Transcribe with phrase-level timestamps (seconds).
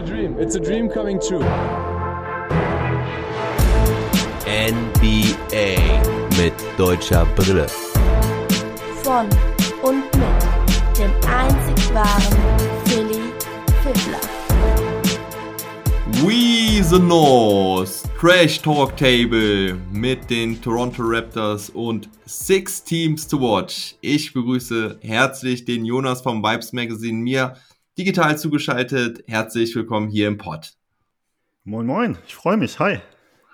[0.00, 0.36] a dream.
[0.38, 1.44] It's a dream coming true.
[4.46, 5.76] NBA
[6.38, 7.66] mit deutscher Brille.
[9.02, 9.28] Von
[9.82, 12.38] und mit dem einzig wahren
[12.86, 13.20] Philly
[13.82, 14.20] Fiddler.
[16.24, 23.96] We the North Trash Talk Table mit den Toronto Raptors und Six Teams to Watch.
[24.00, 27.56] Ich begrüße herzlich den Jonas vom Vibes Magazine mir
[27.98, 29.24] digital zugeschaltet.
[29.26, 30.72] Herzlich willkommen hier im Pod.
[31.64, 32.78] Moin Moin, ich freue mich.
[32.78, 33.00] Hi.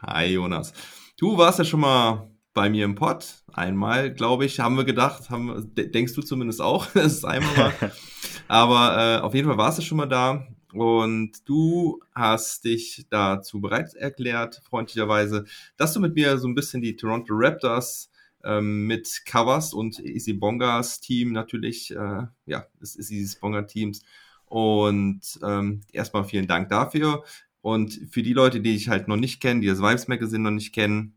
[0.02, 0.72] Hi Jonas.
[1.16, 3.27] Du warst ja schon mal bei mir im Pod.
[3.52, 7.72] Einmal, glaube ich, haben wir gedacht, haben, denkst du zumindest auch, dass es einmal war.
[8.48, 10.46] Aber äh, auf jeden Fall warst du schon mal da.
[10.72, 15.44] Und du hast dich dazu bereit erklärt, freundlicherweise,
[15.77, 18.10] dass du mit mir so ein bisschen die Toronto Raptors
[18.44, 24.02] ähm, mit Covers und Easy Bongas Team natürlich, äh, ja, es ist Easy Bonga Teams.
[24.46, 27.24] Und ähm, erstmal vielen Dank dafür.
[27.61, 30.52] Und für die Leute, die ich halt noch nicht kenne, die das Vibes Magazine noch
[30.52, 31.14] nicht kennen,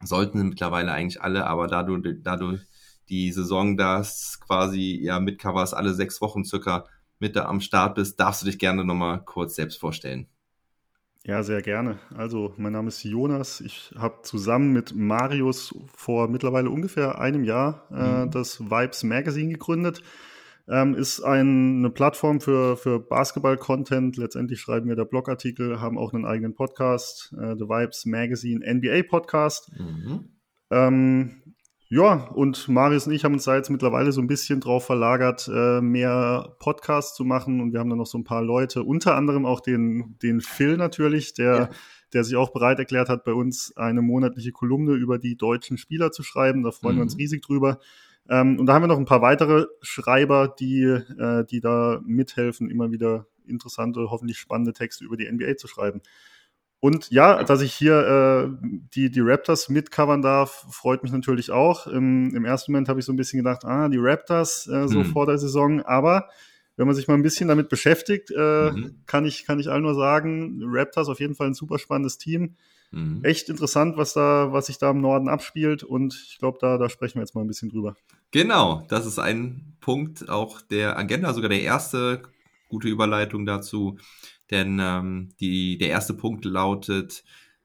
[0.00, 2.58] sollten sie mittlerweile eigentlich alle, aber da du, da du
[3.08, 6.86] die Saison das quasi ja mit Covers alle sechs Wochen circa
[7.18, 10.26] mit da am Start bist, darfst du dich gerne nochmal kurz selbst vorstellen.
[11.24, 12.00] Ja, sehr gerne.
[12.16, 13.60] Also, mein Name ist Jonas.
[13.60, 18.30] Ich habe zusammen mit Marius vor mittlerweile ungefähr einem Jahr äh, mhm.
[18.32, 20.02] das Vibes Magazine gegründet.
[20.68, 24.16] Ähm, ist ein, eine Plattform für, für Basketball-Content.
[24.16, 29.02] Letztendlich schreiben wir da Blogartikel, haben auch einen eigenen Podcast, äh, The Vibes Magazine NBA
[29.08, 29.72] Podcast.
[29.76, 30.28] Mhm.
[30.70, 31.42] Ähm,
[31.94, 35.46] ja, und Marius und ich haben uns da jetzt mittlerweile so ein bisschen drauf verlagert,
[35.52, 37.60] äh, mehr Podcasts zu machen.
[37.60, 40.78] Und wir haben da noch so ein paar Leute, unter anderem auch den, den Phil
[40.78, 41.70] natürlich, der, ja.
[42.14, 46.12] der sich auch bereit erklärt hat, bei uns eine monatliche Kolumne über die deutschen Spieler
[46.12, 46.62] zu schreiben.
[46.62, 46.98] Da freuen mhm.
[47.00, 47.20] wir uns mhm.
[47.20, 47.78] riesig drüber.
[48.28, 52.70] Ähm, und da haben wir noch ein paar weitere Schreiber, die, äh, die da mithelfen,
[52.70, 56.00] immer wieder interessante, hoffentlich spannende Texte über die NBA zu schreiben.
[56.84, 61.86] Und ja, dass ich hier äh, die, die Raptors mitcovern darf, freut mich natürlich auch.
[61.86, 64.98] Im, im ersten Moment habe ich so ein bisschen gedacht, ah, die Raptors äh, so
[64.98, 65.04] mhm.
[65.04, 65.82] vor der Saison.
[65.82, 66.28] Aber
[66.76, 69.02] wenn man sich mal ein bisschen damit beschäftigt, äh, mhm.
[69.06, 72.56] kann, ich, kann ich allen nur sagen, Raptors auf jeden Fall ein super spannendes Team.
[72.92, 73.24] Mhm.
[73.24, 75.82] Echt interessant, was da, was sich da im Norden abspielt.
[75.82, 77.96] Und ich glaube, da, da sprechen wir jetzt mal ein bisschen drüber.
[78.30, 82.22] Genau, das ist ein Punkt auch der Agenda, sogar der erste
[82.68, 83.98] gute Überleitung dazu.
[84.50, 87.24] Denn ähm, die, der erste Punkt lautet,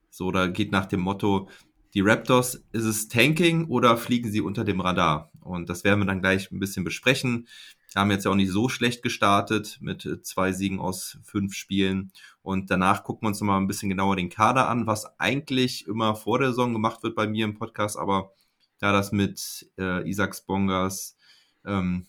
[0.10, 1.50] so, da geht nach dem Motto,
[1.94, 5.32] die Raptors, ist es Tanking oder fliegen sie unter dem Radar?
[5.42, 7.48] Und das werden wir dann gleich ein bisschen besprechen.
[7.94, 12.12] Wir haben jetzt ja auch nicht so schlecht gestartet mit zwei Siegen aus fünf Spielen.
[12.42, 16.16] Und danach gucken wir uns nochmal ein bisschen genauer den Kader an, was eigentlich immer
[16.16, 17.98] vor der Saison gemacht wird bei mir im Podcast.
[17.98, 18.32] Aber
[18.80, 21.18] da das mit äh, Isaac Bongas
[21.66, 22.08] ähm,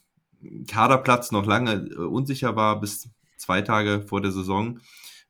[0.66, 4.80] Kaderplatz noch lange äh, unsicher war, bis zwei Tage vor der Saison,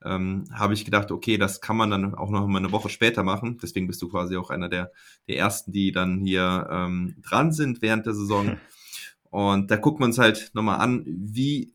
[0.05, 3.23] ähm, habe ich gedacht, okay, das kann man dann auch noch mal eine Woche später
[3.23, 3.59] machen.
[3.63, 4.93] Deswegen bist du quasi auch einer der,
[5.27, 8.59] der ersten, die dann hier ähm, dran sind während der Saison.
[9.31, 11.75] Und da gucken wir uns halt nochmal an, wie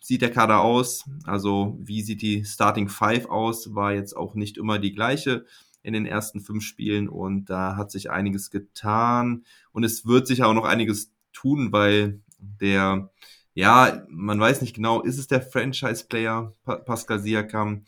[0.00, 1.04] sieht der Kader aus?
[1.24, 3.74] Also, wie sieht die Starting Five aus?
[3.74, 5.44] War jetzt auch nicht immer die gleiche
[5.82, 10.42] in den ersten fünf Spielen und da hat sich einiges getan und es wird sich
[10.42, 13.10] auch noch einiges tun, weil der
[13.56, 16.52] ja, man weiß nicht genau, ist es der Franchise-Player
[16.84, 17.84] Pascal Siakam?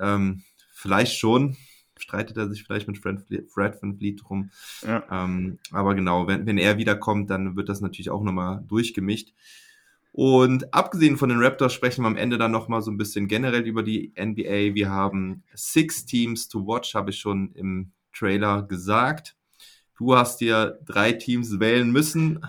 [0.00, 0.42] Ähm,
[0.72, 1.58] vielleicht schon.
[2.02, 4.50] Streitet er sich vielleicht mit Fred, Fred Van Vliet drum.
[4.84, 5.04] Ja.
[5.10, 9.32] Ähm, aber genau, wenn, wenn er wiederkommt, dann wird das natürlich auch nochmal durchgemischt.
[10.10, 13.62] Und abgesehen von den Raptors sprechen wir am Ende dann nochmal so ein bisschen generell
[13.62, 14.74] über die NBA.
[14.74, 19.36] Wir haben Six Teams to watch, habe ich schon im Trailer gesagt.
[19.96, 22.40] Du hast dir drei Teams wählen müssen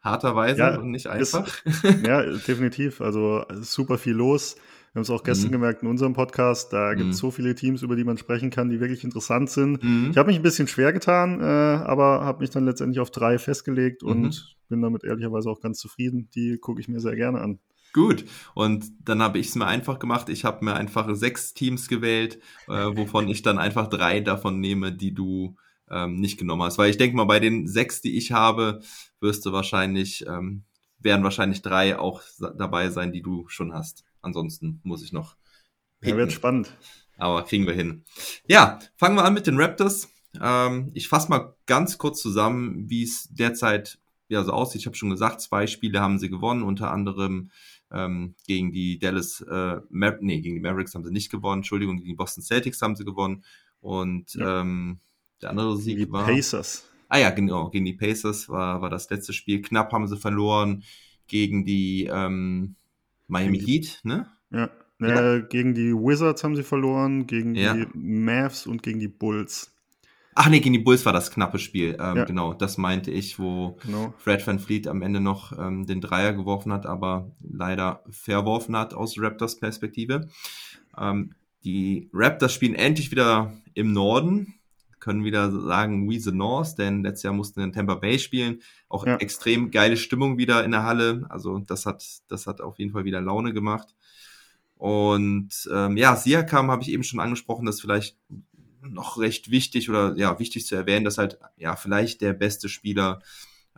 [0.00, 1.64] harterweise ja, und nicht einfach.
[1.64, 3.00] Ist, ja, definitiv.
[3.00, 4.56] Also super viel los.
[4.92, 5.52] Wir haben es auch gestern mhm.
[5.52, 6.72] gemerkt in unserem Podcast.
[6.72, 7.20] Da gibt es mhm.
[7.20, 9.82] so viele Teams, über die man sprechen kann, die wirklich interessant sind.
[9.82, 10.08] Mhm.
[10.10, 13.38] Ich habe mich ein bisschen schwer getan, äh, aber habe mich dann letztendlich auf drei
[13.38, 14.32] festgelegt und mhm.
[14.68, 16.30] bin damit ehrlicherweise auch ganz zufrieden.
[16.34, 17.58] Die gucke ich mir sehr gerne an.
[17.92, 20.28] Gut, und dann habe ich es mir einfach gemacht.
[20.28, 24.92] Ich habe mir einfach sechs Teams gewählt, äh, wovon ich dann einfach drei davon nehme,
[24.92, 25.56] die du
[25.90, 26.78] ähm, nicht genommen hast.
[26.78, 28.80] Weil ich denke mal, bei den sechs, die ich habe,
[29.20, 30.64] wirst du wahrscheinlich, ähm,
[30.98, 34.04] werden wahrscheinlich drei auch dabei sein, die du schon hast.
[34.28, 35.36] Ansonsten muss ich noch.
[36.00, 36.18] Picken.
[36.18, 36.76] Ja, wird spannend.
[37.16, 38.04] Aber kriegen wir hin.
[38.46, 40.08] Ja, fangen wir an mit den Raptors.
[40.40, 43.98] Ähm, ich fasse mal ganz kurz zusammen, wie es derzeit
[44.28, 44.82] ja so aussieht.
[44.82, 47.50] Ich habe schon gesagt, zwei Spiele haben sie gewonnen, unter anderem
[47.90, 51.96] ähm, gegen die Dallas, äh, Mar nee, gegen die Mavericks haben sie nicht gewonnen, Entschuldigung,
[51.96, 53.44] gegen die Boston Celtics haben sie gewonnen.
[53.80, 54.60] Und ja.
[54.60, 55.00] ähm,
[55.40, 56.26] der andere Sieg die war.
[56.26, 56.84] Pacers.
[57.08, 59.62] Ah ja, genau, gegen die Pacers war, war das letzte Spiel.
[59.62, 60.84] Knapp haben sie verloren
[61.26, 62.76] gegen die ähm,
[63.28, 64.26] Miami Heat, ne?
[64.50, 64.70] Ja.
[65.00, 67.74] Äh, gegen die Wizards haben sie verloren, gegen Ja.
[67.74, 69.72] die Mavs und gegen die Bulls.
[70.34, 71.96] Ach nee, gegen die Bulls war das knappe Spiel.
[72.00, 72.24] Ähm, Ja.
[72.24, 74.12] Genau, das meinte ich, wo Genau.
[74.18, 78.94] Fred Van Fleet am Ende noch ähm, den Dreier geworfen hat, aber leider verworfen hat
[78.94, 80.28] aus Raptors Perspektive.
[80.98, 81.34] Ähm,
[81.64, 84.54] die Raptors spielen endlich wieder im Norden,
[85.00, 88.60] können wieder sagen, we the North, denn letztes Jahr mussten wir in Tampa Bay spielen.
[88.88, 89.16] Auch Ja.
[89.16, 91.26] extrem geile Stimmung wieder in der Halle.
[91.28, 93.94] Also das hat, das hat auf jeden Fall wieder Laune gemacht.
[94.76, 98.16] Und ähm, ja, Siakam habe ich eben schon angesprochen, das ist vielleicht
[98.80, 103.20] noch recht wichtig oder ja, wichtig zu erwähnen, dass halt ja vielleicht der beste Spieler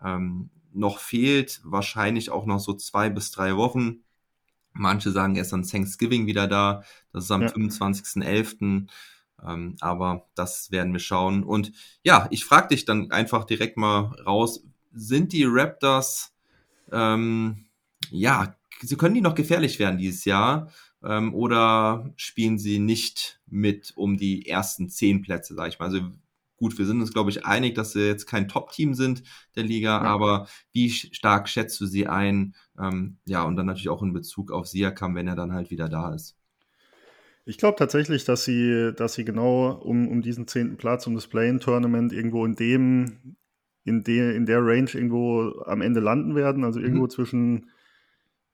[0.05, 1.61] ähm, noch fehlt.
[1.65, 4.01] Wahrscheinlich auch noch so zwei bis drei Wochen.
[4.73, 6.85] Manche sagen erst an Thanksgiving wieder da.
[7.13, 7.49] Das ist am Ja.
[7.49, 8.87] 25.11.
[9.47, 11.43] Ähm, aber das werden wir schauen.
[11.45, 11.73] Und
[12.03, 16.35] ja, ich frage dich dann einfach direkt mal raus, sind die Raptors,
[16.93, 17.67] ähm,
[18.11, 20.71] ja, sie können die noch gefährlich werden dieses Jahr?
[21.03, 25.87] Ähm, oder spielen sie nicht mit um die ersten zehn Plätze, sag ich mal?
[25.87, 26.01] Also
[26.57, 29.23] gut, wir sind uns, glaube ich, einig, dass sie jetzt kein Top-Team sind
[29.57, 30.03] der Liga, Ja.
[30.03, 32.55] aber wie stark schätzt du sie ein?
[32.79, 35.89] Ähm, ja, und dann natürlich auch in Bezug auf Siakam, wenn er dann halt wieder
[35.89, 36.37] da ist.
[37.51, 41.27] Ich glaube tatsächlich, dass sie, dass sie genau um, um diesen zehnten Platz, um das
[41.27, 43.37] Play-In-Tournament irgendwo in dem,
[43.85, 46.63] in der, in der Range irgendwo am Ende landen werden.
[46.63, 47.11] Also irgendwo Mhm.
[47.11, 47.71] zwischen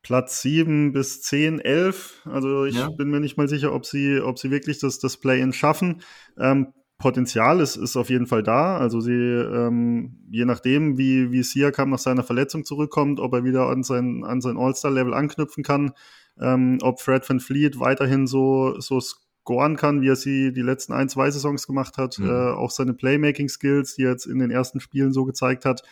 [0.03, 2.23] Platz 7 bis 10, 11.
[2.25, 2.89] Also ich Ja.
[2.89, 6.01] bin mir nicht mal sicher, ob sie, ob sie wirklich das, das Play-In schaffen.
[6.39, 8.79] Ähm, Potenzial ist, ist auf jeden Fall da.
[8.79, 13.69] Also sie, ähm, je nachdem, wie, wie Siakam nach seiner Verletzung zurückkommt, ob er wieder
[13.69, 15.93] an sein, an sein All-Star-Level anknüpfen kann,
[16.41, 20.93] ähm, ob Fred Van Fleet weiterhin so, so scoren kann, wie er sie die letzten
[20.93, 22.29] ein, zwei Saisons gemacht hat, Mhm.
[22.29, 25.83] äh, auch seine Playmaking-Skills, die er jetzt in den ersten Spielen so gezeigt hat,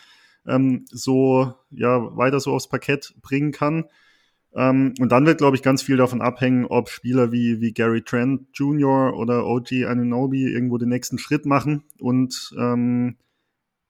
[0.45, 3.85] ähm, so ja weiter so aufs Parkett bringen kann.
[4.53, 8.01] Ähm, und dann wird, glaube ich, ganz viel davon abhängen, ob Spieler wie, wie Gary
[8.03, 9.13] Trent Jr.
[9.17, 11.83] oder OG Anunoby irgendwo den nächsten Schritt machen.
[11.99, 13.17] Und ähm,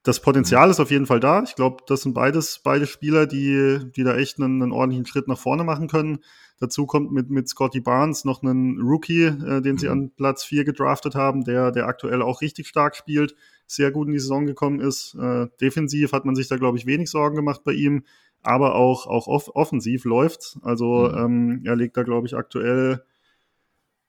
[0.02, 1.44] das Potenzial ist auf jeden Fall da.
[1.44, 5.28] Ich glaube, das sind beides, beide Spieler, die, die da echt einen, einen ordentlichen Schritt
[5.28, 6.20] nach vorne machen können.
[6.60, 9.92] Dazu kommt mit, mit Scotty Barnes noch einen Rookie, äh, den sie Mhm.
[9.92, 13.36] an Platz 4 gedraftet haben, der, der aktuell auch richtig stark spielt,
[13.68, 15.16] sehr gut in die Saison gekommen ist.
[15.16, 18.04] Äh, defensiv hat man sich da, glaube ich, wenig Sorgen gemacht bei ihm,
[18.42, 20.58] aber auch, auch off offensiv läuft's.
[20.62, 21.18] Also Mhm.
[21.18, 23.04] ähm, er legt da, glaube ich, aktuell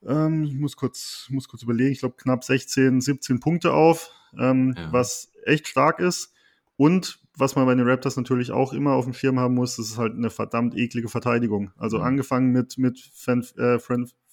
[0.06, 4.75] ähm, ich muss kurz, muss kurz überlegen, ich glaube knapp 16, 17 Punkte auf, ähm,
[4.76, 4.93] Ja.
[4.93, 6.32] was echt stark ist.
[6.76, 9.87] Und was man bei den Raptors natürlich auch immer auf dem Schirm haben muss, das
[9.91, 11.71] ist halt eine verdammt eklige Verteidigung.
[11.77, 12.05] Also Mhm.
[12.05, 13.79] angefangen mit, mit Van, äh,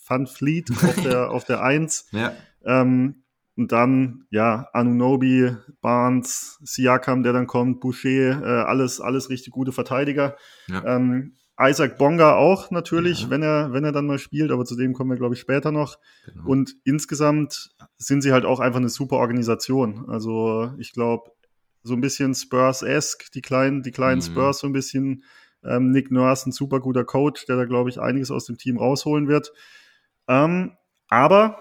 [0.08, 2.08] Van Fleet auf der, auf der 1.
[2.12, 2.34] Ja,
[2.66, 3.24] Ähm,
[3.56, 9.72] und dann, ja, Anunobi, Barnes, Siakam, der dann kommt, Boucher, äh, alles, alles richtig gute
[9.72, 10.36] Verteidiger.
[10.68, 10.84] ja.
[10.86, 13.30] Ähm, Isaac Bonga auch natürlich, Ja.
[13.30, 15.72] wenn er, wenn er dann mal spielt, aber zu dem kommen wir, glaube ich, später
[15.72, 16.00] noch.
[16.26, 16.48] genau.
[16.48, 20.10] Und insgesamt sind sie halt auch einfach eine super Organisation.
[20.10, 21.30] Also ich glaube,
[21.84, 24.26] so ein bisschen Spurs-esque, die kleinen, die kleinen Mhm.
[24.26, 25.24] Spurs so ein bisschen.
[25.66, 28.78] Ähm, Nick Nurse, ein super guter Coach, der da, glaube ich, einiges aus dem Team
[28.78, 29.54] rausholen wird.
[30.28, 30.74] Ähm,
[31.08, 31.58] aber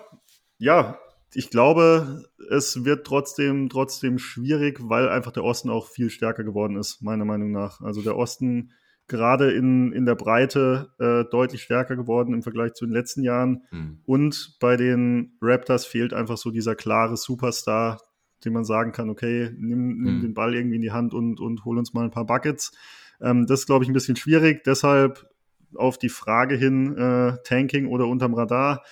[0.59, 0.99] ja,
[1.35, 6.77] ich glaube, es wird trotzdem, trotzdem schwierig, weil einfach der Osten auch viel stärker geworden
[6.77, 7.81] ist, meiner Meinung nach.
[7.81, 8.73] Also der Osten
[9.09, 13.63] gerade in, in der Breite äh, deutlich stärker geworden im Vergleich zu den letzten Jahren.
[13.71, 14.01] Hm.
[14.05, 18.01] Und bei den Raptors fehlt einfach so dieser klare Superstar,
[18.45, 20.21] den man sagen kann, okay, nimm, nimm Mhm.
[20.21, 22.73] den Ball irgendwie in die Hand und, und hol uns mal ein paar Buckets.
[23.21, 24.65] Ähm, das ist, glaube ich, ein bisschen schwierig.
[24.65, 25.29] Deshalb
[25.75, 28.83] auf die Frage hin, äh, Tanking oder unterm Radar.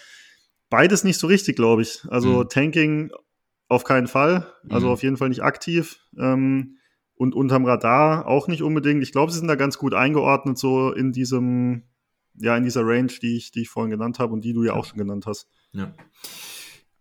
[0.71, 2.04] Beides nicht so richtig, glaube ich.
[2.09, 2.49] Also Mhm.
[2.49, 3.11] Tanking
[3.69, 4.52] auf keinen Fall.
[4.69, 4.92] Also Mhm.
[4.92, 6.00] auf jeden Fall nicht aktiv.
[6.19, 6.76] Ähm,
[7.14, 9.02] und unterm Radar auch nicht unbedingt.
[9.02, 11.83] Ich glaube, sie sind da ganz gut eingeordnet, so in diesem,
[12.37, 14.73] ja, in dieser Range, die ich, die ich vorhin genannt habe und die du ja
[14.73, 15.47] auch schon genannt hast.
[15.73, 15.92] Ja.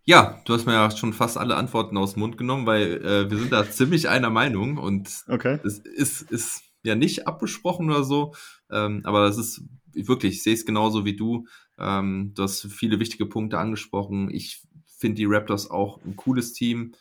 [0.04, 3.30] Ja, du hast mir ja schon fast alle Antworten aus dem Mund genommen, weil äh,
[3.30, 5.58] wir sind da ziemlich einer Meinung und Okay.
[5.62, 8.34] es ist, ist ja nicht abgesprochen oder so,
[8.70, 11.46] ähm, aber das ist wirklich, ich sehe es genauso wie du.
[11.78, 14.30] Ähm, du hast viele wichtige Punkte angesprochen.
[14.30, 16.92] Ich finde die Raptors auch ein cooles Team,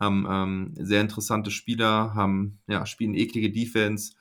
[0.00, 4.12] haben ähm, sehr interessante Spieler, haben, ja, spielen eklige Defense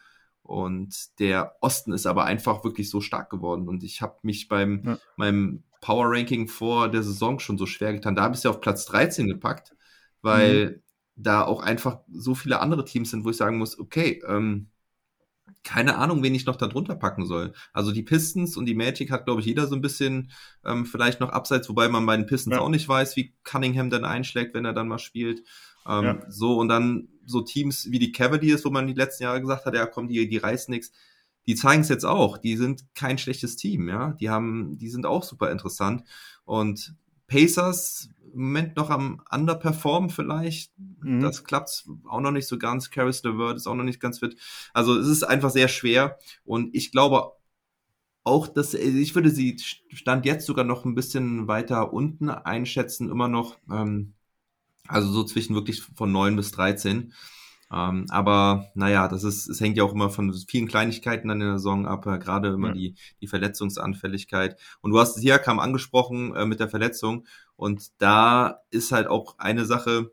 [0.43, 4.81] und der Osten ist aber einfach wirklich so stark geworden und ich habe mich beim
[4.85, 4.97] Ja.
[5.17, 8.15] meinem Power Ranking vor der Saison schon so schwer getan.
[8.15, 9.75] Da habe ich ja auf Platz 13 gepackt,
[10.21, 10.81] weil
[11.15, 14.69] da auch einfach so viele andere Teams sind, wo ich sagen muss, okay, ähm,
[15.63, 17.53] keine Ahnung, wen ich noch da drunter packen soll.
[17.73, 20.31] Also die Pistons und die Magic hat, glaube ich, jeder so ein bisschen
[20.65, 22.61] ähm, vielleicht noch abseits, wobei man bei den Pistons Ja.
[22.61, 25.43] auch nicht weiß, wie Cunningham dann einschlägt, wenn er dann mal spielt.
[25.87, 26.21] Ähm, Ja.
[26.29, 29.73] So, und dann so Teams wie die Cavaliers, wo man die letzten Jahre gesagt hat,
[29.73, 30.91] ja komm, die, die reißen nichts.
[31.47, 32.37] Die zeigen es jetzt auch.
[32.37, 34.13] Die sind kein schlechtes Team, ja.
[34.13, 36.03] Die haben, die sind auch super interessant.
[36.43, 36.95] Und
[37.27, 40.71] Pacers im Moment noch am Underperform vielleicht.
[40.77, 41.21] Mhm.
[41.21, 42.89] Das klappt auch noch nicht so ganz.
[42.89, 44.37] Caris LeVert ist auch noch nicht ganz fit.
[44.73, 46.19] Also es ist einfach sehr schwer.
[46.43, 47.31] Und ich glaube
[48.23, 49.57] auch, dass ich würde sie
[49.93, 53.57] Stand jetzt sogar noch ein bisschen weiter unten einschätzen, immer noch.
[53.71, 54.13] Ähm,
[54.87, 57.13] also so zwischen wirklich von 9 bis 13.
[57.71, 61.53] Ähm, aber naja, das ist, es hängt ja auch immer von vielen Kleinigkeiten an der
[61.53, 62.73] Saison ab, äh, gerade immer ja.
[62.73, 64.57] die, die Verletzungsanfälligkeit.
[64.81, 67.25] Und du hast Siakam angesprochen äh, mit der Verletzung.
[67.55, 70.11] Und da ist halt auch eine Sache,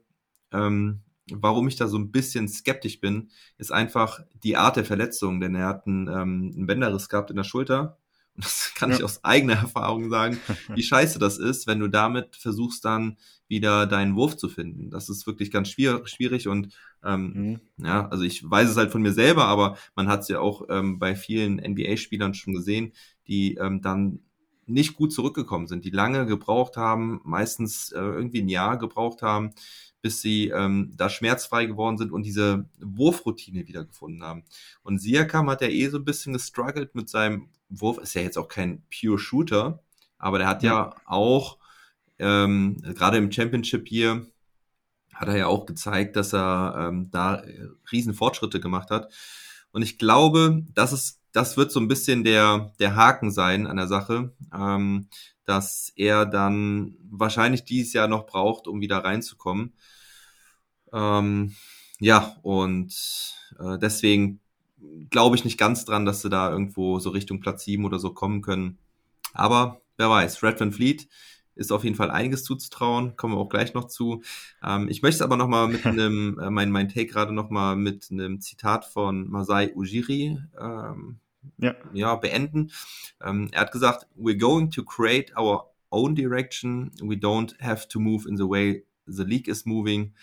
[0.52, 5.40] ähm, warum ich da so ein bisschen skeptisch bin, ist einfach die Art der Verletzung,
[5.40, 7.98] denn er hat einen, ähm, einen Bänderriss gehabt in der Schulter
[8.36, 8.96] und das kann ja.
[8.96, 10.38] ich aus eigener Erfahrung sagen,
[10.74, 13.16] wie scheiße das ist, wenn du damit versuchst dann
[13.48, 14.90] wieder deinen Wurf zu finden.
[14.90, 17.60] Das ist wirklich ganz schwierig, schwierig und ähm, mhm.
[17.84, 20.66] ja, also ich weiß es halt von mir selber, aber man hat es ja auch
[20.68, 22.92] ähm, bei vielen NBA-Spielern schon gesehen,
[23.26, 24.20] die ähm, dann
[24.66, 29.50] nicht gut zurückgekommen sind, die lange gebraucht haben, meistens äh, irgendwie ein Jahr gebraucht haben,
[30.00, 34.44] bis sie ähm, da schmerzfrei geworden sind und diese Wurfroutine wiedergefunden haben.
[34.82, 38.38] Und Siakam hat ja eh so ein bisschen gestruggelt mit seinem Wurf, ist ja jetzt
[38.38, 39.82] auch kein Pure Shooter,
[40.18, 41.58] aber der hat ja, ja auch
[42.18, 44.26] ähm, gerade im Championship hier
[45.14, 47.42] hat er ja auch gezeigt, dass er ähm, da
[47.92, 49.12] riesen Fortschritte gemacht hat.
[49.72, 53.76] Und ich glaube, das ist, das wird so ein bisschen der, der Haken sein an
[53.76, 55.08] der Sache, ähm,
[55.44, 59.74] dass er dann wahrscheinlich dieses Jahr noch braucht, um wieder reinzukommen.
[60.92, 61.54] Ähm,
[62.00, 62.94] ja, und
[63.58, 64.40] äh, deswegen
[65.10, 68.12] glaube ich nicht ganz dran, dass sie da irgendwo so Richtung Platz 7 oder so
[68.12, 68.78] kommen können.
[69.32, 71.08] Aber wer weiß, Red Van Fleet
[71.54, 74.22] ist auf jeden Fall einiges zuzutrauen, kommen wir auch gleich noch zu.
[74.62, 78.40] Ähm, ich möchte aber nochmal mit einem, äh, mein, mein Take gerade nochmal mit einem
[78.40, 81.18] Zitat von Masai Ujiri ähm,
[81.58, 81.74] ja.
[81.92, 82.16] ja.
[82.16, 82.70] beenden.
[83.22, 86.90] Ähm, er hat gesagt, we're going to create our own direction.
[87.00, 90.14] We don't have to move in the way the league is moving.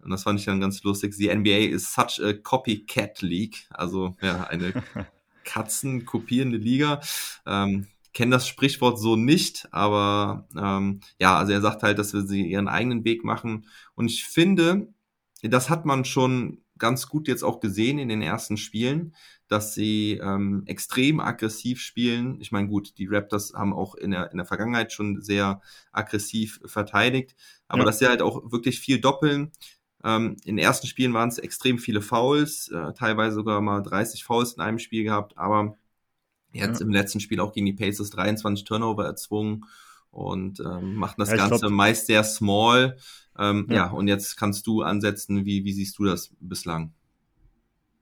[0.00, 1.16] Und das fand ich dann ganz lustig.
[1.16, 3.66] Die NBA is such a copycat league.
[3.70, 4.72] Also ja, eine
[5.44, 7.00] Katzen kopierende Liga.
[7.46, 12.22] Ähm, kenne das Sprichwort so nicht, aber ähm, ja, also er sagt halt, dass wir
[12.22, 13.66] sie ihren eigenen Weg machen.
[13.94, 14.88] Und ich finde,
[15.42, 19.14] das hat man schon ganz gut jetzt auch gesehen in den ersten Spielen,
[19.48, 22.40] dass sie ähm, extrem aggressiv spielen.
[22.40, 25.60] Ich meine, gut, die Raptors haben auch in der, in der Vergangenheit schon sehr
[25.90, 27.34] aggressiv verteidigt,
[27.66, 27.84] aber ja.
[27.86, 29.52] dass sie halt auch wirklich viel doppeln,
[30.04, 34.24] ähm, in den ersten Spielen waren es extrem viele Fouls, äh, teilweise sogar mal 30
[34.24, 35.76] Fouls in einem Spiel gehabt, aber
[36.52, 36.86] jetzt ja.
[36.86, 39.64] im letzten Spiel auch gegen die Pacers 23 Turnover erzwungen
[40.10, 42.96] und ähm, machten das ja, Ganze glaub, meist sehr small.
[43.38, 43.76] Ähm, ja.
[43.76, 43.90] ja.
[43.90, 46.92] und jetzt kannst du ansetzen, wie, wie siehst du das bislang?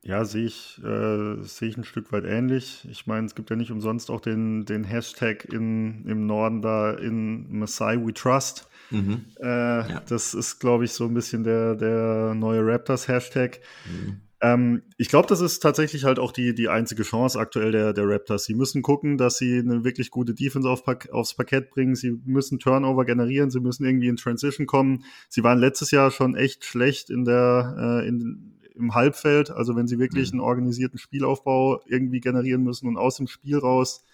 [0.07, 2.87] Ja, sehe ich, äh, sehe ich ein Stück weit ähnlich.
[2.89, 6.93] Ich meine, es gibt ja nicht umsonst auch den, den Hashtag in, im Norden da
[6.93, 8.69] in Masai We Trust.
[8.91, 9.25] Mhm.
[9.41, 10.03] Äh, ja.
[10.09, 13.59] Das ist, glaube ich, so ein bisschen der, der neue Raptors-Hashtag.
[13.85, 14.21] Mhm.
[14.41, 18.07] Ähm, ich glaube, das ist tatsächlich halt auch die, die einzige Chance aktuell der, der
[18.07, 18.45] Raptors.
[18.45, 21.95] Sie müssen gucken, dass sie eine wirklich gute Defense auf, aufs Parkett bringen.
[21.95, 23.51] Sie müssen Turnover generieren.
[23.51, 25.05] Sie müssen irgendwie in Transition kommen.
[25.29, 29.51] Sie waren letztes Jahr schon echt schlecht in der, äh, in, im Halbfeld.
[29.51, 30.41] Also wenn sie wirklich mhm.
[30.41, 34.05] einen organisierten Spielaufbau irgendwie generieren müssen und aus dem Spiel raus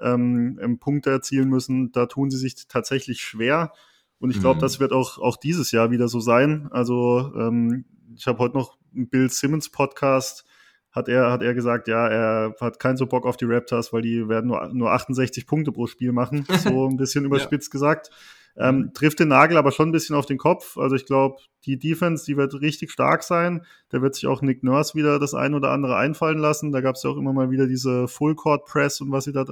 [0.00, 3.72] ähm, Punkte erzielen müssen, da tun sie sich tatsächlich schwer.
[4.18, 4.60] Und ich glaube, mhm.
[4.62, 6.68] das wird auch, auch dieses Jahr wieder so sein.
[6.70, 10.44] Also ähm, ich habe heute noch Bill Simmons Podcast,
[10.90, 14.02] hat er, hat er gesagt, ja, er hat keinen so Bock auf die Raptors, weil
[14.02, 17.72] die werden nur, nur 68 Punkte pro Spiel machen, so ein bisschen überspitzt ja.
[17.72, 18.10] gesagt.
[18.58, 18.94] Ähm, mhm.
[18.94, 20.78] trifft den Nagel aber schon ein bisschen auf den Kopf.
[20.78, 21.36] Also ich glaube,
[21.66, 23.66] die Defense, die wird richtig stark sein.
[23.90, 26.72] Da wird sich auch Nick Nurse wieder das ein oder andere einfallen lassen.
[26.72, 29.32] Da gab es ja auch immer mal wieder diese Full Court Press und was sie
[29.32, 29.44] da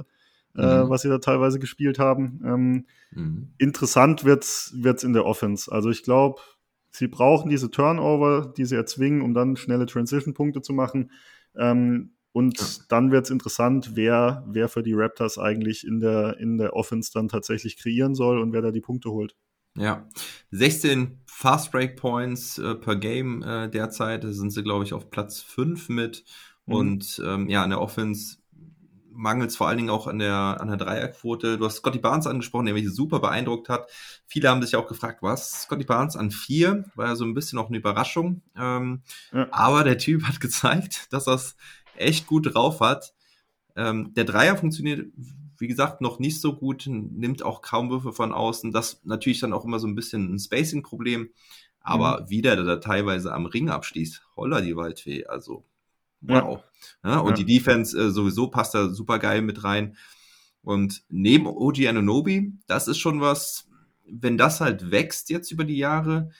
[0.57, 0.89] äh, mhm.
[0.89, 2.41] was sie da teilweise gespielt haben.
[2.45, 3.53] Ähm, mhm.
[3.57, 5.71] Interessant wird's wird's in der Offense.
[5.71, 6.41] Also ich glaube,
[6.97, 11.11] sie brauchen diese Turnover, die sie erzwingen, um dann schnelle Transition-Punkte zu machen.
[11.57, 12.65] Ähm, und ja.
[12.89, 17.29] dann wird's interessant, wer, wer für die Raptors eigentlich in der, in der Offense dann
[17.29, 19.35] tatsächlich kreieren soll und wer da die Punkte holt.
[19.77, 20.07] Ja,
[20.51, 25.09] 16 Fast Break Points äh, per Game äh, derzeit, da sind sie, glaube ich, auf
[25.09, 26.23] Platz 5 mit.
[26.65, 26.73] Mhm.
[26.73, 28.37] Und ähm, ja, in der Offense
[29.15, 31.57] mangelt es vor allen Dingen auch an der, an der Dreierquote.
[31.57, 33.89] Du hast Scotty Barnes angesprochen, der mich super beeindruckt hat.
[34.27, 36.85] Viele haben sich auch gefragt, was Scotty Barnes an vier?
[36.95, 38.41] War ja so ein bisschen auch eine Überraschung.
[38.57, 39.01] Ähm,
[39.33, 39.47] ja.
[39.51, 41.55] Aber der Typ hat gezeigt, dass er es
[41.95, 43.13] echt gut drauf hat.
[43.75, 45.07] Ähm, der Dreier funktioniert,
[45.57, 48.71] wie gesagt, noch nicht so gut, nimmt auch kaum Würfe von außen.
[48.71, 51.29] Das natürlich dann auch immer so ein bisschen ein Spacing-Problem.
[51.79, 52.29] Aber mhm.
[52.29, 55.65] wie der da teilweise am Ring abschließt, holla die Waldfee, also
[56.27, 56.63] wow.
[57.03, 57.19] Ja.
[57.19, 57.43] und Ja.
[57.43, 59.95] die Defense äh, sowieso passt da super geil mit rein.
[60.61, 63.67] Und neben OG Anunobi, das ist schon was,
[64.07, 66.31] wenn das halt wächst jetzt über die Jahre,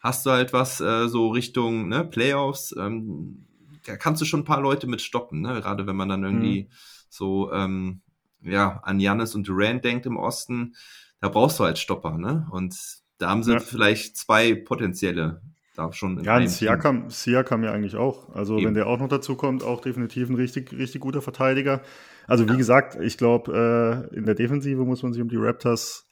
[0.00, 3.46] hast du halt was äh, so Richtung ne, Playoffs, ähm,
[3.86, 5.54] da kannst du schon ein paar Leute mit stoppen, ne?
[5.60, 6.68] gerade wenn man dann irgendwie
[7.08, 8.00] so ähm,
[8.42, 10.74] ja, an Janis und Durant denkt im Osten,
[11.20, 12.46] da brauchst du halt Stopper, ne?
[12.50, 12.76] Und
[13.18, 13.58] da haben sie Ja.
[13.60, 15.42] vielleicht zwei potenzielle
[15.78, 16.22] da schon.
[16.24, 16.48] Ja, und.
[16.48, 18.34] Siakam, Siakam ja eigentlich auch.
[18.34, 18.66] Also Eben.
[18.66, 21.80] wenn der auch noch dazu kommt, auch definitiv ein richtig, richtig guter Verteidiger.
[22.26, 22.56] Also wie Ja.
[22.56, 26.04] gesagt, ich glaube, äh, in der Defensive muss man sich um die Raptors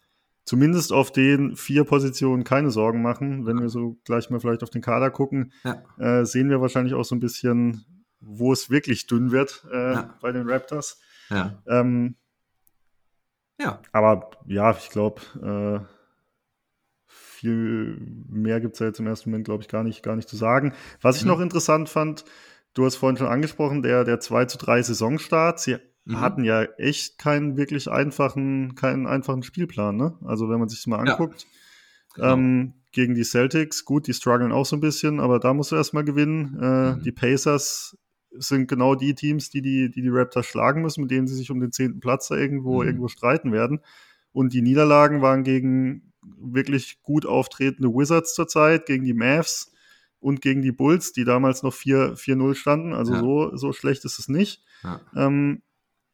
[0.45, 3.47] zumindest auf den vier Positionen keine Sorgen machen.
[3.47, 5.83] Wenn wir so gleich mal vielleicht auf den Kader gucken, Ja.
[5.99, 7.85] äh, sehen wir wahrscheinlich auch so ein bisschen,
[8.21, 10.15] wo es wirklich dünn wird äh, Ja.
[10.23, 11.01] bei den Raptors.
[11.31, 11.61] Ja.
[11.67, 12.15] Ähm,
[13.61, 13.81] ja.
[13.93, 15.96] aber ja, ich glaube, äh,
[17.37, 20.29] viel mehr gibt es ja jetzt im ersten Moment, glaube ich, gar nicht, gar nicht
[20.29, 20.73] zu sagen.
[21.01, 21.29] Was ich Mhm.
[21.31, 22.25] noch interessant fand,
[22.75, 25.61] du hast vorhin schon angesprochen, der, der 2 zu 3 Saisonstart.
[25.61, 26.21] Sie Mhm.
[26.21, 30.15] hatten ja echt keinen wirklich einfachen, keinen einfachen Spielplan, ne?
[30.25, 31.13] Also wenn man sich das mal Ja.
[31.13, 31.47] anguckt.
[32.15, 32.35] Genau.
[32.35, 35.77] Ähm, gegen die Celtics, gut, die strugglen auch so ein bisschen, aber da musst du
[35.77, 36.59] erstmal gewinnen.
[36.61, 37.03] Äh, Mhm.
[37.03, 37.97] Die Pacers
[38.39, 41.51] sind genau die Teams, die die, die die Raptors schlagen müssen, mit denen sie sich
[41.51, 42.89] um den zehnten Platz da irgendwo, Mhm.
[42.89, 43.81] irgendwo streiten werden.
[44.33, 46.06] Und die Niederlagen waren gegen
[46.39, 49.73] wirklich gut auftretende Wizards zurzeit, gegen die Mavs
[50.21, 52.93] und gegen die Bulls, die damals noch 4 4-0 standen.
[52.93, 53.21] Also Ja.
[53.21, 54.63] so, so schlecht ist es nicht.
[54.83, 55.01] Ja.
[55.15, 55.63] Ähm,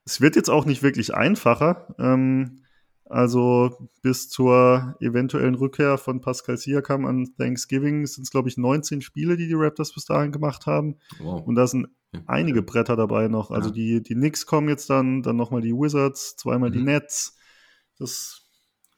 [0.04, 1.94] es wird jetzt auch nicht wirklich einfacher.
[1.98, 2.58] Ähm,
[3.04, 9.02] also bis zur eventuellen Rückkehr von Pascal Siakam an Thanksgiving sind es, glaube ich, 19
[9.02, 10.96] Spiele, die die Raptors bis dahin gemacht haben.
[11.18, 11.46] Wow.
[11.46, 11.88] Und da sind
[12.26, 13.50] einige Bretter dabei noch.
[13.50, 13.74] Also Ja.
[13.74, 16.84] die, die Knicks kommen jetzt dann, dann nochmal die Wizards, zweimal die Mhm.
[16.86, 17.36] Nets.
[17.98, 18.41] Das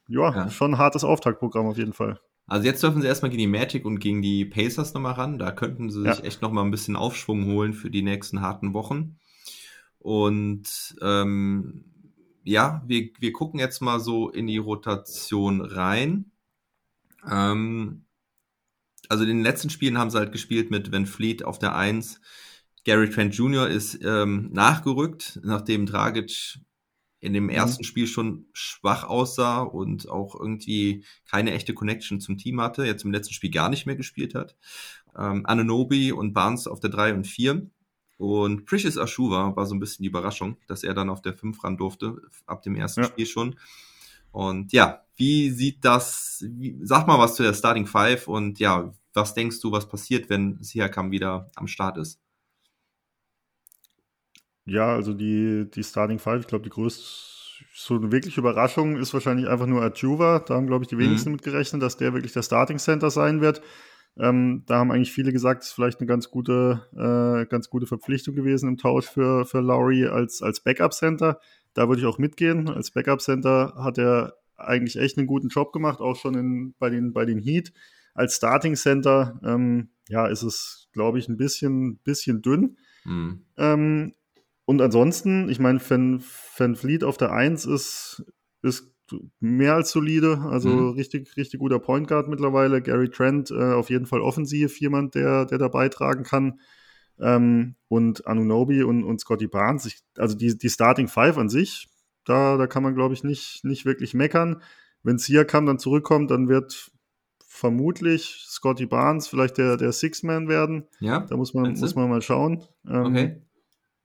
[0.07, 0.49] ja, Ja.
[0.49, 2.19] schon ein hartes Auftaktprogramm auf jeden Fall.
[2.47, 5.39] Also jetzt dürfen sie erstmal gegen die Magic und gegen die Pacers nochmal ran.
[5.39, 6.23] Da könnten sie sich Ja.
[6.23, 9.17] echt nochmal ein bisschen Aufschwung holen für die nächsten harten Wochen.
[9.99, 11.85] Und ähm,
[12.43, 16.31] ja, wir, wir gucken jetzt mal so in die Rotation rein.
[17.27, 18.05] Ähm,
[19.09, 22.21] also in den letzten Spielen haben sie halt gespielt mit Van Fleet auf der 1.
[22.83, 23.67] Gary Trent Jr.
[23.67, 26.59] ist ähm, nachgerückt, nachdem Dragic
[27.25, 32.61] in dem ersten Spiel schon schwach aussah und auch irgendwie keine echte Connection zum Team
[32.61, 34.55] hatte, jetzt im letzten Spiel gar nicht mehr gespielt hat.
[35.17, 37.69] Ähm, Ananobi und Barnes auf der 3 und 4.
[38.17, 41.61] Und Precious Ashuva war so ein bisschen die Überraschung, dass er dann auf der 5
[41.63, 43.07] ran durfte, ab dem ersten Ja.
[43.07, 43.55] Spiel schon.
[44.31, 48.93] Und ja, wie sieht das, wie, sag mal was zu der Starting Five und ja,
[49.13, 52.19] was denkst du, was passiert, wenn Siakam wieder am Start ist?
[54.65, 57.03] Ja, also die, die Starting Five, ich glaube, die größte,
[57.73, 60.39] so eine wirkliche Überraschung ist wahrscheinlich einfach nur Ajuva.
[60.39, 63.41] Da haben, glaube ich, die wenigsten mit gerechnet, dass der wirklich der Starting Center sein
[63.41, 63.61] wird.
[64.17, 67.85] Ähm, da haben eigentlich viele gesagt, es ist vielleicht eine ganz gute, äh, ganz gute
[67.85, 71.39] Verpflichtung gewesen im Tausch für, für Lowry als, als Backup Center.
[71.73, 72.69] Da würde ich auch mitgehen.
[72.69, 76.89] Als Backup Center hat er eigentlich echt einen guten Job gemacht, auch schon in, bei,
[76.89, 77.73] den, bei den Heat.
[78.13, 82.77] Als Starting Center, ähm, ja, ist es, glaube ich, ein bisschen, bisschen dünn.
[83.03, 83.41] Hm.
[83.57, 84.13] Ähm,
[84.65, 86.23] und ansonsten, ich meine, Van,
[86.57, 88.23] Van Fleet auf der 1 ist,
[88.61, 88.91] ist
[89.39, 90.89] mehr als solide, also Mhm.
[90.91, 92.81] richtig, richtig guter Point Guard mittlerweile.
[92.81, 96.59] Gary Trent äh, auf jeden Fall offensiv, jemand, der, der da beitragen kann.
[97.19, 101.87] Ähm, und Anunobi und, und Scotty Barnes, ich, also die, die Starting Five an sich,
[102.25, 104.61] da, da kann man, glaube ich, nicht, nicht wirklich meckern.
[105.03, 106.91] Wenn Siakam dann zurückkommt, dann wird
[107.47, 110.87] vermutlich Scotty Barnes vielleicht der, der Six-Man werden.
[110.99, 112.63] Ja, Da muss man, muss man mal schauen.
[112.87, 113.41] Ähm, okay.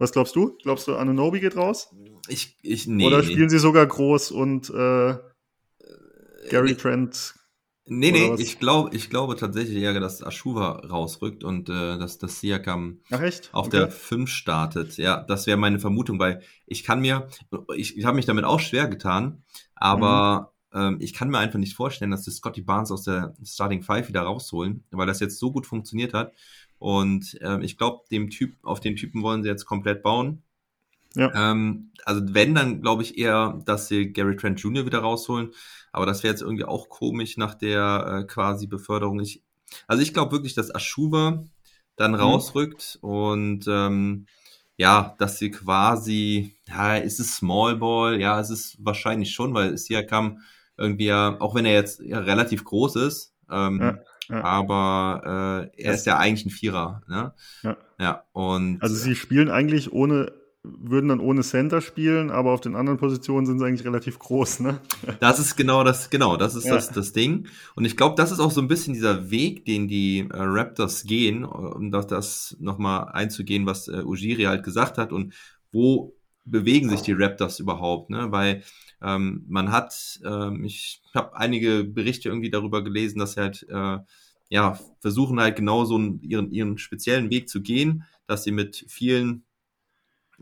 [0.01, 0.57] Was glaubst du?
[0.63, 1.95] Glaubst du, Anunobi geht raus?
[2.29, 3.07] Ich, ich, nee.
[3.07, 5.15] Oder spielen sie sogar groß und äh,
[6.49, 6.75] Gary nee.
[6.75, 7.35] Trent?
[7.87, 8.41] Nee, nee, was?
[8.41, 13.01] ich glaube ich glaube tatsächlich eher, dass Ashuva rausrückt und äh, dass das Siakam
[13.53, 13.79] auf Okay.
[13.79, 14.97] der 5 startet.
[14.97, 17.29] Ja, das wäre meine Vermutung, weil ich kann mir,
[17.75, 19.43] ich, ich habe mich damit auch schwer getan,
[19.75, 20.81] aber Mhm.
[20.81, 24.09] ähm, ich kann mir einfach nicht vorstellen, dass die Scotty Barnes aus der Starting Five
[24.09, 26.33] wieder rausholen, weil das jetzt so gut funktioniert hat.
[26.81, 30.45] Und ähm, ich glaube, dem Typ, auf den Typen wollen sie jetzt komplett bauen.
[31.15, 31.33] Ja.
[31.33, 34.87] Ähm, also wenn, dann glaube ich eher, dass sie Gary Trent Jr.
[34.87, 35.53] wieder rausholen.
[35.93, 39.21] Aber das wäre jetzt irgendwie auch komisch nach der äh, quasi Beförderung.
[39.21, 39.43] Ich,
[39.87, 41.45] also ich glaube wirklich, dass Ashuva
[41.97, 42.21] dann Mhm.
[42.21, 44.27] rausrückt und ähm,
[44.77, 48.19] ja, dass sie quasi, ja, ist es Small Ball?
[48.21, 50.41] Ja, es ist wahrscheinlich schon, weil Siakam
[50.79, 53.99] irgendwie ja, auch wenn er jetzt ja, relativ groß ist, ähm, Ja,
[54.31, 54.45] ja.
[54.45, 57.33] aber äh, er ist ja eigentlich ein Vierer, ne?
[57.63, 57.77] Ja.
[57.99, 62.77] Ja, und Also sie spielen eigentlich ohne würden dann ohne Center spielen, aber auf den
[62.77, 64.79] anderen Positionen sind sie eigentlich relativ groß, ne?
[65.21, 66.75] Das ist genau das, genau, das ist Ja.
[66.75, 67.47] das, das Ding.
[67.77, 71.05] Und ich glaube, das ist auch so ein bisschen dieser Weg, den die äh, Raptors
[71.05, 75.33] gehen, um das, das nochmal einzugehen, was äh, Ujiri halt gesagt hat und
[75.73, 76.15] wo
[76.45, 78.27] bewegen sich die Raptors überhaupt, ne?
[78.31, 78.63] Weil
[79.03, 83.99] ähm, man hat, ähm, ich habe einige Berichte irgendwie darüber gelesen, dass sie halt äh,
[84.51, 88.85] ja versuchen halt genau so einen, ihren ihren speziellen Weg zu gehen, dass sie mit
[88.89, 89.45] vielen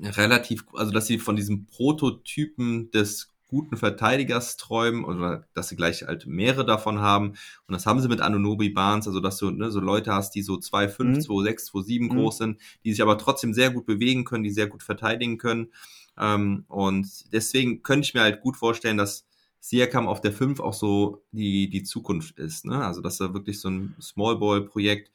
[0.01, 6.03] relativ, also dass sie von diesem Prototypen des guten Verteidigers träumen oder dass sie gleich
[6.03, 7.31] halt mehrere davon haben.
[7.67, 10.43] Und das haben sie mit Anunobi Barnes, also dass du ne, so Leute hast, die
[10.43, 11.21] so 2,5, Mhm.
[11.23, 12.11] 2,6, 2,7 Mhm.
[12.11, 15.73] groß sind, die sich aber trotzdem sehr gut bewegen können, die sehr gut verteidigen können.
[16.19, 19.27] Ähm, und deswegen könnte ich mir halt gut vorstellen, dass
[19.61, 22.65] Siakam auf der 5 auch so die, die Zukunft ist.
[22.65, 22.85] Ne?
[22.85, 25.11] Also dass er wirklich so ein Small Ball Projekt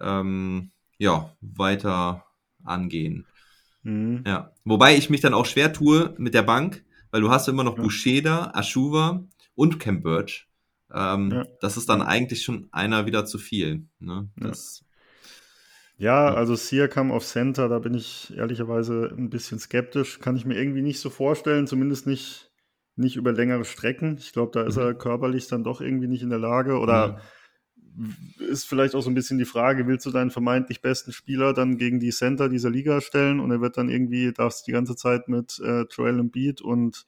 [0.00, 2.24] ähm, ja, weiter
[2.64, 3.26] angehen.
[3.82, 4.24] Mhm.
[4.26, 4.52] Ja.
[4.64, 7.76] Wobei ich mich dann auch schwer tue mit der Bank, weil du hast immer noch
[7.76, 7.82] Ja.
[7.82, 10.46] Busheda, Ashuva und Cam Birch.
[10.92, 11.46] Ähm, Ja.
[11.60, 13.86] Das ist dann eigentlich schon einer wieder zu viel.
[13.98, 14.28] Ne?
[14.36, 14.84] Das,
[16.00, 20.18] Ja, also Siakam auf Center, da bin ich ehrlicherweise ein bisschen skeptisch.
[20.18, 22.50] Kann ich mir irgendwie nicht so vorstellen, zumindest nicht,
[22.96, 24.16] nicht über längere Strecken.
[24.18, 24.82] Ich glaube, da ist Mhm.
[24.82, 26.78] er körperlich dann doch irgendwie nicht in der Lage.
[26.78, 27.20] Oder
[28.38, 31.76] ist vielleicht auch so ein bisschen die Frage, willst du deinen vermeintlich besten Spieler dann
[31.76, 35.28] gegen die Center dieser Liga stellen und er wird dann irgendwie, darfst die ganze Zeit
[35.28, 37.04] mit äh, Joel Embiid und,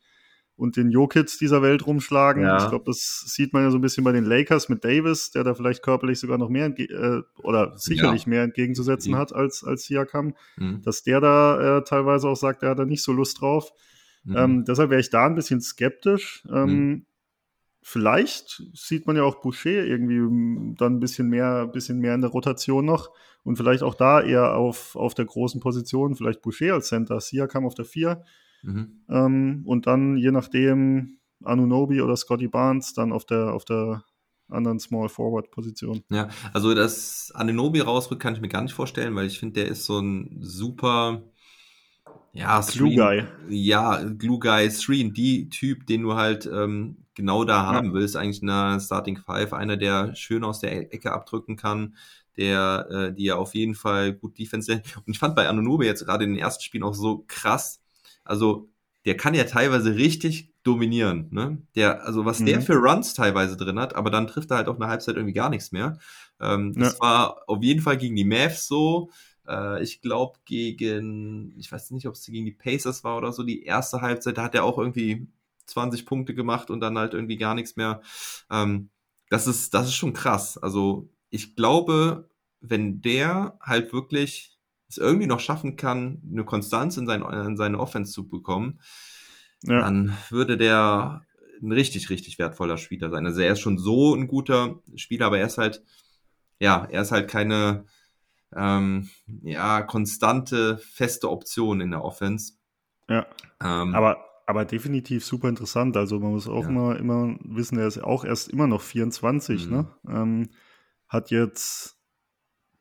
[0.56, 2.42] und den Jokits dieser Welt rumschlagen.
[2.44, 2.58] Ja.
[2.62, 5.44] Ich glaube, das sieht man ja so ein bisschen bei den Lakers mit Davis, der
[5.44, 8.28] da vielleicht körperlich sogar noch mehr äh, oder sicherlich Ja.
[8.30, 9.16] mehr entgegenzusetzen Mhm.
[9.16, 10.82] hat als, als Siakam, Mhm.
[10.82, 13.72] dass der da äh, teilweise auch sagt, er hat da nicht so Lust drauf.
[14.24, 14.36] Mhm.
[14.36, 16.44] Ähm, deshalb wäre ich da ein bisschen skeptisch.
[16.52, 17.06] Ähm,
[17.84, 22.20] Vielleicht sieht man ja auch Boucher irgendwie ähm, dann ein bisschen mehr, bisschen mehr in
[22.20, 23.10] der Rotation noch
[23.42, 27.66] und vielleicht auch da eher auf, auf der großen Position, vielleicht Boucher als Center, Siakam
[27.66, 28.22] auf der 4
[28.62, 29.04] Mhm.
[29.08, 34.04] ähm, und dann je nachdem Anunobi oder Scotty Barnes dann auf der, auf der
[34.48, 36.04] anderen Small Forward Position.
[36.10, 39.68] Ja, also dass Ananobi rausrückt, kann ich mir gar nicht vorstellen, weil ich finde, der
[39.68, 41.22] ist so ein super,
[42.32, 43.24] ja, Glue Guy.
[43.50, 48.16] Ja, Glue Guy, 3D-Typ, den du halt ähm, genau da haben willst.
[48.16, 51.94] Eigentlich in einer Starting Five, einer, der schön aus der Ecke abdrücken kann,
[52.38, 54.72] der, äh, die ja auf jeden Fall gut Defense.
[54.72, 57.81] Und ich fand bei Anunobi jetzt gerade in den ersten Spielen auch so krass.
[58.24, 58.68] Also,
[59.04, 61.58] der kann ja teilweise richtig dominieren, ne?
[61.74, 62.62] Der, also was der Mhm.
[62.62, 65.50] für Runs teilweise drin hat, aber dann trifft er halt auch eine Halbzeit irgendwie gar
[65.50, 65.98] nichts mehr.
[66.40, 67.00] Ähm, das Ja.
[67.00, 69.10] war auf jeden Fall gegen die Mavs so.
[69.48, 73.42] Äh, ich glaube gegen, ich weiß nicht, ob es gegen die Pacers war oder so,
[73.42, 75.26] die erste Halbzeit, da hat er auch irgendwie
[75.66, 78.02] 20 Punkte gemacht und dann halt irgendwie gar nichts mehr.
[78.50, 78.90] Ähm,
[79.30, 80.58] das ist, das ist schon krass.
[80.58, 82.28] Also ich glaube,
[82.60, 84.51] wenn der halt wirklich
[84.92, 88.80] es irgendwie noch schaffen kann, eine Konstanz in, sein, in seine Offense zu bekommen,
[89.64, 89.80] Ja.
[89.80, 91.22] dann würde der
[91.62, 93.24] ein richtig, richtig wertvoller Spieler sein.
[93.26, 95.82] Also er ist schon so ein guter Spieler, aber er ist halt,
[96.58, 97.84] ja, er ist halt keine,
[98.54, 99.08] ähm,
[99.42, 102.54] ja, konstante, feste Option in der Offense.
[103.08, 103.26] Ja.
[103.62, 105.96] Ähm, Aber, aber definitiv super interessant.
[105.96, 106.68] Also man muss auch Ja.
[106.68, 109.72] immer, immer wissen, er ist auch erst immer noch 24, Mhm.
[109.72, 109.86] ne?
[110.08, 110.50] Ähm,
[111.08, 111.96] hat jetzt,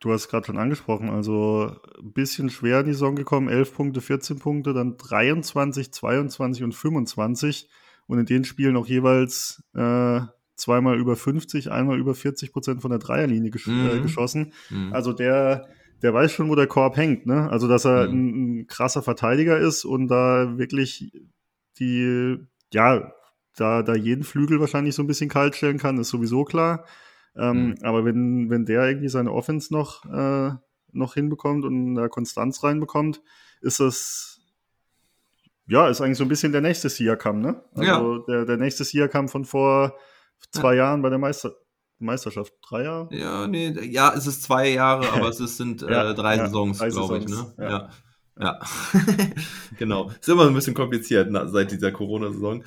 [0.02, 4.00] du hast gerade schon angesprochen, also ein bisschen schwer in die Saison gekommen, 11 Punkte,
[4.00, 7.68] 14 Punkte, dann 23, 22 und 25
[8.06, 10.20] und in den Spielen auch jeweils äh,
[10.56, 13.86] zweimal über 50, einmal über 40 Prozent von der Dreierlinie gesch Mhm.
[13.86, 14.52] äh, geschossen.
[14.70, 14.94] mh.
[14.94, 15.68] Also der,
[16.02, 17.48] der weiß schon, wo der Korb hängt, ne?
[17.50, 18.12] Also dass er Mhm.
[18.14, 21.12] ein, ein krasser Verteidiger ist und da wirklich
[21.78, 22.36] die,
[22.72, 23.12] ja,
[23.56, 26.84] da, da jeden Flügel wahrscheinlich so ein bisschen kalt stellen kann, ist sowieso klar.
[27.36, 27.74] Ähm, Mhm.
[27.82, 30.52] Aber wenn, wenn der irgendwie seine Offense noch, äh,
[30.92, 33.22] noch hinbekommt und da Konstanz reinbekommt,
[33.60, 34.40] ist das,
[35.66, 37.62] ja, ist eigentlich so ein bisschen der nächste Siakam, ne?
[37.74, 39.96] Also der, der nächste Siakam von vor
[40.50, 41.52] zwei Jahren bei der Meister
[42.02, 42.52] Meisterschaft.
[42.68, 43.08] Drei Jahre?
[43.12, 46.46] Ja, nee, ja, es ist zwei Jahre, aber es ist, sind Ja, äh, drei ja,
[46.46, 47.28] Saisons, glaube ich.
[47.28, 47.54] Ne?
[47.58, 47.70] Ja.
[47.70, 47.90] ja.
[48.40, 48.60] ja.
[49.78, 50.10] genau.
[50.10, 52.64] Ist immer ein bisschen kompliziert na, seit dieser Corona-Saison.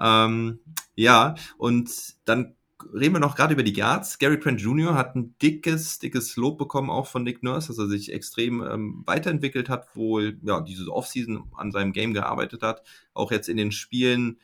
[0.00, 0.60] Ähm,
[0.94, 1.90] ja, und
[2.24, 2.54] dann
[2.94, 4.18] reden wir noch gerade über die Guards.
[4.18, 4.94] Gary Trent Jr.
[4.94, 9.02] hat ein dickes, dickes Lob bekommen, auch von Nick Nurse, dass er sich extrem ähm,
[9.06, 12.82] weiterentwickelt hat, wohl ja diese Offseason an seinem Game gearbeitet hat.
[13.14, 14.38] Auch jetzt in den Spielen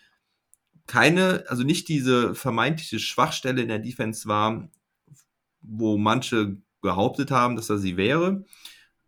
[0.86, 4.68] keine, also nicht diese vermeintliche Schwachstelle in der Defense war,
[5.62, 8.44] wo manche behauptet haben, dass er sie wäre.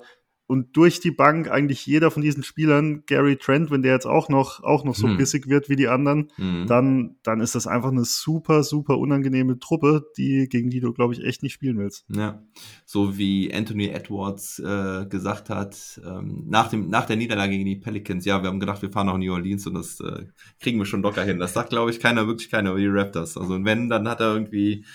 [0.49, 4.31] und durch die Bank eigentlich jeder von diesen Spielern, Gary Trent, wenn der jetzt auch
[4.31, 5.19] noch, auch noch so hm.
[5.19, 6.67] bissig wird wie die anderen, hm.
[6.67, 11.13] dann, dann ist das einfach eine super, super unangenehme Truppe, die, gegen die du, glaube
[11.13, 12.07] ich, echt nicht spielen willst.
[12.09, 12.43] Ja,
[12.87, 17.77] so wie Anthony Edwards äh, gesagt hat, ähm, nach, dem, nach der Niederlage gegen die
[17.77, 20.25] Pelicans, ja, wir haben gedacht, wir fahren nach New Orleans und das äh,
[20.61, 21.39] kriegen wir schon locker hin.
[21.39, 23.37] Das sagt, glaube ich, keiner, wirklich keiner über die Raptors.
[23.37, 24.87] Also wenn, dann hat er irgendwie,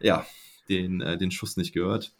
[0.00, 0.24] ja,
[0.70, 2.14] den, äh, den Schuss nicht gehört.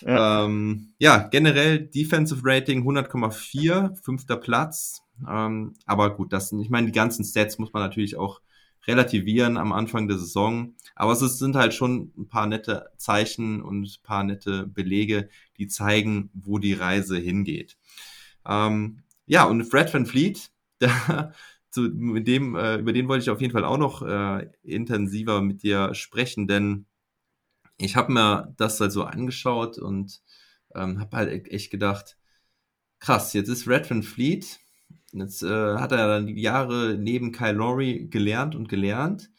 [0.00, 5.02] Ja, ähm, ja generell Defensive Rating 100,4, fünfter Platz.
[5.28, 8.40] Ähm, aber gut, das, ich meine, die ganzen Stats muss man natürlich auch
[8.86, 10.74] relativieren am Anfang der Saison.
[10.94, 15.28] Aber es sind halt schon ein paar nette Zeichen und ein paar nette Belege,
[15.58, 17.76] die zeigen, wo die Reise hingeht.
[18.46, 21.32] Ähm, ja, und Fred Van Fleet, da,
[21.70, 25.42] zu, mit dem, äh, über den wollte ich auf jeden Fall auch noch äh, intensiver
[25.42, 26.86] mit dir sprechen, denn
[27.78, 30.20] ich habe mir das halt so angeschaut und
[30.74, 32.16] ähm, habe halt e-, echt gedacht,
[32.98, 34.58] krass, jetzt ist Red Van Fleet,
[35.12, 39.30] jetzt äh, hat er dann die Jahre neben Kyle Lowry gelernt und gelernt,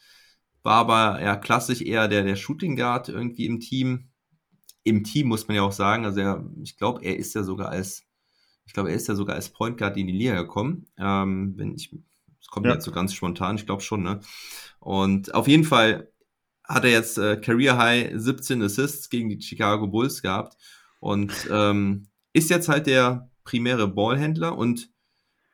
[0.63, 4.09] war aber ja klassisch eher der, der Shooting Guard irgendwie im Team.
[4.83, 7.69] Im Team muss man ja auch sagen, also er, ich glaube, er ist ja sogar
[7.69, 8.03] als,
[8.65, 10.87] ich glaube, er ist ja sogar als Point Guard in die Liga gekommen.
[10.97, 11.93] Ähm, wenn ich,
[12.41, 12.73] es kommt ja.
[12.73, 14.19] jetzt so ganz spontan, ich glaube schon, ne?
[14.79, 16.09] Und auf jeden Fall
[16.67, 20.57] hat er jetzt äh, Career High 17 Assists gegen die Chicago Bulls gehabt
[20.99, 24.89] und ähm, ist jetzt halt der primäre Ballhändler und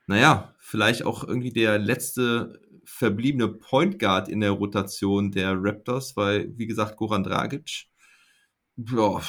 [0.07, 6.51] naja, vielleicht auch irgendwie der letzte verbliebene Point Guard in der Rotation der Raptors, weil,
[6.57, 7.87] wie gesagt, Goran Dragic
[8.75, 9.21] boah,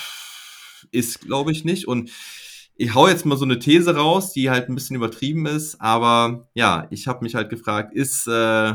[0.90, 1.86] ist, glaube ich, nicht.
[1.86, 2.10] Und
[2.76, 6.48] ich hau jetzt mal so eine These raus, die halt ein bisschen übertrieben ist, aber
[6.54, 8.74] ja, ich habe mich halt gefragt, ist äh,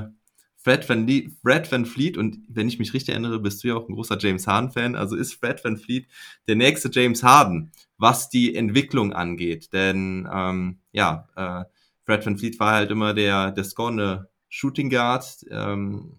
[0.61, 3.75] Fred Van, Lee, Fred Van Fleet, und wenn ich mich richtig erinnere, bist du ja
[3.75, 6.05] auch ein großer James Harden-Fan, also ist Fred Van Fleet
[6.47, 9.71] der nächste James Harden, was die Entwicklung angeht.
[9.71, 11.63] Denn ähm, ja, äh,
[12.05, 16.11] Fred Van Fleet war halt immer der, der scorende Shooting Guard, ähm,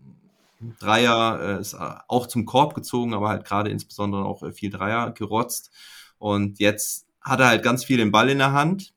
[0.79, 5.11] Dreier äh, ist auch zum Korb gezogen, aber halt gerade insbesondere auch äh, viel Dreier
[5.11, 5.71] gerotzt.
[6.19, 8.95] Und jetzt hat er halt ganz viel den Ball in der Hand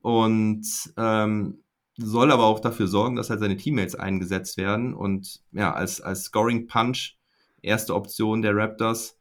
[0.00, 1.58] und ähm,
[1.96, 4.94] soll aber auch dafür sorgen, dass halt seine Teammates eingesetzt werden.
[4.94, 7.16] Und ja, als, als Scoring Punch,
[7.62, 9.18] erste Option der Raptors,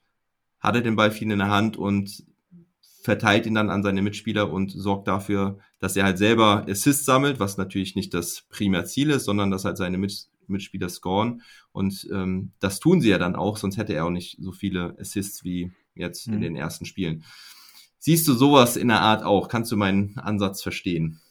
[0.59, 2.23] hat er den Ball viel in der Hand und
[3.01, 7.39] verteilt ihn dann an seine Mitspieler und sorgt dafür, dass er halt selber Assists sammelt,
[7.39, 11.41] was natürlich nicht das Primärziel ist, sondern dass halt seine Mit Mitspieler scoren.
[11.71, 14.95] Und ähm, das tun sie ja dann auch, sonst hätte er auch nicht so viele
[14.99, 16.35] Assists wie jetzt mhm.
[16.35, 17.23] in den ersten Spielen.
[17.99, 19.47] Siehst du sowas in der Art auch?
[19.47, 21.21] Kannst du meinen Ansatz verstehen?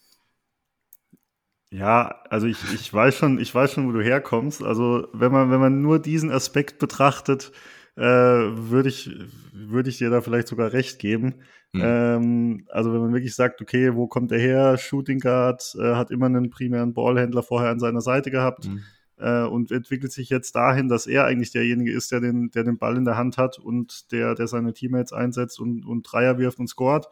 [1.71, 4.63] Ja, also ich, ich weiß schon, ich weiß schon, wo du herkommst.
[4.63, 7.51] Also wenn man, wenn man nur diesen Aspekt betrachtet,
[7.97, 9.09] äh, würde ich,
[9.51, 11.35] würde ich dir da vielleicht sogar recht geben.
[11.73, 11.81] Mhm.
[11.83, 14.77] Ähm, also wenn man wirklich sagt, okay, wo kommt er her?
[14.77, 18.83] Shooting Guard, äh, hat immer einen primären Ballhändler vorher an seiner Seite gehabt mhm.
[19.17, 22.77] äh, und entwickelt sich jetzt dahin, dass er eigentlich derjenige ist, der den, der den
[22.77, 26.59] Ball in der Hand hat und der, der seine Teammates einsetzt und, und Dreier wirft
[26.59, 27.07] und scoret.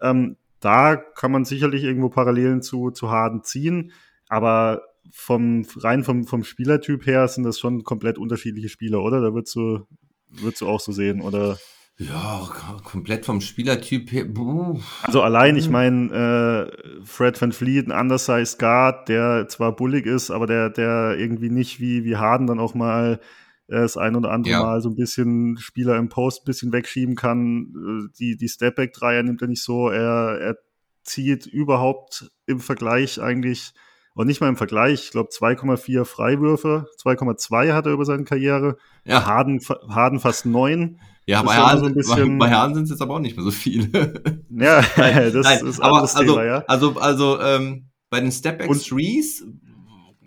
[0.00, 3.92] Ähm, da kann man sicherlich irgendwo Parallelen zu, zu Harden ziehen,
[4.28, 9.20] aber vom, rein vom, vom Spielertyp her sind das schon komplett unterschiedliche Spieler, oder?
[9.20, 9.86] Da würdest du,
[10.28, 11.58] würdest du auch so sehen, oder?
[11.98, 12.48] Ja,
[12.84, 14.26] komplett vom Spielertyp her.
[15.02, 20.30] Also allein, ich meine, äh, Fred Van Fleet, ein undersized Guard, der zwar bullig ist,
[20.30, 23.20] aber der, der irgendwie nicht wie, wie Harden dann auch mal
[23.68, 24.62] das ein oder andere ja.
[24.62, 27.72] Mal so ein bisschen Spieler im Post ein bisschen wegschieben kann.
[27.74, 29.88] Äh, die, die Stepback-Dreier nimmt er nicht so.
[29.88, 30.56] Er, er
[31.04, 33.72] zieht überhaupt im Vergleich eigentlich
[34.14, 35.04] Und nicht mal im Vergleich.
[35.04, 38.76] Ich glaube, 2,4 Freiwürfe, 2,2 hat er über seine Karriere.
[39.04, 39.24] Ja.
[39.24, 40.98] Harden, Harden fast 9.
[41.24, 44.42] Ja, bei Hahn, so bei Hahn sind es jetzt aber auch nicht mehr so viele.
[44.50, 46.64] Ja, das Nein, ist aber anderes also, Thema, ja.
[46.66, 49.46] also, also ähm, bei den Stepback Threes,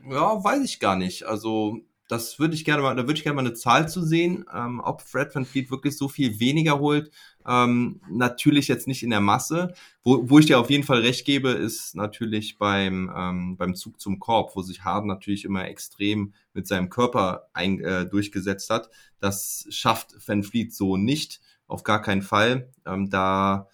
[0.10, 1.24] ja, weiß ich gar nicht.
[1.26, 4.46] Also das würde ich gerne mal, da würde ich gerne mal eine Zahl zu sehen,
[4.54, 7.12] ähm, ob Fred Van Fleet wirklich so viel weniger holt.
[7.48, 9.74] Ähm, natürlich jetzt nicht in der Masse.
[10.04, 14.00] Wo, wo ich dir auf jeden Fall recht gebe, ist natürlich beim, ähm, beim Zug
[14.00, 18.90] zum Korb, wo sich Harden natürlich immer extrem mit seinem Körper ein, äh, durchgesetzt hat.
[19.20, 22.72] Das schafft Van Fleet so nicht, auf gar keinen Fall.
[22.86, 23.68] Ähm, da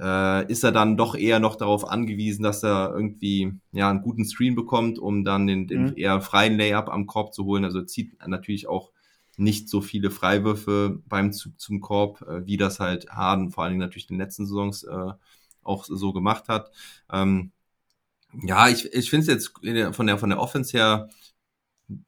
[0.00, 4.24] äh, ist er dann doch eher noch darauf angewiesen, dass er irgendwie ja einen guten
[4.24, 5.92] Screen bekommt, um dann den, den Mhm.
[5.96, 7.64] eher freien Layup am Korb zu holen.
[7.64, 8.92] Also zieht natürlich auch
[9.36, 13.72] nicht so viele Freiwürfe beim Zug zum Korb, äh, wie das halt Harden vor allen
[13.72, 15.12] Dingen natürlich in den letzten Saisons äh,
[15.62, 16.70] auch so gemacht hat.
[17.12, 17.52] Ähm,
[18.42, 19.52] ja, ich, ich finde es jetzt
[19.96, 21.08] von der von der Offense her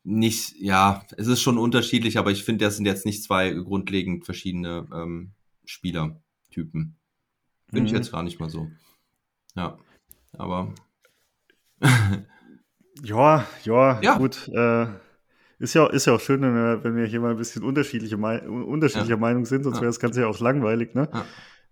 [0.04, 4.24] nicht, ja, es ist schon unterschiedlich, aber ich finde, das sind jetzt nicht zwei grundlegend
[4.26, 5.32] verschiedene ähm,
[5.64, 6.96] Spielertypen.
[7.72, 7.86] Ich Mhm.
[7.96, 8.70] jetzt gar nicht mal so.
[9.54, 9.78] Ja,
[10.32, 10.74] aber
[13.02, 14.16] Ja, ja, Ja.
[14.18, 14.48] gut.
[14.48, 14.86] Äh,
[15.58, 18.16] ist, ja, ist ja auch schön, wenn wir, wenn wir hier mal ein bisschen unterschiedliche
[18.16, 19.20] Mei unterschiedlicher Ja.
[19.20, 19.82] Meinung sind, sonst Ja.
[19.82, 20.94] wäre das Ganze ja auch langweilig.
[20.94, 21.08] Ne?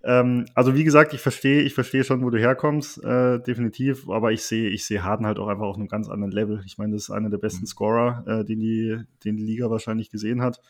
[0.04, 4.30] Ähm, also wie gesagt, ich verstehe, ich verstehe schon, wo du herkommst, äh, definitiv, aber
[4.32, 6.62] ich sehe, ich sehe Harden halt auch einfach auf einem ganz anderen Level.
[6.66, 7.66] Ich meine, das ist einer der besten Mhm.
[7.66, 10.60] Scorer, äh, den, die, den die Liga wahrscheinlich gesehen hat.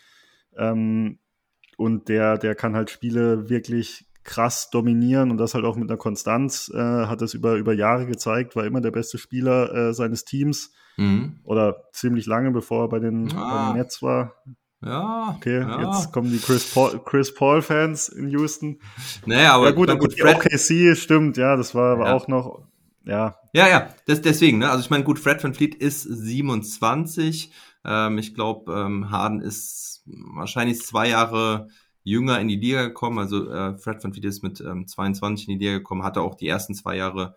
[0.57, 1.19] Ähm,
[1.77, 5.97] und der, der kann halt Spiele wirklich krass dominieren und das halt auch mit einer
[5.99, 10.25] Konstanz, äh, hat es über, über Jahre gezeigt, war immer der beste Spieler äh, seines
[10.25, 11.41] Teams mhm.
[11.45, 13.73] oder ziemlich lange, bevor er bei den, bei Ah.
[13.73, 14.35] den Nets war.
[14.85, 15.81] ja, Okay, ja.
[15.91, 18.79] jetzt kommen die Chris Paul, Chris Paul-Fans in Houston.
[19.27, 22.13] Naja, aber ja gut, gut Fred, OKC stimmt, ja, das war aber Ja.
[22.15, 22.63] auch noch,
[23.05, 24.69] ja, Ja, ja, das, deswegen, ne?
[24.71, 27.51] Also ich meine, gut, Fred Van Fleet ist 27.
[27.85, 31.69] Ähm, ich glaube, ähm, Harden ist wahrscheinlich zwei Jahre
[32.03, 33.19] jünger in die Liga gekommen.
[33.19, 36.49] Also äh, Fred Van ist mit ähm, 22 in die Liga gekommen, hatte auch die
[36.49, 37.35] ersten zwei Jahre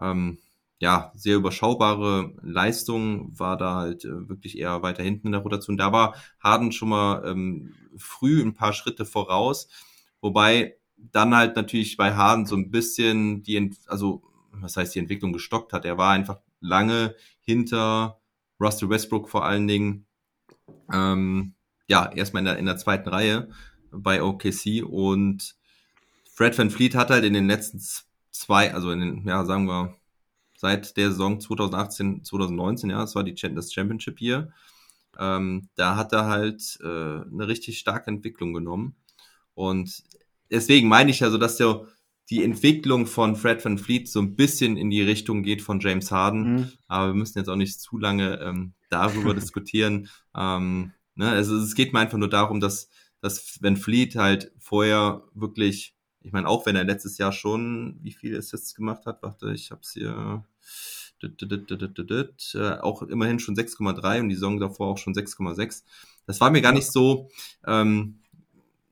[0.00, 0.38] ähm,
[0.78, 5.76] ja sehr überschaubare Leistungen, war da halt äh, wirklich eher weiter hinten in der Rotation.
[5.76, 9.68] Da war Harden schon mal ähm, früh ein paar Schritte voraus,
[10.20, 14.98] wobei dann halt natürlich bei Harden so ein bisschen die, Ent also was heißt die
[14.98, 15.84] Entwicklung gestockt hat.
[15.84, 18.20] Er war einfach lange hinter
[18.60, 20.06] Russell Westbrook vor allen Dingen.
[20.92, 21.54] Ähm,
[21.88, 23.48] ja, erstmal in der, in der zweiten Reihe
[23.90, 25.56] bei OKC und
[26.32, 27.80] Fred Van Fleet hat halt in den letzten
[28.30, 29.96] zwei, also in den, ja, sagen wir,
[30.56, 34.52] seit der Saison 2018, 2019, ja, das war die, das Championship Year,
[35.18, 38.94] ähm, da hat er halt äh, eine richtig starke Entwicklung genommen.
[39.54, 40.02] Und
[40.50, 41.86] deswegen meine ich also, dass der,
[42.30, 46.10] die Entwicklung von Fred Van Fleet so ein bisschen in die Richtung geht von James
[46.12, 46.52] Harden.
[46.52, 46.72] mhm.
[46.86, 50.08] Aber wir müssen jetzt auch nicht zu lange ähm, darüber diskutieren.
[50.36, 51.30] Ähm, ne?
[51.30, 52.88] also, es geht mir einfach nur darum, dass,
[53.20, 58.12] dass wenn Fleet halt vorher wirklich, ich meine, auch wenn er letztes Jahr schon, wie
[58.12, 60.44] viel Assists gemacht hat, warte, ich hab's hier,
[61.22, 65.82] dit, dit, dit, auch immerhin schon 6,3 und die Saison davor auch schon 6,6.
[66.26, 67.30] Das war mir gar nicht so,
[67.66, 68.20] ähm,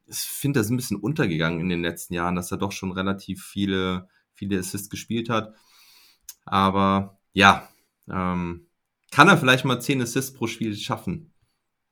[0.08, 3.44] ich finde, das ein bisschen untergegangen in den letzten Jahren, dass er doch schon relativ
[3.44, 5.54] viele, viele Assists gespielt hat.
[6.44, 7.68] Aber ja,
[8.08, 8.66] ähm,
[9.10, 11.32] kann er vielleicht mal 10 Assists pro Spiel schaffen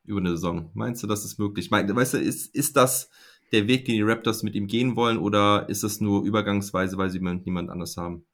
[0.04, 0.70] über eine Saison?
[0.74, 1.70] Meinst du, das ist möglich?
[1.70, 3.10] Weißt du, ist, ist das
[3.52, 7.10] der Weg, den die Raptors mit ihm gehen wollen, oder ist es nur übergangsweise, weil
[7.10, 8.24] sie niemand anders haben?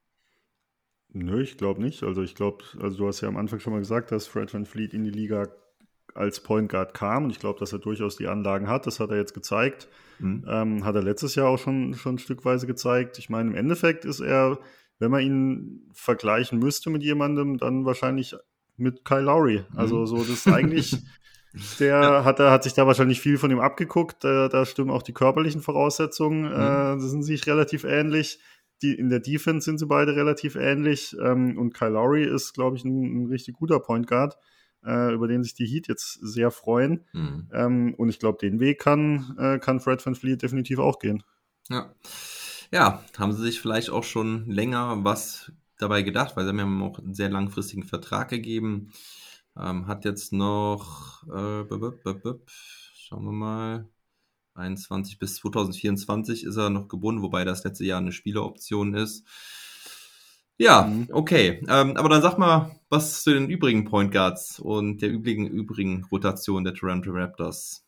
[1.12, 2.02] Nö, ich glaube nicht.
[2.02, 4.66] Also ich glaube, also du hast ja am Anfang schon mal gesagt, dass Fred Van
[4.66, 5.48] Fleet in die Liga
[6.14, 8.86] als Point Guard kam und ich glaube, dass er durchaus die Anlagen hat.
[8.86, 9.88] Das hat er jetzt gezeigt.
[10.18, 10.44] Mhm.
[10.46, 13.18] Ähm, hat er letztes Jahr auch schon, schon stückweise gezeigt.
[13.18, 14.58] Ich meine, im Endeffekt ist er,
[14.98, 18.36] wenn man ihn vergleichen müsste mit jemandem, dann wahrscheinlich
[18.76, 19.64] mit Kyle Lowry.
[19.74, 20.06] Also Mhm.
[20.06, 20.96] so, das ist eigentlich,
[21.78, 24.22] der hat, er hat sich da wahrscheinlich viel von ihm abgeguckt.
[24.24, 26.42] Da, da stimmen auch die körperlichen Voraussetzungen.
[26.42, 27.00] Mhm.
[27.00, 28.38] Äh, sind sich relativ ähnlich.
[28.82, 31.16] Die, in der Defense sind sie beide relativ ähnlich.
[31.20, 34.38] Ähm, und Kyle Lowry ist, glaube ich, ein, ein richtig guter Point Guard,
[34.84, 37.04] äh, über den sich die Heat jetzt sehr freuen.
[37.12, 37.48] Mhm.
[37.52, 41.22] Ähm, und ich glaube, den Weg kann, äh, kann Fred Van Fleet definitiv auch gehen.
[41.68, 41.94] Ja.
[42.72, 46.86] ja, haben sie sich vielleicht auch schon länger was dabei gedacht, weil sie haben ja
[46.86, 48.92] auch einen sehr langfristigen Vertrag gegeben.
[49.60, 53.88] Ähm, hat jetzt noch, äh, bup, bup, bup, schauen wir mal,
[54.54, 59.26] 21 bis 2024 ist er noch gebunden, wobei das letzte Jahr eine Spieleroption ist.
[60.58, 61.08] Ja, Mhm.
[61.10, 61.64] okay.
[61.68, 66.04] Ähm, aber dann sag mal, was zu den übrigen Point Guards und der übrigen, übrigen
[66.12, 67.84] Rotation der Toronto Raptors.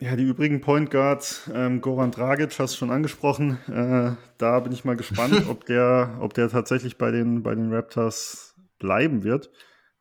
[0.00, 3.58] Ja, die übrigen Point Guards, ähm, Goran Dragic hast du schon angesprochen.
[3.68, 7.72] Äh, da bin ich mal gespannt, ob der, ob der tatsächlich bei den, bei den
[7.72, 9.50] Raptors bleiben wird.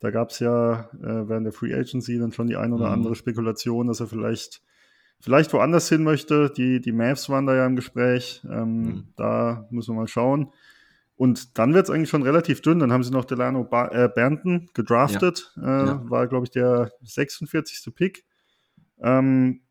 [0.03, 2.93] Da gab es ja äh, während der Free Agency dann schon die ein oder Mhm.
[2.93, 4.61] andere Spekulation, dass er vielleicht,
[5.21, 6.49] vielleicht woanders hin möchte.
[6.49, 8.43] Die, die Mavs waren da ja im Gespräch.
[8.49, 9.03] Ähm, Mhm.
[9.15, 10.51] Da müssen wir mal schauen.
[11.15, 12.79] Und dann wird es eigentlich schon relativ dünn.
[12.79, 15.53] Dann haben sie noch Delano ba äh, Banton gedraftet.
[15.57, 16.01] Äh, Ja.
[16.09, 17.95] War, glaube ich, der 46.
[17.95, 18.25] Pick.
[18.99, 19.61] Ähm,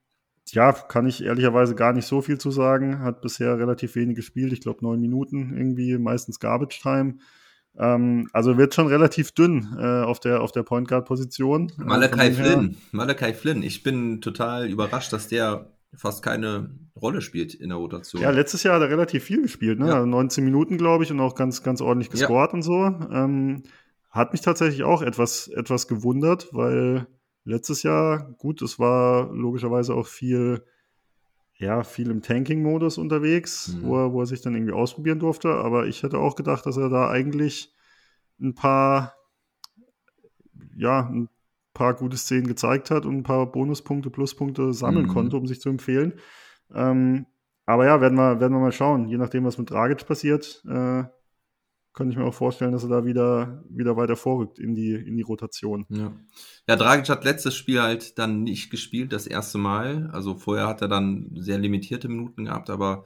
[0.48, 3.00] ja, kann ich ehrlicherweise gar nicht so viel zu sagen.
[3.00, 4.52] Hat bisher relativ wenig gespielt.
[4.52, 7.16] Ich glaube, neun Minuten irgendwie, meistens Garbage Time.
[7.78, 11.70] Ähm, also wird schon relativ dünn äh, auf der, auf der Point Guard Position.
[11.80, 12.76] Äh, her- Flynn.
[12.92, 13.62] Malachi Flynn.
[13.62, 16.70] Ich bin total überrascht, dass der fast keine
[17.00, 18.22] Rolle spielt in der Rotation.
[18.22, 19.88] Ja, letztes Jahr hat er relativ viel gespielt, ne?
[19.88, 19.94] Ja.
[19.94, 22.12] Also 19 Minuten, glaube ich, und auch ganz, ganz ordentlich Ja.
[22.12, 22.84] gescored und so.
[23.10, 23.62] Ähm,
[24.10, 27.06] hat mich tatsächlich auch etwas, etwas gewundert, weil
[27.44, 30.62] letztes Jahr, gut, es war logischerweise auch viel,
[31.62, 33.86] ja, viel im Tanking-Modus unterwegs, Mhm.
[33.86, 35.48] wo, er, wo er sich dann irgendwie ausprobieren durfte.
[35.54, 37.72] Aber ich hätte auch gedacht, dass er da eigentlich
[38.40, 39.14] ein paar,
[40.76, 41.28] ja, ein
[41.72, 45.10] paar gute Szenen gezeigt hat und ein paar Bonuspunkte, Pluspunkte sammeln Mhm.
[45.10, 46.14] konnte, um sich zu empfehlen.
[46.74, 47.26] Ähm,
[47.64, 49.08] aber ja, werden wir, werden wir mal schauen.
[49.08, 51.04] Je nachdem, was mit Dragic passiert, äh,
[51.92, 55.16] könnte ich mir auch vorstellen, dass er da wieder, wieder weiter vorrückt in die, in
[55.16, 55.84] die Rotation.
[55.90, 56.12] Ja.
[56.68, 60.10] ja, Dragic hat letztes Spiel halt dann nicht gespielt, das erste Mal.
[60.12, 63.04] Also vorher hat er dann sehr limitierte Minuten gehabt, aber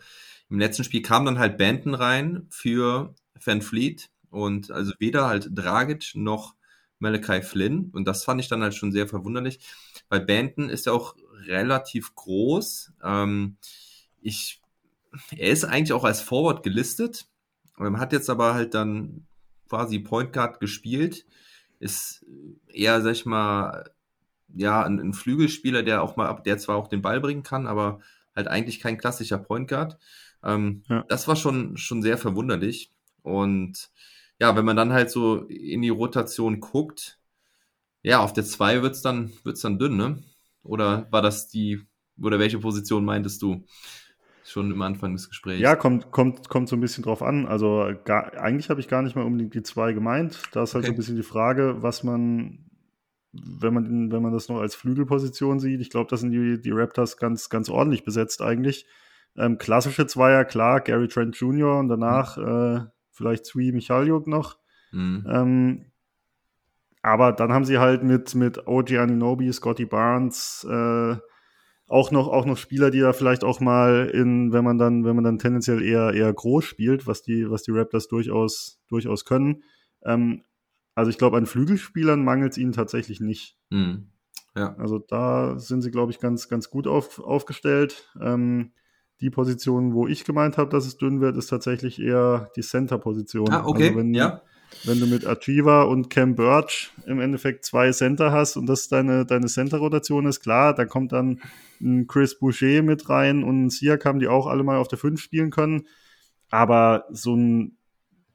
[0.49, 3.15] im letzten Spiel kam dann halt Banton rein für
[3.45, 6.55] Van Fleet und also weder halt Dragic noch
[6.99, 9.59] Malachi Flynn und das fand ich dann halt schon sehr verwunderlich.
[10.09, 11.17] Bei Banton ist er auch
[11.47, 12.93] relativ groß.
[13.03, 13.57] Ähm,
[14.21, 14.63] ich,
[15.37, 17.27] er ist eigentlich auch als Forward gelistet,
[17.79, 19.27] hat jetzt aber halt dann
[19.69, 21.27] quasi Point Guard gespielt
[21.79, 22.25] ist
[22.69, 23.91] eher, sag ich mal,
[24.55, 28.01] ja, ein, ein Flügelspieler, der auch mal, der zwar auch den Ball bringen kann, aber
[28.35, 29.99] halt eigentlich kein klassischer Point Guard.
[30.43, 31.05] Ähm, Ja.
[31.09, 32.93] Das war schon, schon sehr verwunderlich.
[33.23, 33.91] Und
[34.41, 37.19] ja, wenn man dann halt so in die Rotation guckt,
[38.03, 40.23] ja, auf der 2 wird's dann, wird's dann dünn, ne?
[40.63, 41.87] Oder war das die,
[42.21, 43.65] oder welche Position meintest du?
[44.47, 45.61] Schon im Anfang des Gesprächs.
[45.61, 47.47] Ja, kommt, kommt, kommt so ein bisschen drauf an.
[47.47, 50.41] Also gar, eigentlich habe ich gar nicht mal unbedingt die zwei gemeint.
[50.53, 50.87] Da ist halt Okay.
[50.87, 52.61] so ein bisschen die Frage, was man,
[53.33, 56.71] wenn man, wenn man das noch als Flügelposition sieht, ich glaube, das sind die, die
[56.71, 58.87] Raptors ganz, ganz ordentlich besetzt eigentlich.
[59.37, 61.79] Ähm, klassische Zweier, klar, Gary Trent Jr.
[61.81, 64.59] und danach äh, vielleicht Sui Michaljuk noch.
[64.93, 65.27] Mhm.
[65.29, 65.87] Ähm,
[67.03, 71.17] aber dann haben sie halt mit, mit OG Aninobi, Scotty Barnes, äh,
[71.89, 75.15] auch noch, auch noch Spieler, die da vielleicht auch mal in, wenn man dann, wenn
[75.15, 79.63] man dann tendenziell eher, eher groß spielt, was die, was die Raptors durchaus, durchaus können.
[80.05, 80.43] Ähm,
[80.95, 83.57] also ich glaube, an Flügelspielern mangelt es ihnen tatsächlich nicht.
[83.71, 84.09] Mhm.
[84.57, 84.75] Ja.
[84.79, 88.11] Also da sind sie, glaube ich, ganz, ganz gut auf, aufgestellt.
[88.21, 88.73] Ähm,
[89.21, 93.51] die Position, wo ich gemeint habe, dass es dünn wird, ist tatsächlich eher die Center-Position.
[93.51, 93.89] Ah, okay.
[93.89, 94.43] Also wenn, ja.
[94.85, 99.27] Wenn du mit Achieva und Cam Birch im Endeffekt zwei Center hast und das deine,
[99.27, 101.41] deine Center-Rotation ist, klar, da kommt dann
[101.81, 105.21] ein Chris Boucher mit rein und ein Siakam, die auch alle mal auf der 5
[105.21, 105.87] spielen können.
[106.51, 107.77] Aber so ein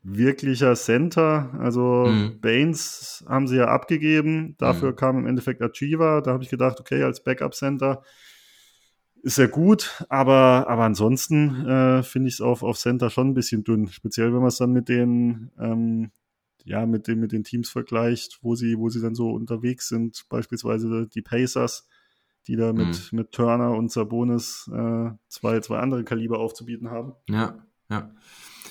[0.03, 2.39] wirklicher Center, also Mhm.
[2.41, 4.95] Baines haben sie ja abgegeben, dafür Mhm.
[4.95, 8.01] kam im Endeffekt Achieva, da habe ich gedacht, okay, als Backup-Center
[9.23, 13.33] ist er gut, aber, aber ansonsten äh, finde ich es auf, auf Center schon ein
[13.35, 13.87] bisschen dünn.
[13.87, 16.11] Speziell, wenn man es dann mit den, ähm,
[16.65, 20.25] ja, mit den, mit den Teams vergleicht, wo sie, wo sie dann so unterwegs sind,
[20.29, 21.87] beispielsweise die Pacers,
[22.47, 27.13] die da mit, mit Turner und Sabonis äh, zwei, zwei andere Kaliber aufzubieten haben.
[27.29, 28.11] Ja, ja.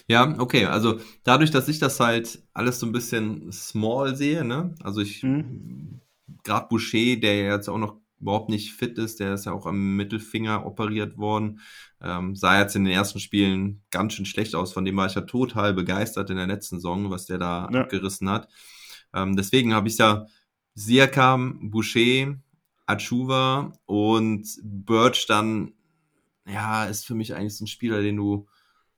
[0.09, 4.74] Ja, okay, also dadurch, dass ich das halt alles so ein bisschen small sehe, ne?
[4.82, 6.01] Also ich, Mhm.
[6.43, 9.66] gerade Boucher, der ja jetzt auch noch überhaupt nicht fit ist, der ist ja auch
[9.66, 11.60] am Mittelfinger operiert worden,
[12.02, 15.14] ähm, sah jetzt in den ersten Spielen ganz schön schlecht aus, von dem war ich
[15.14, 17.82] ja total begeistert in der letzten Saison, was der da Ja.
[17.82, 18.48] abgerissen hat.
[19.14, 20.26] Ähm, deswegen habe ich ja
[20.74, 22.36] Siakam, Boucher,
[22.86, 25.72] Achuva und Birch dann,
[26.46, 28.46] ja, ist für mich eigentlich so ein Spieler, den du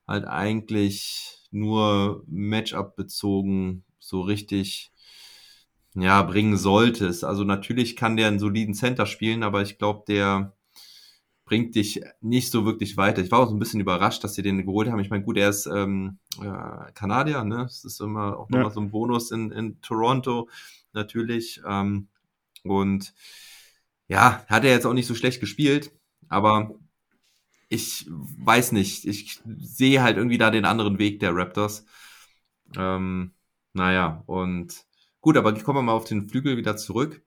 [0.06, 4.91] halt eigentlich nur Matchup bezogen so richtig
[5.94, 7.24] ja bringen solltest.
[7.24, 10.54] Also natürlich kann der einen soliden Center spielen, aber ich glaube, der
[11.44, 13.22] bringt dich nicht so wirklich weiter.
[13.22, 15.00] Ich war auch so ein bisschen überrascht, dass sie den geholt haben.
[15.00, 17.58] Ich meine, gut, er ist ähm, äh, Kanadier, ne?
[17.64, 18.58] Das ist immer auch Ja.
[18.58, 20.48] nochmal so ein Bonus in, in Toronto
[20.92, 21.60] natürlich.
[21.66, 22.08] Ähm,
[22.64, 23.12] und
[24.08, 25.92] ja, hat er jetzt auch nicht so schlecht gespielt,
[26.28, 26.74] aber
[27.68, 29.04] ich weiß nicht.
[29.06, 31.84] Ich sehe halt irgendwie da den anderen Weg der Raptors.
[32.76, 33.32] Ähm,
[33.72, 34.84] naja, und
[35.22, 37.22] gut, aber kommen wir mal auf den Flügel wieder zurück.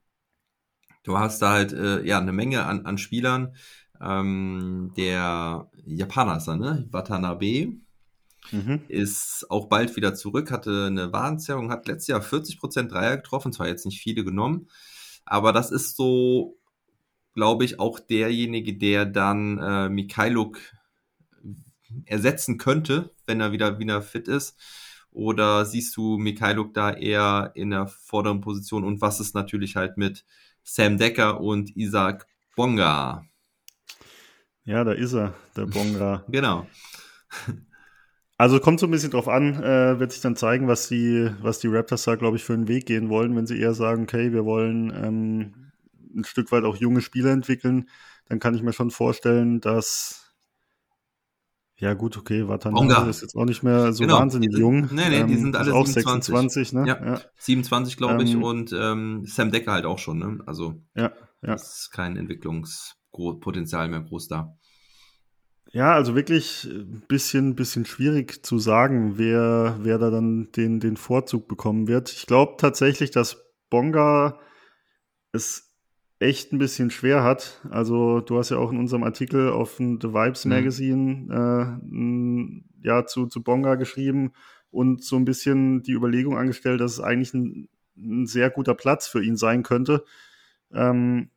[1.02, 3.56] Du hast da halt äh, ja eine Menge an, an Spielern.
[4.00, 6.86] Ähm, der Japaner ist er, ne?
[6.90, 7.72] Watanabe.
[8.52, 8.82] Mhm.
[8.88, 13.66] Ist auch bald wieder zurück, hatte eine Warnzerrung, hat letztes Jahr 40% Dreier getroffen, zwar
[13.66, 14.68] jetzt nicht viele genommen,
[15.24, 16.56] aber das ist so,
[17.34, 20.60] glaube ich, auch derjenige, der dann äh, Mikhailuk
[22.04, 24.56] ersetzen könnte, wenn er wieder, wieder fit ist.
[25.16, 28.84] Oder siehst du Mikhailuk da eher in der vorderen Position?
[28.84, 30.26] Und was ist natürlich halt mit
[30.62, 33.24] Sam Decker und Isaac Bonga?
[34.64, 36.22] Ja, da ist er, der Bonga.
[36.28, 36.66] genau.
[38.36, 41.60] Also kommt so ein bisschen drauf an, äh, wird sich dann zeigen, was die, was
[41.60, 43.34] die Raptors da, glaube ich, für einen Weg gehen wollen.
[43.34, 45.72] Wenn sie eher sagen, okay, wir wollen ähm,
[46.14, 47.88] ein Stück weit auch junge Spieler entwickeln,
[48.28, 50.25] dann kann ich mir schon vorstellen, dass
[51.78, 54.18] ja, gut, okay, Watanabe ist jetzt auch nicht mehr so genau.
[54.18, 54.88] wahnsinnig sind, jung.
[54.92, 56.86] Nee, nee, die ähm, sind alle auch 26, ne?
[56.86, 57.20] Ja, ja.
[57.38, 60.38] 27, glaube ich, ähm, und ähm, Sam Decker halt auch schon, ne?
[60.46, 61.12] Also, ja,
[61.42, 61.54] ja.
[61.54, 64.56] ist kein Entwicklungspotenzial mehr groß da.
[65.72, 70.96] Ja, also wirklich ein bisschen, bisschen schwierig zu sagen, wer, wer da dann den, den
[70.96, 72.10] Vorzug bekommen wird.
[72.10, 74.40] Ich glaube tatsächlich, dass Bonga
[75.32, 75.65] es
[76.18, 77.60] echt ein bisschen schwer hat.
[77.70, 80.50] Also du hast ja auch in unserem Artikel auf dem The Vibes mhm.
[80.50, 82.64] Magazine mhm.
[82.82, 84.32] äh, ja zu, zu Bonga geschrieben
[84.70, 89.06] und so ein bisschen die Überlegung angestellt, dass es eigentlich ein, ein sehr guter Platz
[89.06, 90.04] für ihn sein könnte.
[90.72, 91.30] Ähm,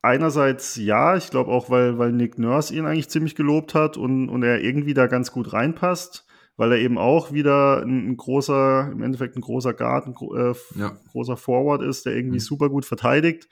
[0.00, 4.28] einerseits ja, ich glaube auch, weil, weil Nick Nurse ihn eigentlich ziemlich gelobt hat und,
[4.28, 6.26] und er irgendwie da ganz gut reinpasst
[6.62, 10.54] weil er eben auch wieder ein, ein großer, im Endeffekt ein großer Guard, ein äh,
[10.78, 10.96] ja.
[11.10, 12.42] großer Forward ist, der irgendwie mhm.
[12.42, 13.48] super gut verteidigt.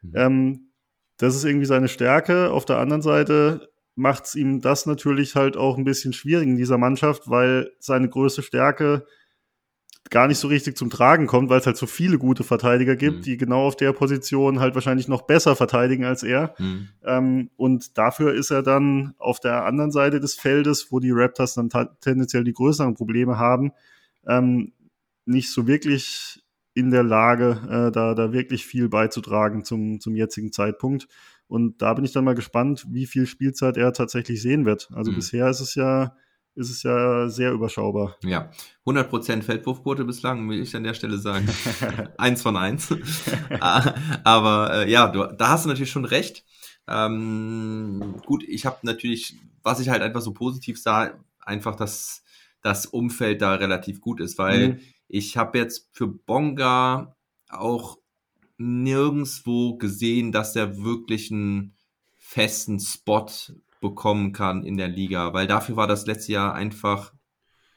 [0.00, 0.12] Mhm.
[0.14, 0.60] Ähm,
[1.18, 2.50] das ist irgendwie seine Stärke.
[2.50, 6.56] Auf der anderen Seite macht es ihm das natürlich halt auch ein bisschen schwierig in
[6.56, 9.04] dieser Mannschaft, weil seine größte Stärke
[10.10, 13.18] gar nicht so richtig zum Tragen kommt, weil es halt so viele gute Verteidiger gibt,
[13.18, 13.22] mhm.
[13.22, 16.54] die genau auf der Position halt wahrscheinlich noch besser verteidigen als er.
[16.58, 16.88] Mhm.
[17.04, 21.54] Ähm, und dafür ist er dann auf der anderen Seite des Feldes, wo die Raptors
[21.54, 21.68] dann
[22.00, 23.72] tendenziell die größeren Probleme haben,
[24.26, 24.72] ähm,
[25.24, 26.42] nicht so wirklich
[26.74, 31.08] in der Lage, äh, da, da wirklich viel beizutragen zum, zum jetzigen Zeitpunkt.
[31.46, 34.90] Und da bin ich dann mal gespannt, wie viel Spielzeit er tatsächlich sehen wird.
[34.92, 35.16] Also mhm.
[35.16, 36.16] bisher ist es ja
[36.54, 38.16] ist es ja sehr überschaubar.
[38.22, 38.50] Ja,
[38.86, 41.48] 100% Feldwurfquote bislang, will ich an der Stelle sagen.
[42.18, 42.94] eins von eins.
[43.60, 43.94] Ah,
[44.24, 46.44] aber äh, ja, du, da hast du natürlich schon recht.
[46.86, 52.24] Ähm, gut, ich habe natürlich, was ich halt einfach so positiv sah, einfach, dass
[52.62, 54.80] das Umfeld da relativ gut ist, weil mhm.
[55.08, 57.16] ich habe jetzt für Bonga
[57.48, 57.98] auch
[58.56, 61.74] nirgendswo gesehen, dass der wirklich einen
[62.14, 63.26] festen Spot
[63.84, 67.12] bekommen kann in der Liga, weil dafür war das letzte Jahr einfach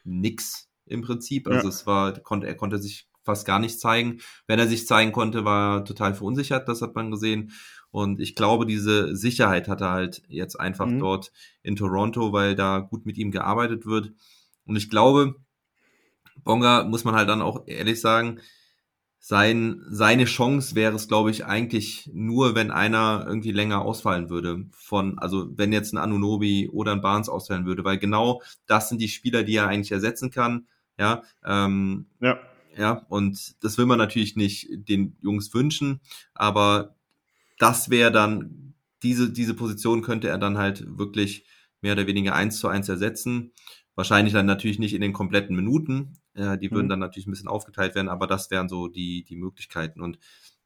[0.05, 1.47] nix im Prinzip.
[1.47, 1.69] Also ja.
[1.69, 4.21] es war, konnte, er konnte sich fast gar nicht zeigen.
[4.47, 7.51] Wenn er sich zeigen konnte, war er total verunsichert, das hat man gesehen.
[7.91, 10.99] Und ich glaube, diese Sicherheit hat er halt jetzt einfach mhm.
[10.99, 14.13] dort in Toronto, weil da gut mit ihm gearbeitet wird.
[14.65, 15.35] Und ich glaube,
[16.45, 18.39] Bonga muss man halt dann auch ehrlich sagen,
[19.27, 24.67] sein, seine Chance wäre es, glaube ich, eigentlich nur, wenn einer irgendwie länger ausfallen würde.
[24.71, 29.01] Von, also wenn jetzt ein Anunobi oder ein Barnes ausfallen würde, weil genau das sind
[29.01, 30.67] die Spieler, die er eigentlich ersetzen kann.
[30.97, 32.39] Ja, ähm, ja.
[32.77, 35.99] Ja, und das will man natürlich nicht den Jungs wünschen,
[36.33, 36.95] aber
[37.59, 41.43] das wäre dann, diese, diese Position könnte er dann halt wirklich
[41.81, 43.51] mehr oder weniger eins zu eins ersetzen.
[43.95, 46.91] Wahrscheinlich dann natürlich nicht in den kompletten Minuten, äh, die würden mhm.
[46.91, 50.01] dann natürlich ein bisschen aufgeteilt werden, aber das wären so die, die Möglichkeiten.
[50.01, 50.19] Und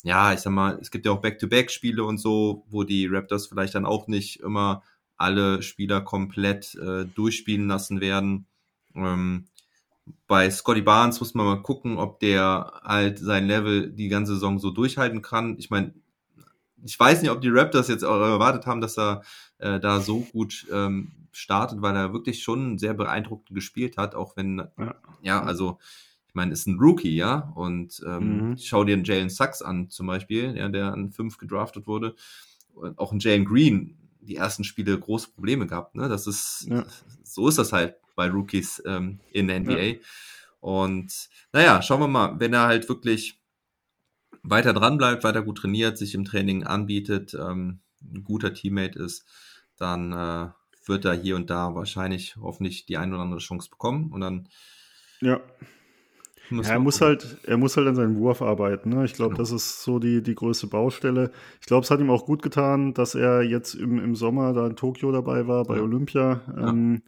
[0.04, 3.76] ja, ich sag mal, es gibt ja auch Back-to-Back-Spiele und so, wo die Raptors vielleicht
[3.76, 4.84] dann auch nicht immer
[5.18, 8.48] alle Spieler komplett äh, durchspielen lassen werden.
[8.96, 9.46] Ähm,
[10.28, 14.60] bei Scotty Barnes muss man mal gucken, ob der halt sein Level die ganze Saison
[14.60, 15.58] so durchhalten kann.
[15.60, 15.94] Ich meine,
[16.84, 19.22] ich weiß nicht, ob die Raptors jetzt auch erwartet haben, dass er
[19.60, 24.36] äh, da so gut ähm, startet, weil er wirklich schon sehr beeindruckend gespielt hat, auch
[24.36, 25.80] wenn, ja, ja also
[26.28, 28.58] ich meine, ist ein Rookie, ja, und ähm, mhm.
[28.58, 32.16] schau dir einen Jalen Sachs an zum Beispiel, ja, der an fünf gedraftet wurde,
[32.74, 36.86] und auch ein Jalen Green die ersten Spiele große Probleme gehabt, ne, das ist, ja.
[37.24, 39.96] so ist das halt bei Rookies ähm, in der NBA ja.
[40.62, 43.42] und naja, schauen wir mal, wenn er halt wirklich
[44.42, 49.26] weiter dran bleibt, weiter gut trainiert, sich im Training anbietet, ähm, ein guter Teammate ist,
[49.78, 50.50] dann äh,
[50.86, 54.50] wird er hier und da wahrscheinlich hoffentlich die ein oder andere Chance bekommen und dann.
[55.22, 55.40] Ja.
[56.50, 58.90] Ja, er muss halt, er muss halt an seinem Wurf arbeiten.
[58.90, 59.06] Ne?
[59.06, 59.42] Ich glaube, genau.
[59.42, 61.32] das ist so die, die größte Baustelle.
[61.62, 64.68] Ich glaube, es hat ihm auch gut getan, dass er jetzt im, im Sommer da
[64.68, 65.82] in Tokio dabei war, bei ja.
[65.82, 66.42] Olympia.
[66.48, 66.70] Ja.
[66.70, 67.04] Ähm,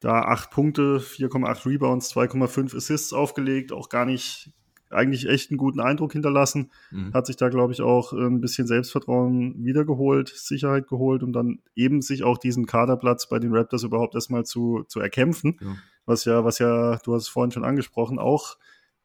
[0.00, 4.52] da acht Punkte, 4,8 Rebounds, 2,5 Assists aufgelegt, auch gar nicht,
[4.90, 6.70] eigentlich echt einen guten Eindruck hinterlassen.
[6.90, 7.12] Mhm.
[7.12, 12.02] Hat sich da, glaube ich, auch ein bisschen Selbstvertrauen wiedergeholt, Sicherheit geholt und dann eben
[12.02, 15.58] sich auch diesen Kaderplatz bei den Raptors überhaupt erstmal zu, zu erkämpfen.
[15.60, 15.76] Ja.
[16.06, 18.56] Was ja, was ja, du hast es vorhin schon angesprochen, auch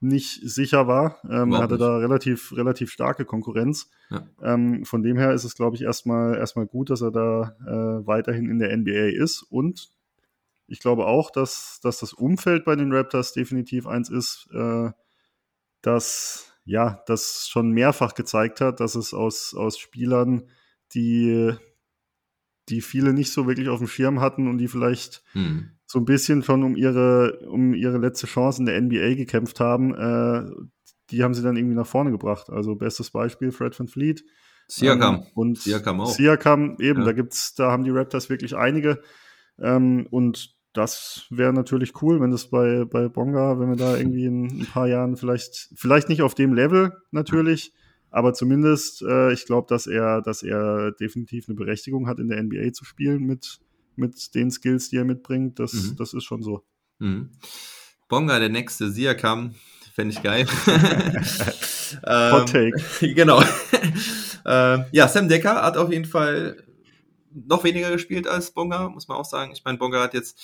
[0.03, 1.19] nicht sicher war.
[1.23, 1.81] Ähm, er Überhaupt hatte nicht.
[1.81, 3.89] da relativ, relativ starke Konkurrenz.
[4.09, 4.27] Ja.
[4.41, 8.05] Ähm, von dem her ist es, glaube ich, erstmal erstmal gut, dass er da äh,
[8.05, 9.43] weiterhin in der NBA ist.
[9.43, 9.91] Und
[10.67, 14.91] ich glaube auch, dass, dass das Umfeld bei den Raptors definitiv eins ist, äh,
[15.83, 20.43] das ja, das schon mehrfach gezeigt hat, dass es aus, aus Spielern,
[20.95, 21.51] die,
[22.69, 25.71] die viele nicht so wirklich auf dem Schirm hatten und die vielleicht Mhm.
[25.85, 29.93] so ein bisschen schon um ihre, um ihre letzte Chance in der NBA gekämpft haben,
[29.93, 30.49] äh,
[31.09, 32.49] die haben sie dann irgendwie nach vorne gebracht.
[32.49, 34.23] Also bestes Beispiel Fred Van Fleet.
[34.69, 35.15] Siakam.
[35.15, 36.15] Ähm, und Siakam auch.
[36.15, 37.05] Siakam eben, Ja.
[37.07, 39.01] da gibt's, da haben die Raptors wirklich einige.
[39.59, 44.25] Ähm, und das wäre natürlich cool, wenn das bei, bei Bonga, wenn wir da irgendwie
[44.25, 47.73] in ein paar Jahren vielleicht, vielleicht nicht auf dem Level natürlich,
[48.09, 52.41] aber zumindest, äh, ich glaube, dass er, dass er definitiv eine Berechtigung hat, in der
[52.41, 53.59] NBA zu spielen mit,
[53.95, 55.59] mit den Skills, die er mitbringt.
[55.59, 55.95] Das, Mhm.
[55.97, 56.63] das ist schon so.
[56.99, 57.29] Mhm.
[58.09, 59.55] Bonga, der nächste Siakam,
[59.93, 60.45] fände ich geil.
[62.07, 62.75] ähm, Hot Take.
[63.15, 63.41] Genau.
[64.45, 66.57] ähm, ja, Sam Decker hat auf jeden Fall
[67.33, 69.51] noch weniger gespielt als Bonga, muss man auch sagen.
[69.51, 70.39] Ich meine, Bonga hat jetzt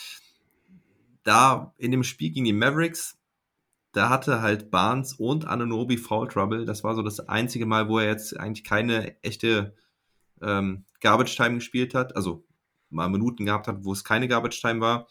[1.23, 3.17] da in dem Spiel gegen die Mavericks,
[3.91, 6.65] da hatte halt Barnes und Anunobi Foul Trouble.
[6.65, 9.75] Das war so das einzige Mal, wo er jetzt eigentlich keine echte
[10.41, 12.15] ähm, Garbage Time gespielt hat.
[12.15, 12.45] Also
[12.89, 15.07] mal Minuten gehabt hat, wo es keine Garbage Time war.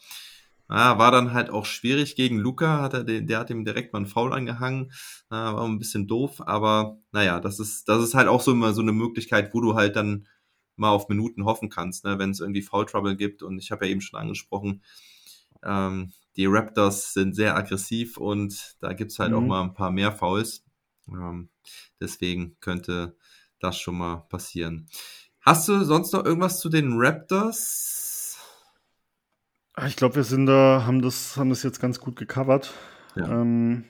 [0.67, 3.91] Ah, war dann halt auch schwierig gegen Luca, hat er den, der hat ihm direkt
[3.91, 4.91] mal einen Foul angehangen.
[5.29, 8.73] Ah, war ein bisschen doof, aber naja, das ist, das ist halt auch so immer
[8.73, 10.27] so eine Möglichkeit, wo du halt dann
[10.79, 13.43] mal auf Minuten hoffen kannst, ne, wenn es irgendwie Foul Trouble gibt.
[13.43, 14.81] Und ich habe ja eben schon angesprochen,
[15.63, 19.47] ähm, die Raptors sind sehr aggressiv und da gibt's halt auch Mhm.
[19.47, 20.63] mal ein paar mehr Fouls.
[21.09, 21.49] Ähm,
[21.99, 23.17] deswegen könnte
[23.59, 24.87] das schon mal passieren.
[25.41, 28.37] Hast du sonst noch irgendwas zu den Raptors?
[29.75, 32.73] Ah, Ich glaube, wir sind da, haben das, haben das jetzt ganz gut gecovert.
[33.15, 33.25] Ja.
[33.25, 33.85] Ähm,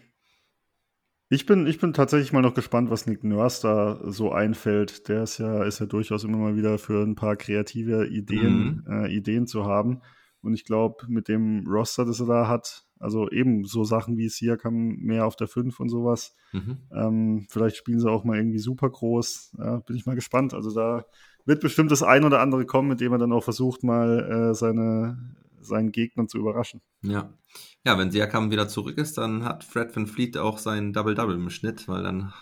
[1.29, 5.07] ich bin, ich bin tatsächlich mal noch gespannt, was Nick Nurse da so einfällt.
[5.07, 9.13] Der ist ja, ist ja durchaus immer mal wieder für ein paar kreative Ideen, äh,
[9.15, 10.01] Ideen zu haben.
[10.41, 14.29] Und ich glaube, mit dem Roster, das er da hat, also eben so Sachen wie
[14.29, 16.77] Siakam mehr auf der 5 und sowas, Mhm.
[16.91, 19.55] ähm, vielleicht spielen sie auch mal irgendwie super groß.
[19.59, 20.53] Ja, bin ich mal gespannt.
[20.53, 21.05] Also da
[21.45, 24.53] wird bestimmt das ein oder andere kommen, mit dem er dann auch versucht, mal äh,
[24.55, 25.17] seine,
[25.61, 26.81] seinen Gegnern zu überraschen.
[27.01, 27.33] Ja.
[27.85, 31.49] Ja, wenn Siakam wieder zurück ist, dann hat Fred Van Fleet auch sein Double-Double im
[31.49, 32.33] Schnitt, weil dann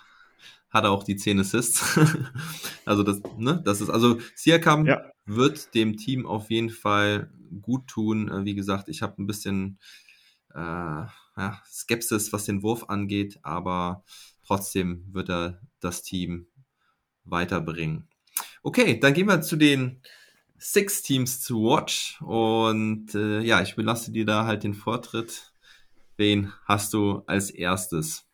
[0.70, 1.98] hat er auch die 10 Assists.
[2.86, 5.02] also das, ne, das ist, also Siakam Ja.
[5.26, 8.30] wird dem Team auf jeden Fall gut tun.
[8.30, 9.80] Äh, Wie gesagt, ich habe ein bisschen
[10.54, 14.04] äh, ja, Skepsis, was den Wurf angeht, aber
[14.46, 16.48] trotzdem wird er das Team
[17.24, 18.08] weiterbringen.
[18.64, 20.02] Okay, dann gehen wir zu den
[20.60, 25.52] Six Teams zu Watch und äh, ja, ich belasse dir da halt den Vortritt.
[26.18, 28.26] Wen hast du als erstes?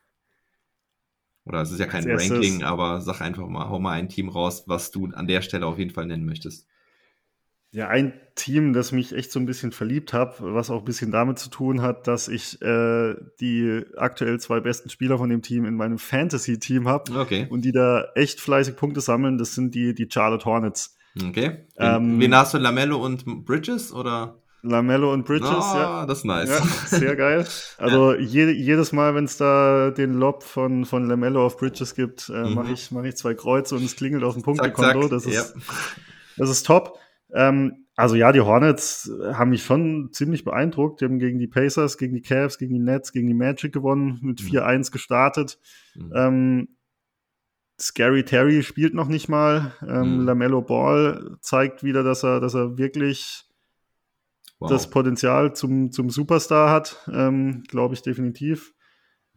[1.45, 4.07] Oder es ist ja kein Als erstes- Ranking, aber sag einfach mal, hau mal ein
[4.07, 6.65] Team raus, was du an der Stelle auf jeden Fall nennen möchtest.
[7.71, 11.11] Ja, ein Team, das mich echt so ein bisschen verliebt habe, was auch ein bisschen
[11.11, 15.65] damit zu tun hat, dass ich äh, die aktuell zwei besten Spieler von dem Team
[15.65, 19.39] in meinem Fantasy-Team habe Okay, und die da echt fleißig Punkte sammeln.
[19.39, 20.95] Das sind die, die Charlotte Hornets.
[21.27, 21.67] Okay.
[21.77, 24.39] Ähm, wen hast du, Lamello und Bridges oder?
[24.65, 26.05] Lamello und Bridges, Ah, ja.
[26.05, 26.49] das ist nice.
[26.49, 27.45] Ja, sehr geil.
[27.77, 32.29] Also je, jedes Mal, wenn es da den Lob von, von Lamello auf Bridges gibt,
[32.29, 32.53] äh, Mhm.
[32.53, 35.09] mache ich, mach ich zwei Kreuze und es klingelt auf dem Punktekonto.
[35.09, 35.43] Das ist, ja.
[36.37, 36.97] Das ist top.
[37.33, 41.01] Ähm, also ja, die Hornets haben mich schon ziemlich beeindruckt.
[41.01, 44.19] Die haben gegen die Pacers, gegen die Cavs, gegen die Nets, gegen die Magic gewonnen,
[44.21, 44.47] mit Mhm.
[44.47, 45.59] 4-1 gestartet.
[45.95, 46.11] Mhm.
[46.15, 46.67] Ähm,
[47.79, 49.73] Scary Terry spielt noch nicht mal.
[49.87, 50.25] Ähm, Mhm.
[50.25, 53.45] Lamello Ball zeigt wieder, dass er, dass er wirklich
[54.59, 54.69] Wow.
[54.69, 56.97] das Potenzial zum, zum Superstar hat.
[57.11, 58.73] Ähm, glaube ich definitiv.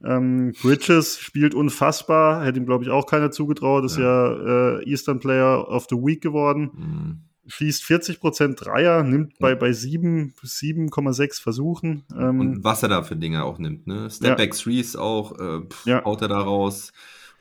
[0.04, 3.84] Ähm, Bridges spielt unfassbar, hätte ihm, glaube ich, auch keiner zugetraut.
[3.84, 6.70] Ist ja, äh, Eastern Player of the Week geworden.
[6.74, 7.20] Mhm.
[7.48, 12.04] Schießt 40% Dreier, nimmt bei, bei 7, 7,6 Versuchen.
[12.16, 14.10] Ähm, Und was er da für Dinge auch nimmt, ne?
[14.10, 16.04] Stepback Threes auch, äh, pff, Ja.
[16.04, 16.92] haut er da raus.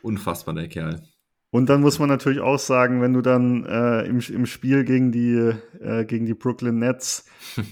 [0.06, 1.02] Unfassbar, der Kerl.
[1.50, 5.10] Und dann muss man natürlich auch sagen, wenn du dann äh, im, im Spiel gegen
[5.10, 7.24] die, äh, gegen die Brooklyn Nets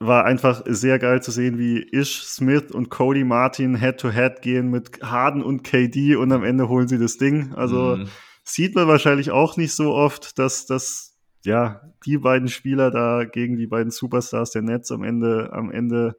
[0.00, 5.02] war einfach sehr geil zu sehen, wie Ish Smith und Cody Martin Head-to-Head gehen mit
[5.02, 7.52] Harden und KD und am Ende holen sie das Ding.
[7.54, 8.08] Also Mhm.
[8.44, 13.56] sieht man wahrscheinlich auch nicht so oft, dass, dass ja die beiden Spieler da gegen
[13.56, 16.16] die beiden Superstars der Nets am Ende, am Ende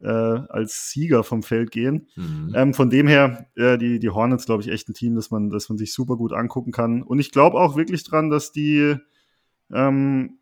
[0.00, 2.08] äh, als Sieger vom Feld gehen.
[2.16, 2.52] Mhm.
[2.54, 5.50] Ähm, von dem her, äh, die, die Hornets, glaube ich, echt ein Team, das man,
[5.50, 7.02] das man sich super gut angucken kann.
[7.02, 8.96] Und ich glaube auch wirklich dran, dass die,
[9.72, 10.38] ähm,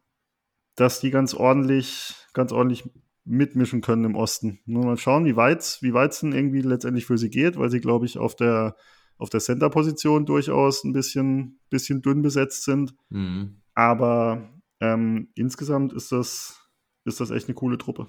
[0.74, 2.84] dass die ganz ordentlich, ganz ordentlich
[3.24, 4.60] mitmischen können im Osten.
[4.66, 7.80] Nur mal schauen, wie weit wie es denn irgendwie letztendlich für sie geht, weil sie,
[7.80, 8.76] glaube ich, auf der,
[9.16, 12.94] auf der Center-Position durchaus ein bisschen, bisschen dünn besetzt sind.
[13.10, 13.62] Mhm.
[13.74, 14.50] Aber
[14.80, 16.68] ähm, insgesamt ist das,
[17.04, 18.08] ist das echt eine coole Truppe.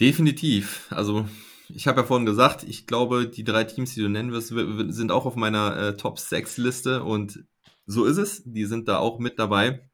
[0.00, 0.86] Definitiv.
[0.90, 1.26] Also,
[1.68, 5.10] ich habe ja vorhin gesagt, ich glaube, die drei Teams, die du nennen wirst, sind
[5.10, 7.44] auch auf meiner äh, Top 6 Liste und
[7.86, 8.42] so ist es.
[8.44, 9.88] Die sind da auch mit dabei.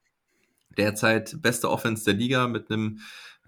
[0.76, 3.00] Derzeit beste Offense der Liga mit einem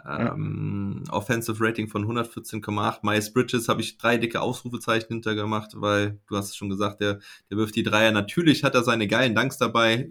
[0.07, 2.98] ähm, Offensive Rating von 114,8.
[3.02, 7.20] Miles Bridges habe ich drei dicke Ausrufezeichen hintergemacht, weil du hast es schon gesagt, der,
[7.50, 8.12] der wirft die Dreier.
[8.12, 10.11] Natürlich hat er seine geilen Danks dabei.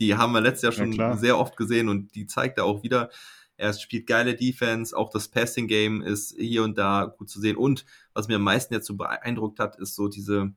[0.00, 2.82] Die haben wir letztes Jahr schon Ja, sehr oft gesehen und die zeigt er auch
[2.82, 3.10] wieder.
[3.56, 7.56] Er spielt geile Defense, auch das Passing Game ist hier und da gut zu sehen.
[7.56, 10.52] Und was mir am meisten jetzt so beeindruckt hat, ist so diese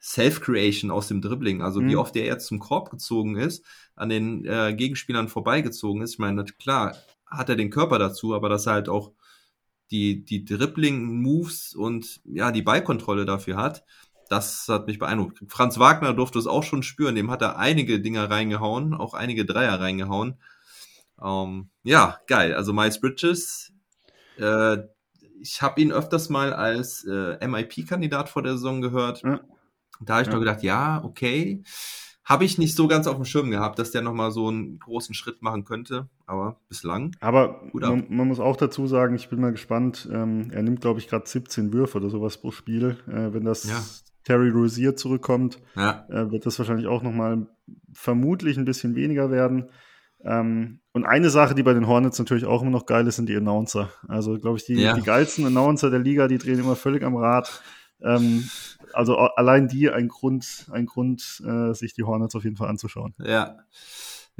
[0.00, 1.62] Self-Creation aus dem Dribbling.
[1.62, 1.98] Also wie Mhm.
[1.98, 3.64] oft er jetzt zum Korb gezogen ist,
[3.96, 6.12] an den äh, Gegenspielern vorbeigezogen ist.
[6.14, 6.96] Ich meine, klar,
[7.26, 9.12] hat er den Körper dazu, aber dass er halt auch
[9.90, 13.84] die, die Dribbling-Moves und ja, die Ballkontrolle dafür hat,
[14.28, 15.42] das hat mich beeindruckt.
[15.48, 19.46] Franz Wagner durfte es auch schon spüren, dem hat er einige Dinger reingehauen, auch einige
[19.46, 20.36] Dreier reingehauen.
[21.22, 22.54] Ähm, ja, geil.
[22.54, 23.72] Also Miles Bridges,
[24.38, 24.78] äh,
[25.40, 29.22] ich habe ihn öfters mal als äh, MIP-Kandidat vor der Saison gehört.
[29.22, 29.40] Ja.
[30.00, 30.32] Da habe ich Ja.
[30.34, 31.62] nur gedacht, ja, okay.
[32.24, 35.14] Habe ich nicht so ganz auf dem Schirm gehabt, dass der nochmal so einen großen
[35.14, 37.16] Schritt machen könnte, aber bislang.
[37.20, 41.00] Aber man, man muss auch dazu sagen, ich bin mal gespannt, ähm, er nimmt, glaube
[41.00, 42.98] ich, gerade 17 Würfe oder sowas pro Spiel.
[43.08, 43.82] Äh, wenn das Ja.
[44.24, 47.46] Terry Rozier zurückkommt, Ja, äh, wird das wahrscheinlich auch nochmal
[47.94, 49.70] vermutlich ein bisschen weniger werden.
[50.24, 53.28] Ähm, und eine Sache, die bei den Hornets natürlich auch immer noch geil ist, sind
[53.28, 53.90] die Announcer.
[54.08, 54.94] Also, glaube ich, die, Ja.
[54.94, 57.62] die geilsten Announcer der Liga, die drehen immer völlig am Rad.
[58.02, 58.48] Ähm,
[58.92, 63.14] also allein die ein Grund, ein Grund äh, sich die Hornets auf jeden Fall anzuschauen.
[63.24, 63.56] ja.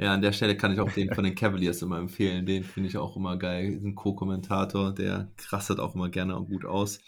[0.01, 2.45] Ja, an der Stelle kann ich auch den von den Cavaliers immer empfehlen.
[2.45, 3.81] Den finde ich auch immer geil.
[3.83, 7.01] Ein Co-Kommentator, der krastet auch immer gerne und gut aus.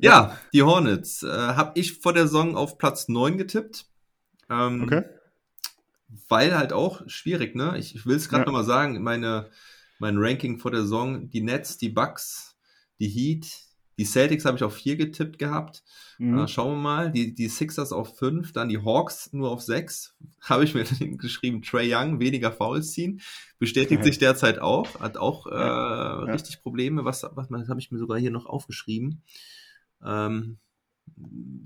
[0.00, 3.86] Ja, die Hornets äh, habe ich vor der Saison auf Platz 9 getippt.
[4.50, 5.04] Ähm, Okay?
[6.28, 7.76] Weil halt auch schwierig, ne?
[7.78, 8.46] Ich, ich will es gerade Ja.
[8.46, 9.50] nochmal sagen, meine,
[9.98, 12.56] mein Ranking vor der Saison, die Nets, die Bucks,
[12.98, 13.46] die Heat,
[13.98, 15.82] die Celtics habe ich auf 4 getippt gehabt.
[16.18, 16.38] Mhm.
[16.38, 17.10] Äh, schauen wir mal.
[17.10, 20.14] Die, die Sixers auf 5, dann die Hawks nur auf 6.
[20.42, 20.84] Habe ich mir
[21.16, 23.20] geschrieben, Trey Young, weniger Fouls ziehen.
[23.58, 24.04] Bestätigt Ja.
[24.04, 25.00] sich derzeit auch.
[25.00, 26.18] Hat auch äh, Ja.
[26.20, 27.04] richtig Probleme.
[27.04, 29.22] Was, was, was habe ich mir sogar hier noch aufgeschrieben?
[30.04, 30.58] Ähm,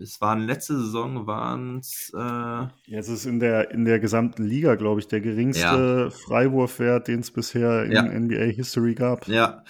[0.00, 4.44] es waren letzte Saison waren es äh, Ja, es ist in der, in der gesamten
[4.44, 8.02] Liga, glaube ich, der geringste Freiwurfwert, den es bisher in Ja.
[8.02, 9.26] NBA History gab.
[9.28, 9.62] Ja,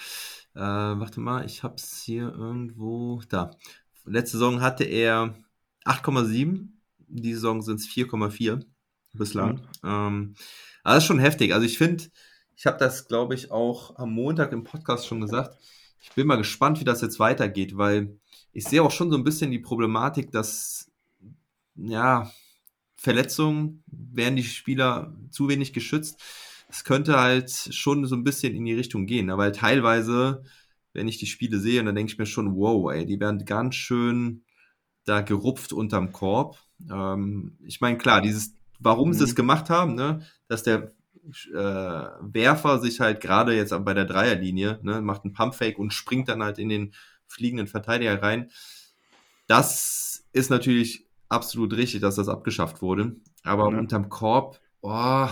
[0.55, 3.21] äh, warte mal, ich hab's hier irgendwo.
[3.29, 3.51] Da.
[4.05, 5.35] Letzte Saison hatte er
[5.85, 6.69] 8,7.
[7.07, 8.63] Die Saison sind es 4,4
[9.13, 9.61] bislang.
[9.83, 10.35] Ähm,
[10.83, 11.53] aber das ist schon heftig.
[11.53, 12.05] Also ich finde,
[12.55, 15.57] ich habe das, glaube ich, auch am Montag im Podcast schon gesagt.
[16.01, 18.19] Ich bin mal gespannt, wie das jetzt weitergeht, weil
[18.53, 20.91] ich sehe auch schon so ein bisschen die Problematik, dass
[21.75, 22.31] ja
[22.95, 26.21] Verletzungen werden die Spieler zu wenig geschützt
[26.73, 29.29] es könnte halt schon so ein bisschen in die Richtung gehen.
[29.29, 30.43] Aber halt teilweise,
[30.93, 33.75] wenn ich die Spiele sehe, dann denke ich mir schon, wow, ey, die werden ganz
[33.75, 34.43] schön
[35.05, 36.57] da gerupft unterm Korb.
[36.91, 39.25] Ähm, ich meine, klar, dieses, warum sie Mhm.
[39.25, 40.93] es gemacht haben, ne, dass der
[41.53, 46.27] äh, Werfer sich halt gerade jetzt bei der Dreierlinie, ne, macht einen Pumpfake und springt
[46.29, 46.93] dann halt in den
[47.33, 48.49] fliegenden Verteidiger rein.
[49.47, 53.15] Das ist natürlich absolut richtig, dass das abgeschafft wurde.
[53.43, 53.77] Aber Ja.
[53.79, 55.27] unterm Korb, oh,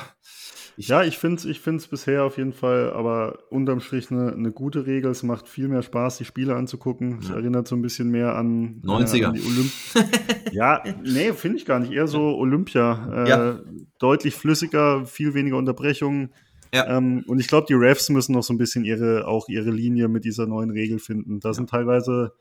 [0.77, 4.31] ich, Ja, ich finde es ich find's bisher auf jeden Fall, aber unterm Strich eine,
[4.33, 5.11] eine gute Regel.
[5.11, 7.19] Es macht viel mehr Spaß, die Spiele anzugucken.
[7.21, 7.35] Es Ja.
[7.35, 9.21] erinnert so ein bisschen mehr an, 90er.
[9.21, 9.71] Äh, an die Olymp
[10.53, 11.91] ja, nee, finde ich gar nicht.
[11.91, 13.25] Eher so Olympia.
[13.25, 13.59] Äh, Ja.
[13.99, 16.33] Deutlich flüssiger, viel weniger Unterbrechungen.
[16.73, 16.87] Ja.
[16.97, 20.07] Ähm, und ich glaube, die Refs müssen noch so ein bisschen ihre, auch ihre Linie
[20.07, 21.39] mit dieser neuen Regel finden.
[21.39, 22.33] Da sind teilweise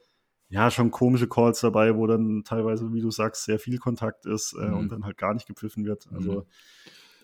[0.48, 4.52] ja schon komische Calls dabei, wo dann teilweise, wie du sagst, sehr viel Kontakt ist
[4.60, 4.74] äh, Mhm.
[4.76, 6.08] und dann halt gar nicht gepfiffen wird.
[6.12, 6.44] Also, Mhm.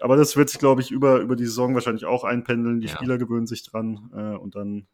[0.00, 2.80] aber das wird sich, glaube ich, über, über die Saison wahrscheinlich auch einpendeln.
[2.80, 2.94] Die Ja.
[2.96, 4.86] Spieler gewöhnen sich dran äh, und dann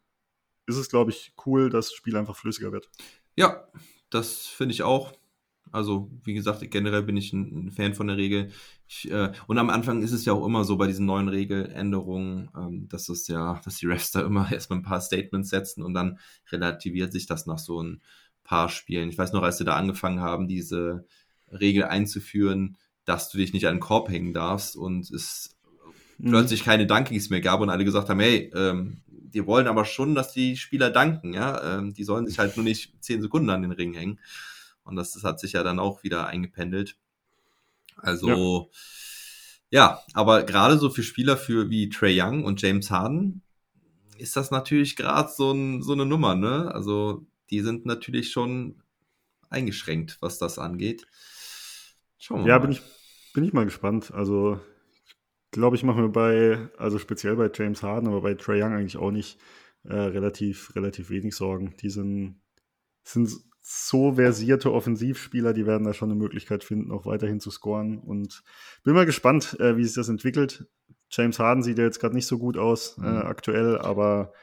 [0.65, 2.89] ist es, glaube ich, cool, dass das Spiel einfach flüssiger wird.
[3.35, 3.67] Ja,
[4.09, 5.13] das finde ich auch.
[5.73, 8.51] Also, wie gesagt, generell bin ich ein, Fan von der Regel.
[8.87, 12.49] Ich, äh, und am Anfang ist es ja auch immer so bei diesen neuen Regeländerungen,
[12.55, 15.93] ähm, dass es ja, dass die Refs da immer erstmal ein paar Statements setzen und
[15.93, 16.19] dann
[16.51, 18.01] relativiert sich das nach so ein
[18.43, 19.09] paar Spielen.
[19.09, 21.05] Ich weiß noch, als sie da angefangen haben, diese
[21.51, 25.53] Regel einzuführen, dass du dich nicht an den Korb hängen darfst und es
[26.17, 26.29] Mhm.
[26.29, 30.15] plötzlich keine Dunkies mehr gab und alle gesagt haben, hey, ähm, die wollen aber schon,
[30.15, 31.77] dass die Spieler danken, ja.
[31.77, 34.19] Ähm, die sollen sich halt nur nicht zehn Sekunden an den Ring hängen.
[34.83, 36.97] Und das, das hat sich ja dann auch wieder eingependelt.
[37.97, 38.69] Also,
[39.69, 43.41] ja, ja aber gerade so für Spieler für wie Trey Young und James Harden
[44.17, 46.71] ist das natürlich gerade so, ein, so eine Nummer, ne?
[46.73, 48.81] Also, die sind natürlich schon
[49.49, 51.05] eingeschränkt, was das angeht.
[52.17, 52.61] Schauen wir ja, mal.
[52.63, 52.81] Ja, bin ich,
[53.33, 54.11] bin ich mal gespannt.
[54.13, 54.59] Also,
[55.51, 58.97] glaube ich, machen wir bei, also speziell bei James Harden, aber bei Trey Young eigentlich
[58.97, 59.39] auch nicht
[59.83, 61.75] äh, relativ, relativ wenig Sorgen.
[61.81, 62.41] Die sind,
[63.03, 63.29] sind
[63.65, 67.97] so versierte Offensivspieler, die werden da schon eine Möglichkeit finden, auch weiterhin zu scoren.
[67.97, 68.43] Und
[68.83, 70.65] bin mal gespannt, äh, wie sich das entwickelt.
[71.09, 73.17] James Harden sieht ja jetzt gerade nicht so gut aus äh, mhm.
[73.19, 74.33] aktuell, aber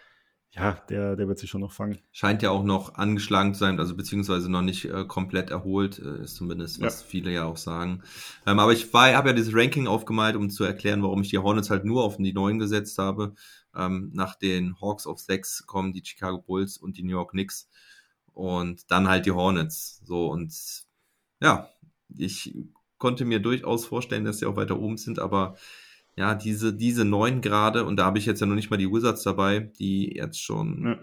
[0.52, 1.98] ja, der, der wird sich schon noch fangen.
[2.10, 6.22] Scheint ja auch noch angeschlagen zu sein, also beziehungsweise noch nicht äh, komplett erholt, äh,
[6.22, 7.06] ist zumindest, was ja.
[7.06, 8.02] viele ja auch sagen.
[8.46, 11.70] Ähm, aber ich habe ja dieses Ranking aufgemalt, um zu erklären, warum ich die Hornets
[11.70, 13.34] halt nur auf die neuen gesetzt habe.
[13.76, 17.68] Ähm, nach den Hawks auf sechs kommen die Chicago Bulls und die New York Knicks
[18.40, 20.00] und dann halt die Hornets.
[20.04, 20.54] So und
[21.40, 21.68] ja,
[22.16, 22.56] ich
[22.96, 25.56] konnte mir durchaus vorstellen, dass sie auch weiter oben sind, aber
[26.16, 28.90] ja, diese, diese neun gerade, und da habe ich jetzt ja noch nicht mal die
[28.90, 30.98] Wizards dabei, die jetzt schon ja.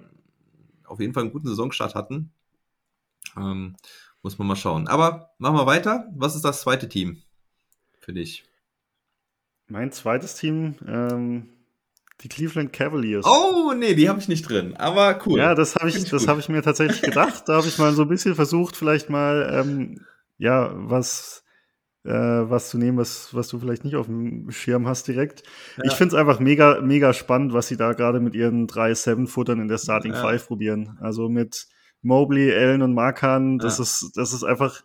[0.85, 2.31] auf jeden Fall einen guten Saisonstart hatten.
[3.35, 3.75] Ähm,
[4.23, 4.87] muss man mal schauen.
[4.87, 6.07] Aber machen wir weiter.
[6.15, 7.21] Was ist das zweite Team
[7.99, 8.45] für dich?
[9.67, 11.49] Mein zweites Team, ähm,
[12.21, 13.25] die Cleveland Cavaliers.
[13.25, 15.39] Oh, nee, die habe ich nicht drin, aber cool.
[15.39, 17.43] Ja, das habe ich, ich, das habe ich mir tatsächlich gedacht.
[17.47, 20.05] da habe ich mal so ein bisschen versucht, vielleicht mal, ähm,
[20.37, 21.43] ja, was
[22.07, 25.43] äh, was zu nehmen, was, was du vielleicht nicht auf dem Schirm hast direkt.
[25.77, 25.83] Ja.
[25.85, 29.59] Ich finde es einfach mega, mega spannend, was sie da gerade mit ihren drei Seven-Footern
[29.59, 30.21] in der Starting ja.
[30.21, 30.97] Five probieren.
[31.01, 31.67] Also mit
[32.01, 33.83] Mobley, Allen und Markan, das ja.
[33.83, 34.83] ist, das ist einfach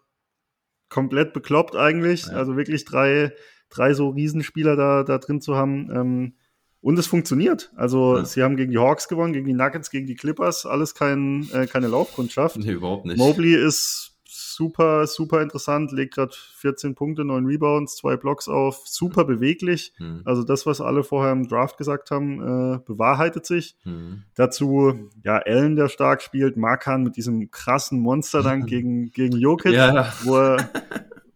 [0.89, 2.29] komplett bekloppt eigentlich.
[2.29, 3.33] Also wirklich drei,
[3.71, 5.91] drei so Riesenspieler da, da drin zu haben.
[5.95, 6.35] Ähm,
[6.83, 7.73] und es funktioniert.
[7.77, 8.25] Also ja.
[8.25, 11.67] sie haben gegen die Hawks gewonnen, gegen die Nuggets, gegen die Clippers, alles kein, äh,
[11.67, 12.57] keine Laufkundschaft.
[12.59, 13.17] Nee, überhaupt nicht.
[13.17, 14.13] Mobley ist
[14.53, 19.93] super, super interessant, legt gerade 14 Punkte, 9 Rebounds, zwei Blocks auf, super beweglich.
[19.99, 20.23] Mhm.
[20.25, 23.77] Also das, was alle vorher im Draft gesagt haben, äh, bewahrheitet sich.
[23.85, 24.25] Mhm.
[24.35, 30.13] Dazu, ja, Allen, der stark spielt, Markan mit diesem krassen Monsterdank gegen, gegen Jokic, ja.
[30.25, 30.71] wo er,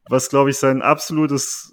[0.08, 1.72] was glaube ich sein absolutes,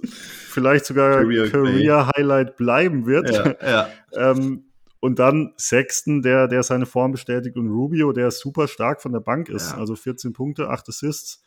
[0.54, 3.30] vielleicht sogar Career-Highlight bleiben wird.
[3.32, 3.90] Ja, ja.
[4.32, 4.66] ähm,
[5.00, 9.20] und dann Sexton, der, der seine Form bestätigt und Rubio, der super stark von der
[9.20, 9.72] Bank ist.
[9.72, 9.78] Ja.
[9.78, 11.44] Also 14 Punkte, 8 Assists.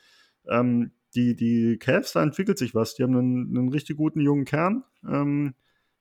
[0.46, 2.94] Ähm, die, die Cavs, da entwickelt sich was.
[2.94, 4.84] Die haben einen, einen richtig guten jungen Kern.
[5.08, 5.54] Ähm,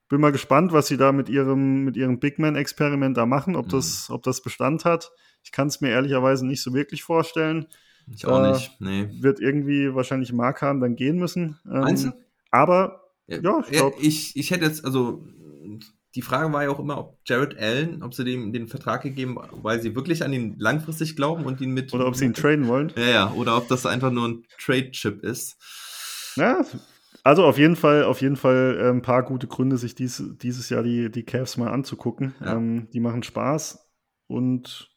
[0.09, 3.67] bin mal gespannt, was sie da mit ihrem, mit ihrem Big Man-Experiment da machen, ob,
[3.67, 3.71] mhm.
[3.71, 5.11] das, ob das Bestand hat.
[5.43, 7.67] Ich kann es mir ehrlicherweise nicht so wirklich vorstellen.
[8.13, 9.09] Ich auch äh, nicht, nee.
[9.21, 11.57] Wird irgendwie wahrscheinlich Markan dann gehen müssen.
[11.65, 12.24] Ähm, du?
[12.51, 13.97] Aber, ja, ja ich glaube.
[13.99, 15.25] Ich, ich hätte jetzt, also
[16.15, 19.37] die Frage war ja auch immer, ob Jared Allen, ob sie dem den Vertrag gegeben,
[19.51, 21.93] weil sie wirklich an ihn langfristig glauben und ihn mit.
[21.93, 22.93] Oder ob sie ihn traden wollen.
[22.95, 25.57] Ja, ja, oder ob das einfach nur ein Trade-Chip ist.
[26.37, 26.65] Ja,
[27.23, 30.69] also auf jeden Fall, auf jeden Fall äh, ein paar gute Gründe, sich dies, dieses
[30.69, 32.33] Jahr die, die Cavs mal anzugucken.
[32.39, 32.55] Ja.
[32.55, 33.79] Ähm, die machen Spaß
[34.27, 34.95] und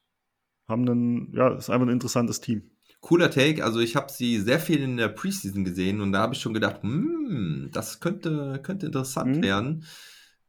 [0.69, 2.71] haben einen, ja, ist einfach ein interessantes Team.
[3.01, 6.35] Cooler Take, also ich habe sie sehr viel in der Preseason gesehen und da habe
[6.35, 9.43] ich schon gedacht, hm, das könnte, könnte interessant mhm.
[9.43, 9.85] werden.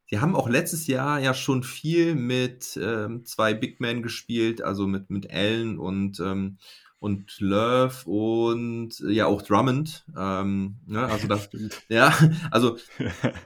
[0.08, 4.88] Sie haben auch letztes Jahr ja schon viel mit ähm, zwei Big Men gespielt, also
[4.88, 6.58] mit, mit Allen und, ähm,
[6.98, 10.06] und Love und ja auch Drummond.
[10.18, 11.50] Ähm, ne, also das,
[11.90, 12.12] ja,
[12.50, 12.78] also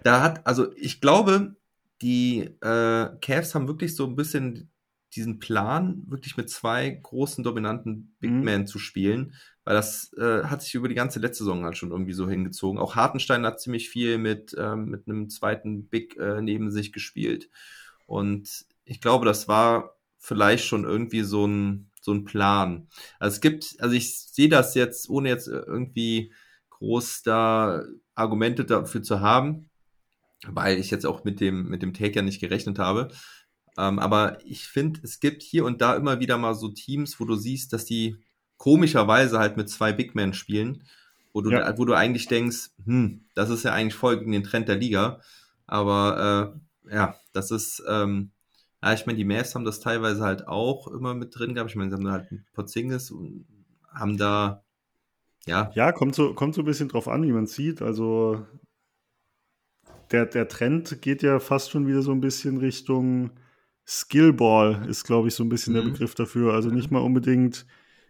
[0.04, 1.58] da hat, also ich glaube,
[2.02, 4.73] die äh, Cavs haben wirklich so ein bisschen
[5.16, 8.44] diesen Plan, wirklich mit zwei großen, dominanten Big mhm.
[8.44, 9.34] Men zu spielen,
[9.64, 12.80] weil das äh, hat sich über die ganze letzte Saison halt schon irgendwie so hingezogen.
[12.80, 17.50] Auch Hartenstein hat ziemlich viel mit, ähm, mit einem zweiten Big äh, neben sich gespielt.
[18.06, 22.88] Und ich glaube, das war vielleicht schon irgendwie so ein, so ein Plan.
[23.20, 26.34] Also es gibt, also ich sehe das jetzt, ohne jetzt irgendwie
[26.70, 27.84] groß da
[28.16, 29.70] Argumente dafür zu haben,
[30.48, 33.10] weil ich jetzt auch mit dem, mit dem Take ja nicht gerechnet habe.
[33.78, 37.26] Ähm, aber ich finde, es gibt hier und da immer wieder mal so Teams, wo
[37.26, 38.18] du siehst, dass die
[38.58, 40.84] komischerweise halt mit zwei Big Men spielen,
[41.34, 41.78] wo du, ja.
[41.78, 45.20] wo du eigentlich denkst, hm, das ist ja eigentlich voll gegen den Trend der Liga.
[45.66, 46.54] Aber
[46.86, 48.32] äh, ja, das ist, ähm,
[48.84, 51.72] ja, ich meine, die Mavs haben das teilweise halt auch immer mit drin gehabt.
[51.72, 53.46] Ich meine, sie haben da halt ein Porzingis und
[53.92, 54.64] haben da,
[55.46, 55.72] ja.
[55.74, 57.82] Ja, kommt so, kommt so ein bisschen drauf an, wie man sieht.
[57.82, 58.46] Also
[60.12, 63.32] der, der Trend geht ja fast schon wieder so ein bisschen Richtung
[63.86, 65.78] Skillball, ist, glaube ich, so ein bisschen mhm.
[65.78, 66.54] der Begriff dafür.
[66.54, 67.66] Also nicht mal unbedingt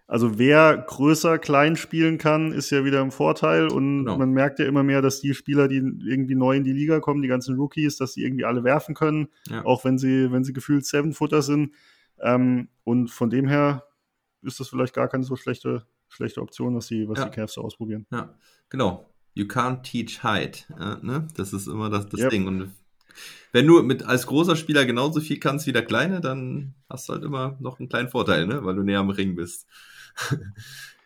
[0.06, 4.18] Also wer größer klein spielen kann, ist ja wieder im Vorteil und Genau.
[4.18, 7.22] man merkt ja immer mehr, dass die Spieler, die irgendwie neu in die Liga kommen,
[7.22, 9.64] die ganzen Rookies, dass die irgendwie alle werfen können, Ja.
[9.66, 11.74] auch wenn sie, wenn sie gefühlt Seven-Footer sind.
[12.20, 13.86] Ähm, und von dem her
[14.42, 17.26] ist das vielleicht gar keine so schlechte, schlechte Option, was die, was Ja.
[17.26, 18.06] die Cavs ausprobieren.
[18.12, 18.36] Ja,
[18.70, 19.10] genau.
[19.36, 20.68] You can't teach height.
[20.78, 21.28] Ja, ne?
[21.38, 22.30] Das ist immer das, das Yep.
[22.30, 22.46] Ding.
[22.48, 22.72] Und
[23.52, 27.14] wenn du mit als großer Spieler genauso viel kannst wie der Kleine, dann hast du
[27.14, 28.64] halt immer noch einen kleinen Vorteil, ne?
[28.64, 29.68] weil du näher am Ring bist.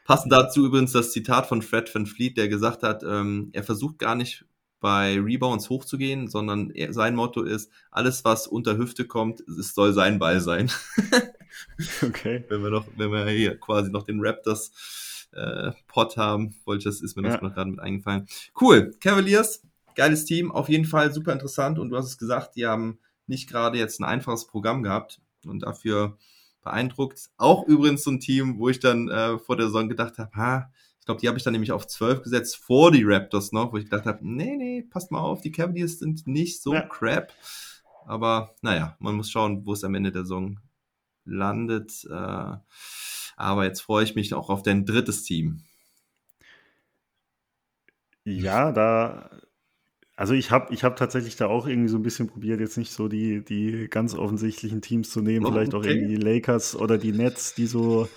[0.05, 3.99] Passend dazu übrigens das Zitat von Fred Van Fleet, der gesagt hat, ähm, er versucht
[3.99, 4.45] gar nicht
[4.79, 9.93] bei Rebounds hochzugehen, sondern er, sein Motto ist, alles was unter Hüfte kommt, es soll
[9.93, 10.71] sein Ball sein.
[12.03, 12.43] Okay.
[12.49, 16.83] wenn wir noch, wenn wir hier quasi noch den Raptors äh, Pot haben, wollte ich
[16.83, 17.41] das, ist mir das Ja.
[17.41, 18.27] noch gerade mit eingefallen.
[18.59, 19.63] Cool, Cavaliers,
[19.97, 23.49] geiles Team, auf jeden Fall super interessant und du hast es gesagt, die haben nicht
[23.49, 26.17] gerade jetzt ein einfaches Programm gehabt und dafür
[26.61, 27.29] beeindruckt.
[27.37, 30.71] Auch übrigens so ein Team, wo ich dann äh, vor der Saison gedacht habe, ha,
[30.99, 33.77] ich glaube, die habe ich dann nämlich auf 12 gesetzt, vor die Raptors noch, wo
[33.77, 36.81] ich gedacht habe, nee, nee, passt mal auf, die Cavaliers sind nicht so Ja.
[36.81, 37.33] crap.
[38.05, 40.59] Aber naja, man muss schauen, wo es am Ende der Saison
[41.25, 42.05] landet.
[42.09, 42.55] Äh,
[43.37, 45.61] aber jetzt freue ich mich auch auf dein drittes Team.
[48.25, 49.29] Ja, da,
[50.17, 52.91] also ich habe ich hab tatsächlich da auch irgendwie so ein bisschen probiert, jetzt nicht
[52.91, 55.91] so die, die ganz offensichtlichen Teams zu nehmen, Oh, vielleicht auch okay.
[55.91, 58.07] irgendwie die Lakers oder die Nets, die so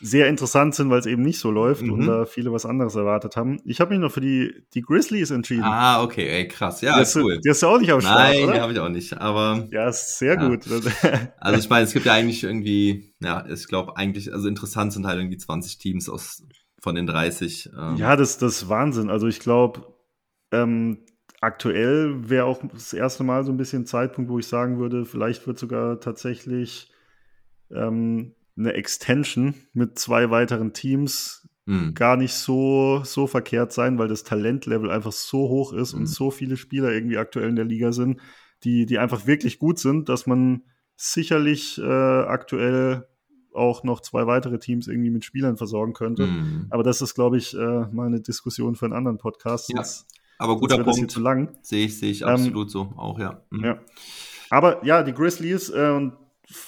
[0.00, 2.06] sehr interessant sind, weil es eben nicht so läuft und Mhm.
[2.06, 3.60] da viele was anderes erwartet haben.
[3.64, 5.64] Ich habe mich noch für die, die Grizzlies entschieden.
[5.64, 6.80] Ah, okay, ey, krass.
[6.82, 7.40] Ja, du, cool.
[7.44, 9.16] die hast du auch nicht am Start, Nein, die habe ich auch nicht.
[9.18, 10.48] Aber Ja, ist sehr Ja.
[10.48, 10.60] gut.
[11.40, 15.06] also ich meine, es gibt ja eigentlich irgendwie, ja, ich glaube eigentlich, also interessant sind
[15.06, 16.42] halt irgendwie 20 Teams aus
[16.80, 17.70] von den 30.
[17.76, 19.08] Ähm, Ja, das, das ist Wahnsinn.
[19.10, 19.86] Also ich glaube,
[20.52, 20.98] ähm,
[21.44, 25.46] aktuell wäre auch das erste Mal so ein bisschen Zeitpunkt, wo ich sagen würde, vielleicht
[25.46, 26.90] wird sogar tatsächlich
[27.70, 34.08] ähm, eine Extension mit zwei weiteren Teams hm, gar nicht so, so verkehrt sein, weil
[34.08, 36.00] das Talentlevel einfach so hoch ist Mhm.
[36.00, 38.20] und so viele Spieler irgendwie aktuell in der Liga sind,
[38.64, 40.62] die, die einfach wirklich gut sind, dass man
[40.96, 43.06] sicherlich äh, aktuell
[43.54, 46.24] auch noch zwei weitere Teams irgendwie mit Spielern versorgen könnte.
[46.26, 46.66] hm.
[46.70, 49.70] Aber das ist, glaube ich, äh, mal eine Diskussion für einen anderen Podcast.
[49.70, 50.06] Ja, Sonst-
[50.38, 51.10] Aber guter das hier Punkt.
[51.12, 51.56] zu lang.
[51.62, 52.92] Sehe ich, sehe ich Ähm, absolut so.
[52.96, 53.42] Auch, ja.
[53.50, 53.64] Hm.
[53.64, 53.78] Ja.
[54.50, 56.12] Aber ja, die Grizzlies äh, und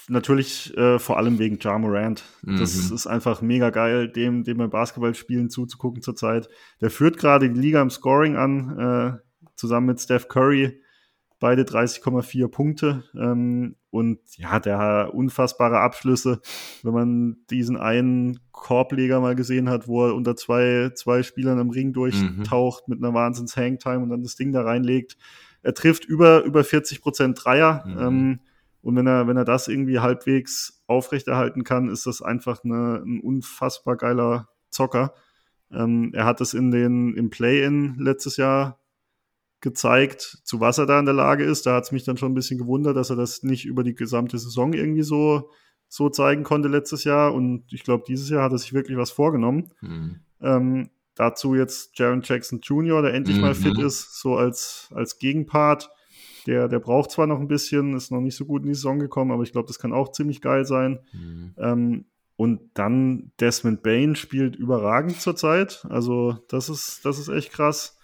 [0.08, 2.24] natürlich äh, vor allem wegen Ja Morant.
[2.42, 2.94] Das Mhm.
[2.94, 6.48] ist einfach mega geil, dem, dem beim Basketballspielen zuzugucken zurzeit.
[6.80, 10.80] Der führt gerade die Liga im Scoring an, äh, zusammen mit Steph Curry.
[11.38, 13.04] Beide 30,4 Punkte.
[13.14, 16.40] Ähm, und ja, der unfassbare Abschlüsse.
[16.82, 21.70] Wenn man diesen einen Korbleger mal gesehen hat, wo er unter zwei, zwei Spielern am
[21.70, 25.16] Ring durchtaucht mit einer Wahnsinns Hangtime und dann das Ding da reinlegt.
[25.62, 27.84] Er trifft über, über 40 Prozent Dreier.
[27.86, 27.98] Mhm.
[27.98, 28.40] Ähm,
[28.82, 33.20] und wenn er, wenn er das irgendwie halbwegs aufrechterhalten kann, ist das einfach eine, ein
[33.20, 35.12] unfassbar geiler Zocker.
[35.72, 38.78] Ähm, er hat es in den, im Play-In letztes Jahr
[39.66, 41.66] gezeigt, zu was er da in der Lage ist.
[41.66, 43.96] Da hat es mich dann schon ein bisschen gewundert, dass er das nicht über die
[43.96, 45.50] gesamte Saison irgendwie so,
[45.88, 47.34] so zeigen konnte letztes Jahr.
[47.34, 49.72] Und ich glaube, dieses Jahr hat er sich wirklich was vorgenommen.
[49.80, 50.20] Hm.
[50.40, 53.42] Ähm, dazu jetzt Jaron Jackson Jr., der endlich Mhm.
[53.42, 55.90] mal fit ist, so als, als Gegenpart.
[56.46, 59.00] Der, der braucht zwar noch ein bisschen, ist noch nicht so gut in die Saison
[59.00, 61.00] gekommen, aber ich glaube, das kann auch ziemlich geil sein.
[61.10, 61.54] Hm.
[61.58, 62.04] Ähm,
[62.36, 65.84] und dann Desmond Bain spielt überragend zurzeit.
[65.88, 67.96] Also, das ist, das ist echt krass.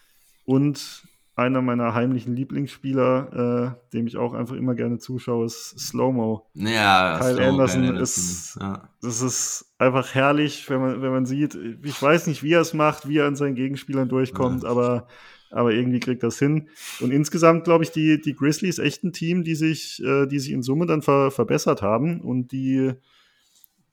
[0.45, 1.05] Und
[1.35, 6.47] einer meiner heimlichen Lieblingsspieler, äh, dem ich auch einfach immer gerne zuschaue, ist Slow-Mo.
[6.55, 8.89] Ja, Kyle so, Anderson ist- ja.
[9.01, 11.55] Das ist einfach herrlich, wenn man, wenn man sieht.
[11.83, 14.69] Ich weiß nicht, wie er es macht, wie er an seinen Gegenspielern durchkommt, Ja.
[14.69, 15.07] aber,
[15.51, 16.69] aber irgendwie kriegt das hin.
[17.01, 20.53] Und insgesamt glaube ich, die, die Grizzlies echt ein Team, die sich, äh, die sich
[20.53, 22.93] in Summe dann ver, verbessert haben und die,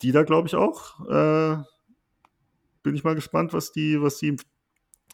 [0.02, 1.58] die da glaube ich auch, äh,
[2.84, 4.36] bin ich mal gespannt, was die, was die,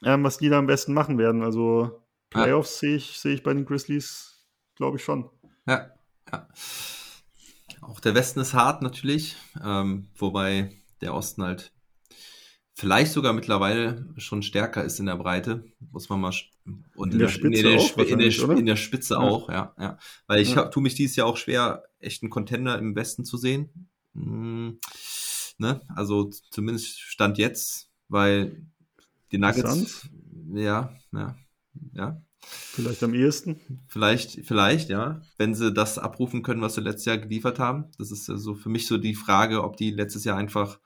[0.03, 1.41] ähm, was die da am besten machen werden.
[1.43, 2.01] Also
[2.43, 5.29] Playoffs sehe ich, sehe ich bei den Grizzlies, glaube ich schon.
[5.67, 5.91] Ja,
[6.31, 6.47] ja.
[7.81, 10.71] Auch der Westen ist hart natürlich, ähm, wobei
[11.01, 11.71] der Osten halt
[12.73, 16.33] vielleicht sogar mittlerweile schon stärker ist in der Breite, muss man mal
[16.95, 19.19] und In der Spitze in der, auch in der, in der Spitze Ja.
[19.21, 20.57] auch, ja, ja, weil ich Ja.
[20.57, 24.79] hab, tu mich dieses Jahr auch schwer, echt einen Contender im Westen zu sehen, Hm,
[25.57, 28.65] ne, also zumindest stand jetzt, weil
[29.31, 30.07] die Nuggets,
[30.53, 31.35] ja, ja,
[31.93, 33.59] ja, Vielleicht am ehesten.
[33.87, 35.21] Vielleicht, vielleicht, ja.
[35.37, 37.85] Wenn sie das abrufen können, was sie letztes Jahr geliefert haben.
[37.97, 40.79] Das ist ja so für mich so die Frage, ob die letztes Jahr einfach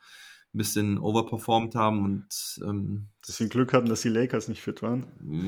[0.53, 2.25] ein bisschen overperformed haben und
[2.63, 5.05] ähm, Dass sie Glück hatten, dass die Lakers nicht fit waren.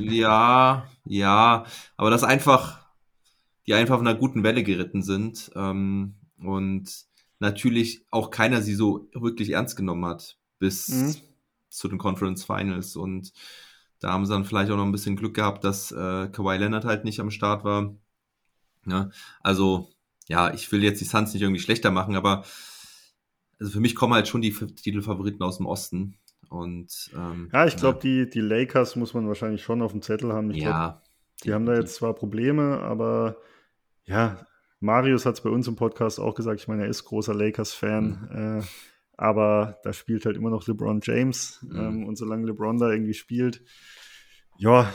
[0.09, 1.66] ja, ja,
[1.97, 2.80] aber das einfach,
[3.66, 5.51] die einfach auf einer guten Welle geritten sind.
[5.55, 6.91] Ähm, und
[7.39, 11.16] natürlich auch keiner sie so wirklich ernst genommen hat bis Mhm.
[11.70, 13.32] zu den Conference Finals und
[14.02, 16.84] da haben sie dann vielleicht auch noch ein bisschen Glück gehabt, dass äh, Kawhi Leonard
[16.84, 17.95] halt nicht am Start war.
[18.86, 19.10] Ja,
[19.41, 19.88] also
[20.28, 22.43] ja, ich will jetzt die Suns nicht irgendwie schlechter machen, aber
[23.60, 26.18] also für mich kommen halt schon die Titelfavoriten aus dem Osten
[26.49, 30.34] und ähm, Ja, ich glaube, die, die Lakers muss man wahrscheinlich schon auf dem Zettel
[30.34, 30.52] haben.
[30.52, 31.02] Ich glaub, ja,
[31.43, 33.38] die haben da jetzt zwar Probleme, aber
[34.06, 34.45] ja,
[34.80, 36.60] Marius hat es bei uns im Podcast auch gesagt.
[36.60, 38.66] Ich meine, er ist großer Lakers-Fan, äh,
[39.22, 41.59] aber da spielt halt immer noch LeBron James.
[41.61, 41.80] Mhm.
[41.80, 43.61] Ähm, und solange LeBron da irgendwie spielt,
[44.57, 44.91] ja,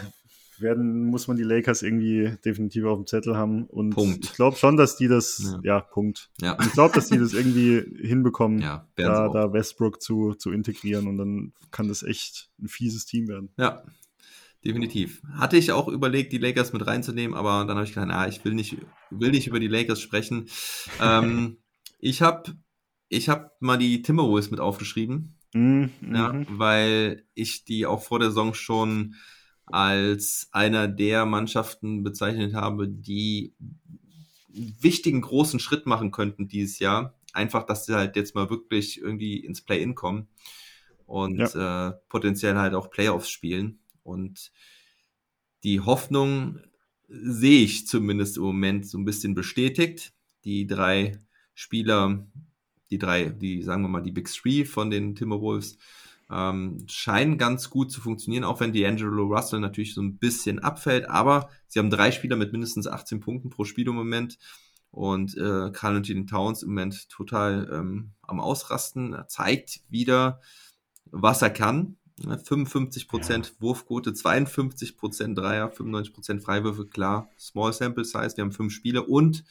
[0.59, 3.67] werden, muss man die Lakers irgendwie definitiv auf dem Zettel haben.
[3.67, 4.25] Und Punkt.
[4.25, 5.77] ich glaube schon, dass die das, Ja.
[5.77, 6.31] ja, Punkt.
[6.41, 11.07] ja, Ich glaube, dass die das irgendwie hinbekommen, ja, da, da Westbrook zu, zu integrieren
[11.07, 13.51] und dann kann das echt ein fieses Team werden.
[13.57, 13.85] Ja,
[14.65, 15.23] definitiv.
[15.35, 18.45] Hatte ich auch überlegt, die Lakers mit reinzunehmen, aber dann habe ich gedacht, ah, ich
[18.45, 18.79] will nicht,
[19.11, 20.49] will nicht über die Lakers sprechen.
[21.01, 21.59] ähm,
[22.01, 22.57] ich habe
[23.09, 26.47] ich hab mal die Timberwolves mit aufgeschrieben, Mhm, ja, mhm.
[26.51, 29.15] weil ich die auch vor der Saison schon
[29.65, 33.55] als einer der Mannschaften bezeichnet habe, die
[34.55, 37.19] einen wichtigen großen Schritt machen könnten dieses Jahr.
[37.33, 40.29] Einfach, dass sie halt jetzt mal wirklich irgendwie ins Play-In kommen
[41.07, 43.79] und äh, potenziell halt auch Playoffs spielen.
[44.03, 44.53] Und
[45.65, 46.61] die Hoffnung
[47.09, 50.13] sehe ich zumindest im Moment so ein bisschen bestätigt.
[50.45, 51.19] Die drei
[51.55, 52.27] Spieler,
[52.91, 55.79] die drei, die sagen wir mal die Big Three von den Timberwolves,
[56.31, 61.09] ähm, scheinen ganz gut zu funktionieren, auch wenn D'Angelo Russell natürlich so ein bisschen abfällt.
[61.09, 64.39] Aber sie haben drei Spieler mit mindestens 18 Punkten pro Spiel im Moment.
[64.91, 69.13] Und äh, Carl Anthony Towns im Moment total ähm, am Ausrasten.
[69.13, 70.41] Er zeigt wieder,
[71.11, 71.97] was er kann.
[72.25, 77.29] Ne, 55% Wurfquote, 52% Dreier, 95% Freiwürfe, klar.
[77.39, 79.45] Small Sample Size, wir haben fünf Spiele und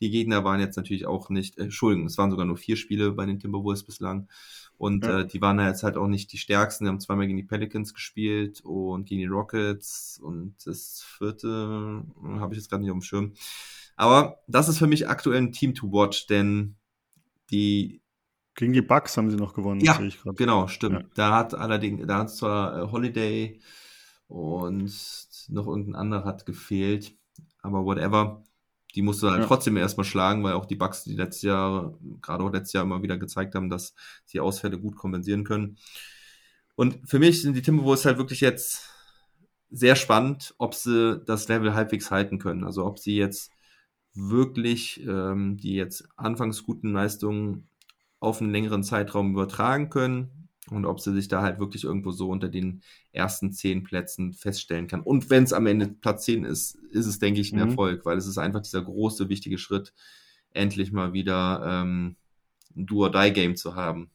[0.00, 3.12] die Gegner waren jetzt natürlich auch nicht, äh, Entschuldigung, es waren sogar nur vier Spiele
[3.12, 4.28] bei den Timberwolves bislang.
[4.76, 5.20] Und Ja.
[5.20, 6.84] äh, die waren jetzt halt auch nicht die stärksten.
[6.84, 12.38] Die haben zweimal gegen die Pelicans gespielt und gegen die Rockets und das vierte äh,
[12.38, 13.32] habe ich jetzt gerade nicht auf dem Schirm.
[13.96, 16.76] Aber das ist für mich aktuell ein Team to watch, denn
[17.50, 18.00] die
[18.54, 20.34] Gegen die Bucks haben sie noch gewonnen, Ja, sehe ich gerade.
[20.36, 21.00] Genau, stimmt.
[21.00, 21.08] Ja.
[21.14, 23.60] Da hat allerdings, da hat zwar äh, Holiday
[24.26, 24.92] und
[25.48, 27.16] noch irgendein anderer hat gefehlt,
[27.62, 28.42] aber whatever.
[28.94, 29.46] Die musst du halt Ja.
[29.46, 33.02] trotzdem erstmal schlagen, weil auch die Bucks, die letztes Jahr, gerade auch letztes Jahr immer
[33.02, 35.76] wieder gezeigt haben, dass sie Ausfälle gut kompensieren können.
[36.74, 38.88] Und für mich sind die Timberwolves halt wirklich jetzt
[39.70, 42.64] sehr spannend, ob sie das Level halbwegs halten können.
[42.64, 43.50] Also ob sie jetzt
[44.14, 47.68] wirklich ähm, die jetzt anfangs guten Leistungen
[48.20, 50.37] auf einen längeren Zeitraum übertragen können
[50.70, 54.86] und ob sie sich da halt wirklich irgendwo so unter den ersten zehn Plätzen feststellen
[54.86, 55.00] kann.
[55.02, 57.60] Und wenn es am Ende Platz 10 ist, ist es, denke ich, ein Mhm.
[57.60, 59.94] Erfolg, weil es ist einfach dieser große, wichtige Schritt,
[60.52, 62.16] endlich mal wieder ähm,
[62.76, 64.10] ein Do-or-Die-Game zu haben.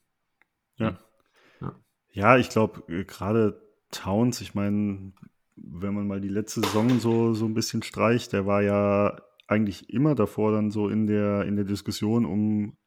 [2.12, 5.14] Ja, ich glaube, äh, gerade Towns, ich meine,
[5.56, 9.90] wenn man mal die letzte Saison so, so ein bisschen streicht, der war ja eigentlich
[9.90, 12.78] immer davor dann so in der, in der Diskussion um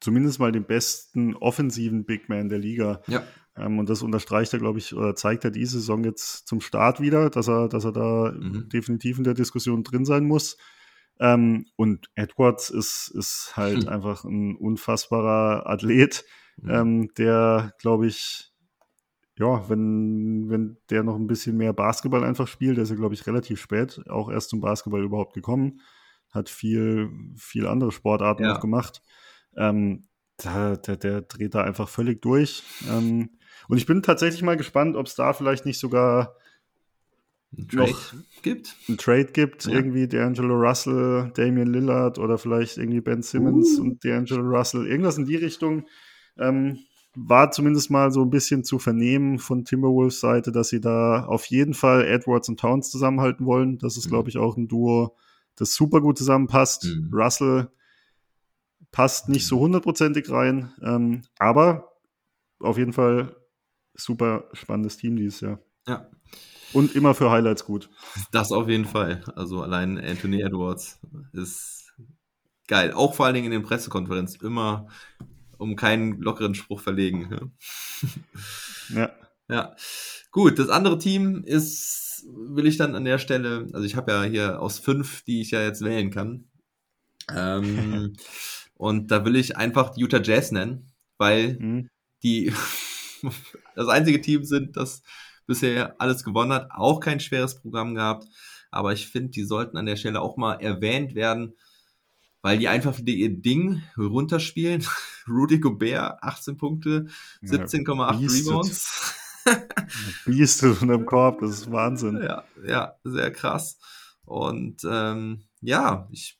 [0.00, 3.02] zumindest mal den besten offensiven Big Man der Liga.
[3.08, 3.22] Ja.
[3.56, 7.00] Ähm, und das unterstreicht er, glaube ich, oder zeigt er diese Saison jetzt zum Start
[7.00, 8.68] wieder, dass er, dass er da Mhm.
[8.68, 10.56] definitiv in der Diskussion drin sein muss.
[11.18, 13.88] Ähm, und Edwards ist, ist halt Hm.
[13.88, 16.24] einfach ein unfassbarer Athlet,
[16.62, 16.70] Mhm.
[16.70, 18.46] ähm, der, glaube ich,
[19.38, 23.14] ja, wenn, wenn der noch ein bisschen mehr Basketball einfach spielt, der ist ja, glaube
[23.14, 25.80] ich, relativ spät auch erst zum Basketball überhaupt gekommen,
[26.30, 28.52] hat viel, viel andere Sportarten Ja.
[28.54, 29.02] noch gemacht.
[29.56, 30.04] Ähm,
[30.36, 32.62] da, der, der dreht da einfach völlig durch.
[32.90, 33.30] Ähm,
[33.68, 36.34] und ich bin tatsächlich mal gespannt, ob es da vielleicht nicht sogar
[37.56, 38.76] Ein Trade noch- gibt.
[38.88, 39.72] einen Trade gibt, Ja.
[39.74, 43.82] irgendwie D'Angelo Russell, Damian Lillard oder vielleicht irgendwie Ben Simmons Uh.
[43.82, 45.84] und D'Angelo Russell, irgendwas in die Richtung.
[46.38, 46.78] Ähm,
[47.16, 51.44] war zumindest mal so ein bisschen zu vernehmen von Timberwolves Seite, dass sie da auf
[51.46, 53.78] jeden Fall Edwards und Towns zusammenhalten wollen.
[53.78, 54.10] Das ist, Mhm.
[54.10, 55.16] glaube ich, auch ein Duo,
[55.56, 56.84] das super gut zusammenpasst.
[56.84, 57.10] Mhm.
[57.12, 57.68] Russell
[58.92, 61.92] passt nicht so hundertprozentig rein, ähm, aber
[62.58, 63.36] auf jeden Fall
[63.94, 65.60] super spannendes Team dieses Jahr.
[65.86, 66.08] Ja,
[66.72, 67.90] Und immer für Highlights gut.
[68.32, 69.24] das auf jeden Fall.
[69.34, 71.00] Also allein Anthony Edwards
[71.32, 71.92] ist
[72.68, 72.92] geil.
[72.92, 74.88] Auch vor allen Dingen in den Pressekonferenzen immer
[75.58, 77.52] um keinen lockeren Spruch verlegen.
[78.88, 79.12] Ja.
[79.48, 79.76] Ja,
[80.32, 80.58] gut.
[80.58, 84.60] Das andere Team ist, will ich dann an der Stelle, also ich habe ja hier
[84.60, 86.50] aus fünf, die ich ja jetzt wählen kann.
[87.32, 88.14] Ähm,
[88.80, 91.88] und da will ich einfach die Utah Jazz nennen, weil Mhm.
[92.22, 92.50] die
[93.74, 95.02] das einzige Team sind, das
[95.46, 98.24] bisher alles gewonnen hat, auch kein schweres Programm gehabt.
[98.70, 101.54] Aber ich finde, die sollten an der Stelle auch mal erwähnt werden.
[102.42, 104.82] weil die einfach wieder ihr Ding runterspielen.
[105.28, 107.06] Rudy Gobert, 18 Punkte,
[107.42, 108.46] 17,8 Beastet.
[108.46, 109.14] Rebounds.
[110.24, 112.16] Bieste unterm Korb, das ist Wahnsinn.
[112.22, 113.78] Ja, ja, sehr krass.
[114.24, 116.38] Und ähm, ja, ich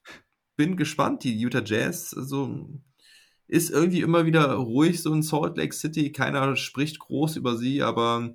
[0.60, 1.24] bin gespannt.
[1.24, 2.68] Die Utah Jazz, also
[3.48, 6.12] ist irgendwie immer wieder ruhig so in Salt Lake City.
[6.12, 8.34] Keiner spricht groß über sie, aber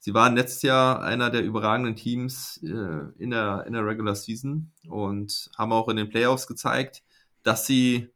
[0.00, 4.70] sie waren letztes Jahr einer der überragenden Teams äh, in, der, in der Regular Season
[4.86, 7.02] und haben auch in den Playoffs gezeigt,
[7.42, 8.10] dass sie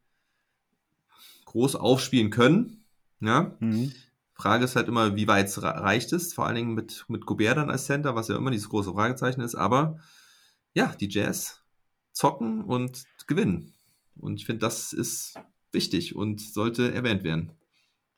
[1.45, 2.83] groß aufspielen können.
[3.21, 3.55] Ja.
[3.59, 3.91] Mhm.
[4.35, 7.71] Frage ist halt immer, wie weit reicht es, vor allen Dingen mit, mit Gobert dann
[7.71, 9.55] als Center, was ja immer dieses große Fragezeichen ist.
[9.55, 9.97] Aber
[10.75, 11.63] ja, die Jazz
[12.15, 13.73] zocken und gewinnen.
[14.15, 15.35] Und ich finde, das ist
[15.71, 17.51] wichtig und sollte erwähnt werden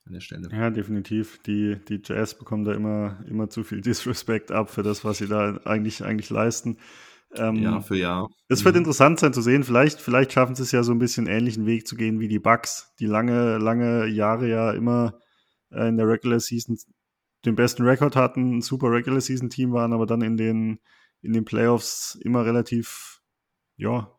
[0.05, 0.49] an der Stelle.
[0.51, 1.39] Ja, definitiv.
[1.43, 5.27] Die, die Jazz bekommen da immer, immer zu viel Disrespect ab für das, was sie
[5.27, 6.77] da eigentlich, eigentlich leisten.
[7.35, 8.29] Ähm, Jahr für Jahr.
[8.47, 8.79] Es wird mhm.
[8.79, 9.63] interessant sein zu sehen.
[9.63, 12.39] Vielleicht, vielleicht schaffen sie es ja so ein bisschen ähnlichen Weg zu gehen wie die
[12.39, 15.19] Bucks, die lange, lange Jahre ja immer
[15.71, 16.77] äh, in der Regular Season
[17.45, 20.79] den besten Rekord hatten, ein super Regular Season Team waren, aber dann in den,
[21.21, 23.21] in den Playoffs immer relativ,
[23.75, 24.11] ja,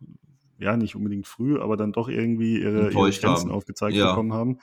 [0.59, 4.11] ja, nicht unbedingt früh, aber dann doch irgendwie ihre, ihre Grenzen aufgezeigt ja.
[4.11, 4.59] bekommen haben.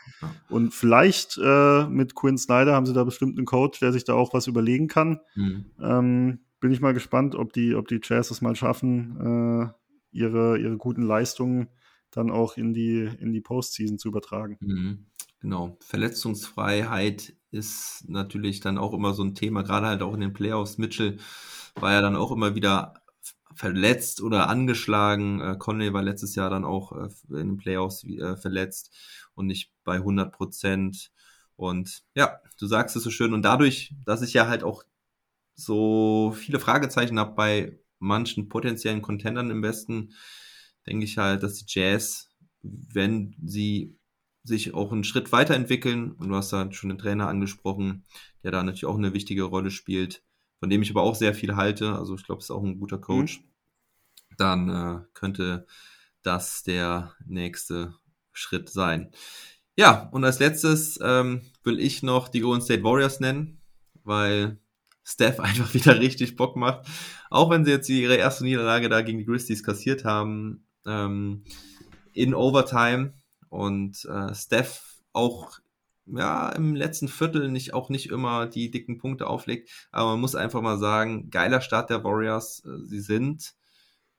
[0.50, 4.14] Und vielleicht äh, mit Quinn Snyder haben sie da bestimmt einen Coach, der sich da
[4.14, 5.22] auch was überlegen kann.
[5.36, 5.66] Mhm.
[5.82, 9.68] Ähm, bin ich mal gespannt, ob die, ob die Jazz es mal schaffen, äh,
[10.12, 11.70] ihre, ihre guten Leistungen
[12.12, 14.58] dann auch in die, in die Postseason zu übertragen.
[14.60, 15.06] Mhm.
[15.40, 15.78] Genau.
[15.80, 20.78] Verletzungsfreiheit ist natürlich dann auch immer so ein Thema, gerade halt auch in den Playoffs.
[20.78, 21.18] Mitchell
[21.76, 22.96] war ja dann auch immer wieder
[23.56, 25.42] verletzt oder angeschlagen.
[25.42, 28.94] Äh, Conley war letztes Jahr dann auch äh, in den Playoffs äh, verletzt
[29.34, 31.12] und nicht bei 100 Prozent.
[31.56, 33.34] Und ja, du sagst es so schön.
[33.34, 34.84] Und dadurch, dass ich ja halt auch
[35.56, 40.14] so viele Fragezeichen habe bei manchen potenziellen Contendern im Westen,
[40.86, 42.30] denke ich halt, dass die Jazz,
[42.62, 43.98] wenn sie
[44.44, 46.12] sich auch einen Schritt weiterentwickeln.
[46.12, 48.06] Und du hast da schon den Trainer angesprochen,
[48.44, 50.24] der da natürlich auch eine wichtige Rolle spielt,
[50.66, 51.94] von dem ich aber auch sehr viel halte.
[51.94, 53.42] Also ich glaube, es ist auch ein guter Coach.
[53.42, 54.36] Mhm.
[54.38, 55.68] Dann äh, könnte
[56.24, 57.94] das der nächste
[58.34, 59.12] Schritt sein.
[59.76, 63.62] Ja, und als letztes ähm, will ich noch die Golden State Warriors nennen,
[64.04, 64.58] weil
[65.04, 66.88] Steph einfach wieder richtig Bock macht.
[67.30, 71.44] Auch wenn sie jetzt ihre erste Niederlage da gegen die Grizzlies kassiert haben, ähm,
[72.12, 73.14] in Overtime
[73.50, 75.60] und äh, Steph auch
[76.08, 79.70] ja, im letzten Viertel nicht auch nicht immer die dicken Punkte auflegt.
[79.92, 82.64] Aber man muss einfach mal sagen, geiler Start der Warriors.
[82.66, 83.56] Äh, sie sind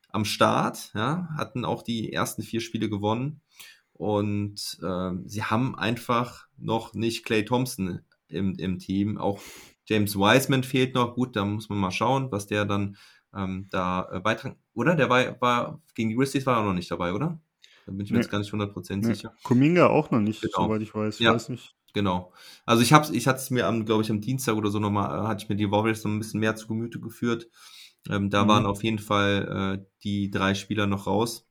[0.09, 3.41] am Start, ja, hatten auch die ersten vier Spiele gewonnen.
[3.93, 9.19] Und äh, sie haben einfach noch nicht Clay Thompson im, im Team.
[9.19, 9.41] Auch
[9.87, 11.15] James Wiseman fehlt noch.
[11.15, 12.97] Gut, da muss man mal schauen, was der dann
[13.35, 14.57] ähm, da äh, beitragen.
[14.75, 14.97] Oder?
[14.97, 17.41] Der war, war gegen die Grizzlies war er noch nicht dabei, oder?
[17.87, 18.23] Da bin ich mir nee.
[18.23, 19.15] jetzt gar nicht 100% nee.
[19.15, 19.33] sicher.
[19.45, 20.67] Kuminga auch noch nicht, genau.
[20.67, 21.21] soweit ich weiß.
[21.21, 21.76] Ja, weiß nicht.
[21.97, 22.31] Genau.
[22.67, 25.19] Also ich habe ich hatte es mir am, glaube ich, am Dienstag oder so nochmal,
[25.19, 27.49] äh, hatte ich mir die Warriors noch ein bisschen mehr zu Gemüte geführt.
[28.09, 28.49] Ähm, da mhm.
[28.49, 31.49] waren auf jeden Fall äh, die drei Spieler noch raus.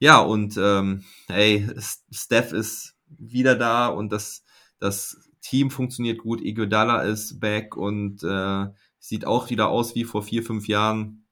[0.00, 1.68] Ja, und ähm, ey,
[2.10, 4.44] Steph ist wieder da und das,
[4.80, 6.40] das Team funktioniert gut.
[6.40, 8.66] Iguodala ist back und äh,
[8.98, 11.26] sieht auch wieder aus wie vor vier, fünf Jahren.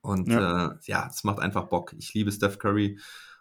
[0.00, 1.94] Und ja, äh, ja es macht einfach Bock.
[1.98, 2.98] Ich liebe Steph Curry.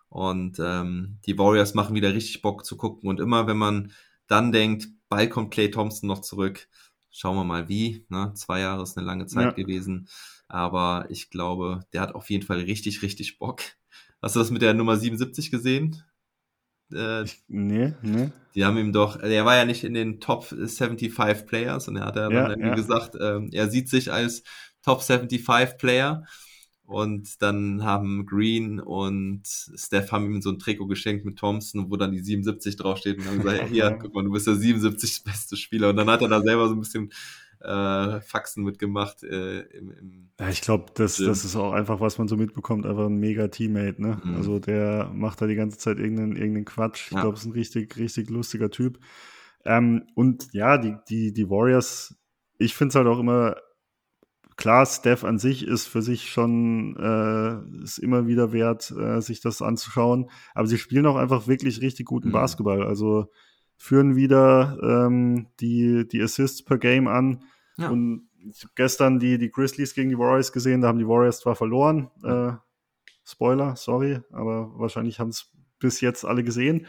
[0.10, 3.08] Und ähm, die Warriors machen wieder richtig Bock zu gucken.
[3.08, 3.94] Und immer wenn man
[4.30, 6.70] dann denkt, bald kommt Clay Thompson noch zurück,
[7.10, 8.06] schauen wir mal wie.
[8.10, 8.32] Ne?
[8.36, 9.52] Zwei Jahre ist eine lange Zeit ja.
[9.52, 10.08] gewesen.
[10.48, 13.62] Aber ich glaube, der hat auf jeden Fall richtig, richtig Bock.
[14.22, 16.04] Hast du das mit der Nummer 77 gesehen?
[16.94, 18.32] Äh, nee, nee.
[18.56, 22.06] Die haben ihm doch, er war ja nicht in den Top 75 Players und er
[22.06, 22.74] hat ja, dann ja.
[22.74, 24.44] gesagt, ähm, er sieht sich als
[24.84, 26.26] Top 75 Player
[26.90, 31.98] und dann haben Green und Steph haben ihm so ein Trikot geschenkt mit Thompson, wo
[31.98, 35.56] dann die 77 draufsteht und dann gesagt, hier, guck mal, du bist der 77 beste
[35.56, 35.92] Spieler.
[35.92, 37.12] Und dann hat er da selber so ein bisschen
[37.60, 39.22] äh, Faxen mitgemacht.
[39.22, 42.88] Äh, im, im ja, ich glaube, das, das ist auch einfach, was man so mitbekommt,
[42.88, 44.20] einfach ein mega Teammate, ne?
[44.24, 44.36] Mhm.
[44.38, 47.06] Also der macht da die ganze Zeit irgendeinen, irgendeinen Quatsch.
[47.06, 47.22] Ich ja.
[47.22, 48.98] glaube, ist ein richtig, richtig lustiger Typ.
[49.64, 52.16] Ähm, und ja, die, die, die Warriors,
[52.58, 53.58] ich finde es halt auch immer
[54.60, 59.40] klar, Steph an sich ist für sich schon äh, ist immer wieder wert, äh, sich
[59.40, 60.30] das anzuschauen.
[60.54, 62.34] Aber sie spielen auch einfach wirklich richtig guten mhm.
[62.34, 62.86] Basketball.
[62.86, 63.32] Also
[63.78, 67.44] führen wieder ähm, die, die Assists per Game an.
[67.78, 67.90] Ja.
[67.90, 71.40] Und ich habe gestern die, die Grizzlies gegen die Warriors gesehen, da haben die Warriors
[71.40, 72.12] zwar verloren.
[72.22, 72.52] Äh,
[73.24, 76.88] Spoiler, sorry, aber wahrscheinlich haben es bis jetzt alle gesehen.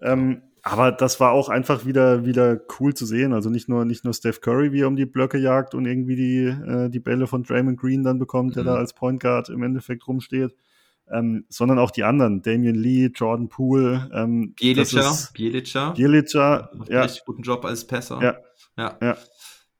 [0.00, 3.34] Ähm, aber das war auch einfach wieder, wieder cool zu sehen.
[3.34, 6.16] Also nicht nur, nicht nur Steph Curry, wie er um die Blöcke jagt und irgendwie
[6.16, 8.78] die, äh, die Bälle von Draymond Green dann bekommt, der da mhm.
[8.78, 10.54] als Point Guard im Endeffekt rumsteht,
[11.12, 17.02] ähm, sondern auch die anderen, Damian Lee, Jordan Poole, ähm, Bielica, Bielica, Bielica, ja.
[17.02, 18.22] Richtig guten Job als Pässer.
[18.22, 18.36] Ja,
[18.78, 18.96] ja.
[19.02, 19.16] ja.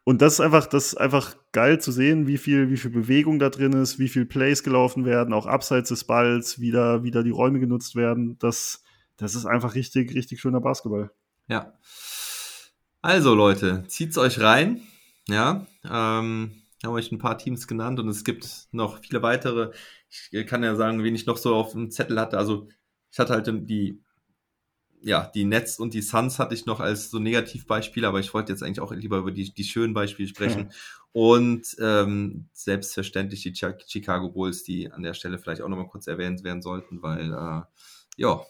[0.04, 3.38] Und das ist einfach, das ist einfach geil zu sehen, wie viel, wie viel Bewegung
[3.38, 7.10] da drin ist, wie viel Plays gelaufen werden, auch abseits des Balls, wie da, wie
[7.10, 8.36] da die Räume genutzt werden.
[8.38, 8.83] Das,
[9.16, 11.10] das ist einfach richtig, richtig schöner Basketball.
[11.48, 11.78] Ja.
[13.02, 14.80] Also Leute, zieht's euch rein.
[15.28, 19.72] Ja, ähm, haben euch ein paar Teams genannt und es gibt noch viele weitere.
[20.08, 22.38] Ich kann ja sagen, wen ich noch so auf dem Zettel hatte.
[22.38, 22.68] Also
[23.10, 24.04] ich hatte halt die
[25.04, 28.52] ja, die Nets und die Suns hatte ich noch als so Negativbeispiele, aber ich wollte
[28.52, 30.70] jetzt eigentlich auch lieber über die, die schönen Beispiele sprechen.
[30.70, 30.76] Ja.
[31.12, 36.42] Und ähm, selbstverständlich die Chicago Bulls, die an der Stelle vielleicht auch nochmal kurz erwähnt
[36.42, 37.62] werden sollten, weil äh,
[38.16, 38.40] ja,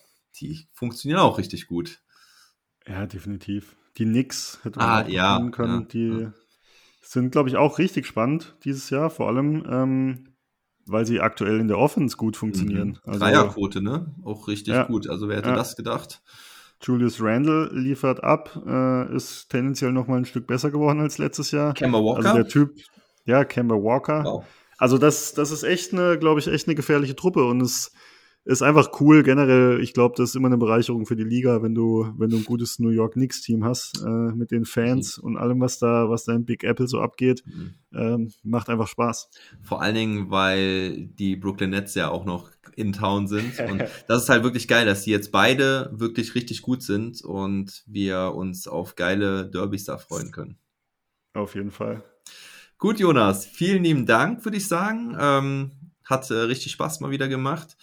[0.41, 2.03] die funktionieren auch richtig gut.
[2.87, 3.77] Ja, definitiv.
[3.97, 5.81] Die Knicks hätte man ah, auch ja, können.
[5.81, 6.33] Ja, die ja.
[7.03, 10.35] sind, glaube ich, auch richtig spannend dieses Jahr, vor allem ähm,
[10.87, 12.89] weil sie aktuell in der Offense gut funktionieren.
[12.89, 12.99] Mhm.
[13.05, 14.15] Also, Dreierquote, ne?
[14.23, 15.09] Auch richtig ja, gut.
[15.09, 16.23] Also wer hätte das gedacht?
[16.83, 21.51] Julius Randle liefert ab, äh, ist tendenziell noch mal ein Stück besser geworden als letztes
[21.51, 21.73] Jahr.
[21.73, 22.19] Kemba Walker?
[22.19, 22.75] Also der Typ,
[23.25, 24.25] ja, Kemba Walker.
[24.25, 24.45] Wow.
[24.77, 27.93] Also das, das ist echt eine, glaube ich, echt eine gefährliche Truppe und es
[28.45, 29.81] ist einfach cool generell.
[29.81, 32.45] Ich glaube, das ist immer eine Bereicherung für die Liga, wenn du, wenn du ein
[32.45, 35.25] gutes New York Knicks Team hast äh, mit den Fans mhm.
[35.25, 37.75] und allem, was da, was da in Big Apple so abgeht, mhm.
[37.95, 39.31] ähm, macht einfach Spaß.
[39.63, 44.25] Vor allen Dingen, weil die Brooklyn Nets ja auch noch in Town sind und das
[44.25, 48.69] ist halt wirklich geil, dass die jetzt beide wirklich richtig gut sind und wir uns
[48.69, 50.59] auf geile Derbys da freuen können.
[51.33, 52.05] Auf jeden Fall.
[52.77, 55.17] Gut, Jonas, vielen lieben Dank, würde ich sagen.
[55.19, 55.71] Ähm,
[56.05, 57.77] hat äh, richtig Spaß mal wieder gemacht.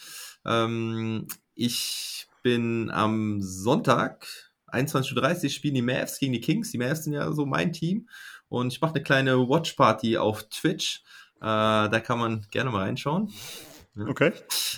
[0.46, 4.28] Ähm, ich bin am Sonntag,
[4.68, 6.72] 21.30 Uhr, spielen die Mavs gegen die Kings.
[6.72, 8.08] Die Mavs sind ja so mein Team.
[8.50, 11.04] Und ich mache eine kleine Watch-Party auf Twitch.
[11.38, 13.32] Äh, da kann man gerne mal reinschauen.
[13.98, 14.32] Okay.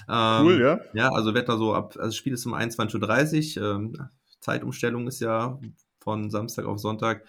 [0.09, 0.79] Ähm, cool, ja.
[0.93, 3.75] Ja, also wird da so ab, also das Spiel ist um 21.30 Uhr.
[3.75, 4.09] Ähm,
[4.39, 5.59] Zeitumstellung ist ja
[5.99, 7.25] von Samstag auf Sonntag.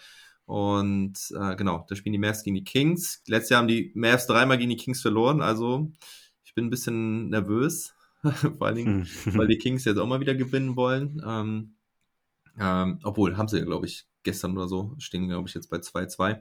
[0.47, 3.23] Und äh, genau, da spielen die Mavs gegen die Kings.
[3.27, 5.91] Letztes Jahr haben die Mavs dreimal gegen die Kings verloren, also
[6.45, 7.94] ich bin ein bisschen nervös.
[8.59, 9.39] Vor allen Dingen, hm.
[9.39, 11.23] weil die Kings jetzt auch mal wieder gewinnen wollen.
[11.27, 11.75] Ähm,
[12.59, 15.77] ähm, obwohl, haben sie ja, glaube ich, gestern oder so, stehen, glaube ich, jetzt bei
[15.77, 16.41] 2-2.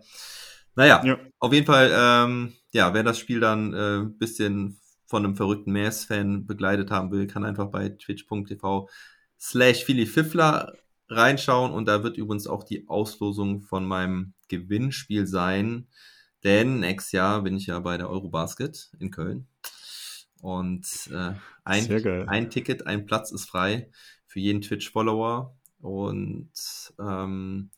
[0.76, 1.19] Naja, ja.
[1.39, 5.73] auf jeden Fall, ähm, ja, wer das Spiel dann ein äh, bisschen von einem verrückten
[5.73, 8.89] Mavs-Fan begleitet haben will, kann einfach bei twitch.tv
[9.39, 10.73] slash Philly Fiffler
[11.10, 15.88] reinschauen und da wird übrigens auch die Auslosung von meinem Gewinnspiel sein,
[16.43, 19.47] denn nächstes Jahr bin ich ja bei der Eurobasket in Köln
[20.44, 21.32] und äh,
[21.64, 23.90] ein, ein Ticket, ein Platz ist frei
[24.26, 25.56] für jeden Twitch-Follower.
[25.80, 26.52] Und
[26.99, 27.72] ähm,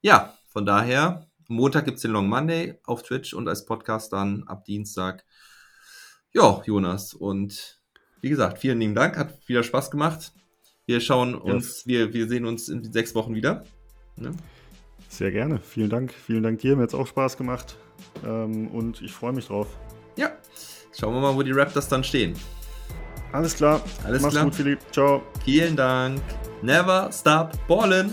[0.00, 4.42] ja, von daher, Montag gibt es den Long Monday auf Twitch und als Podcast dann
[4.48, 5.24] ab Dienstag.
[6.32, 7.14] Ja, Jonas.
[7.14, 7.80] Und
[8.20, 10.32] wie gesagt, vielen lieben Dank, hat wieder Spaß gemacht.
[10.86, 11.90] Wir schauen uns, ja.
[11.90, 13.62] wir, wir sehen uns in sechs Wochen wieder.
[14.16, 14.32] Ja.
[15.08, 15.60] Sehr gerne.
[15.60, 16.12] Vielen Dank.
[16.12, 16.74] Vielen Dank dir.
[16.74, 17.76] Mir hat es auch Spaß gemacht.
[18.26, 19.68] Ähm, und ich freue mich drauf.
[20.16, 20.32] Ja.
[20.98, 22.34] Schauen wir mal, wo die Raptors dann stehen.
[23.32, 23.80] Alles klar.
[24.04, 24.44] Alles Mach's klar.
[24.44, 24.80] gut, Philipp.
[24.92, 25.22] Ciao.
[25.44, 26.20] Vielen Dank.
[26.62, 28.12] Never stop ballin'.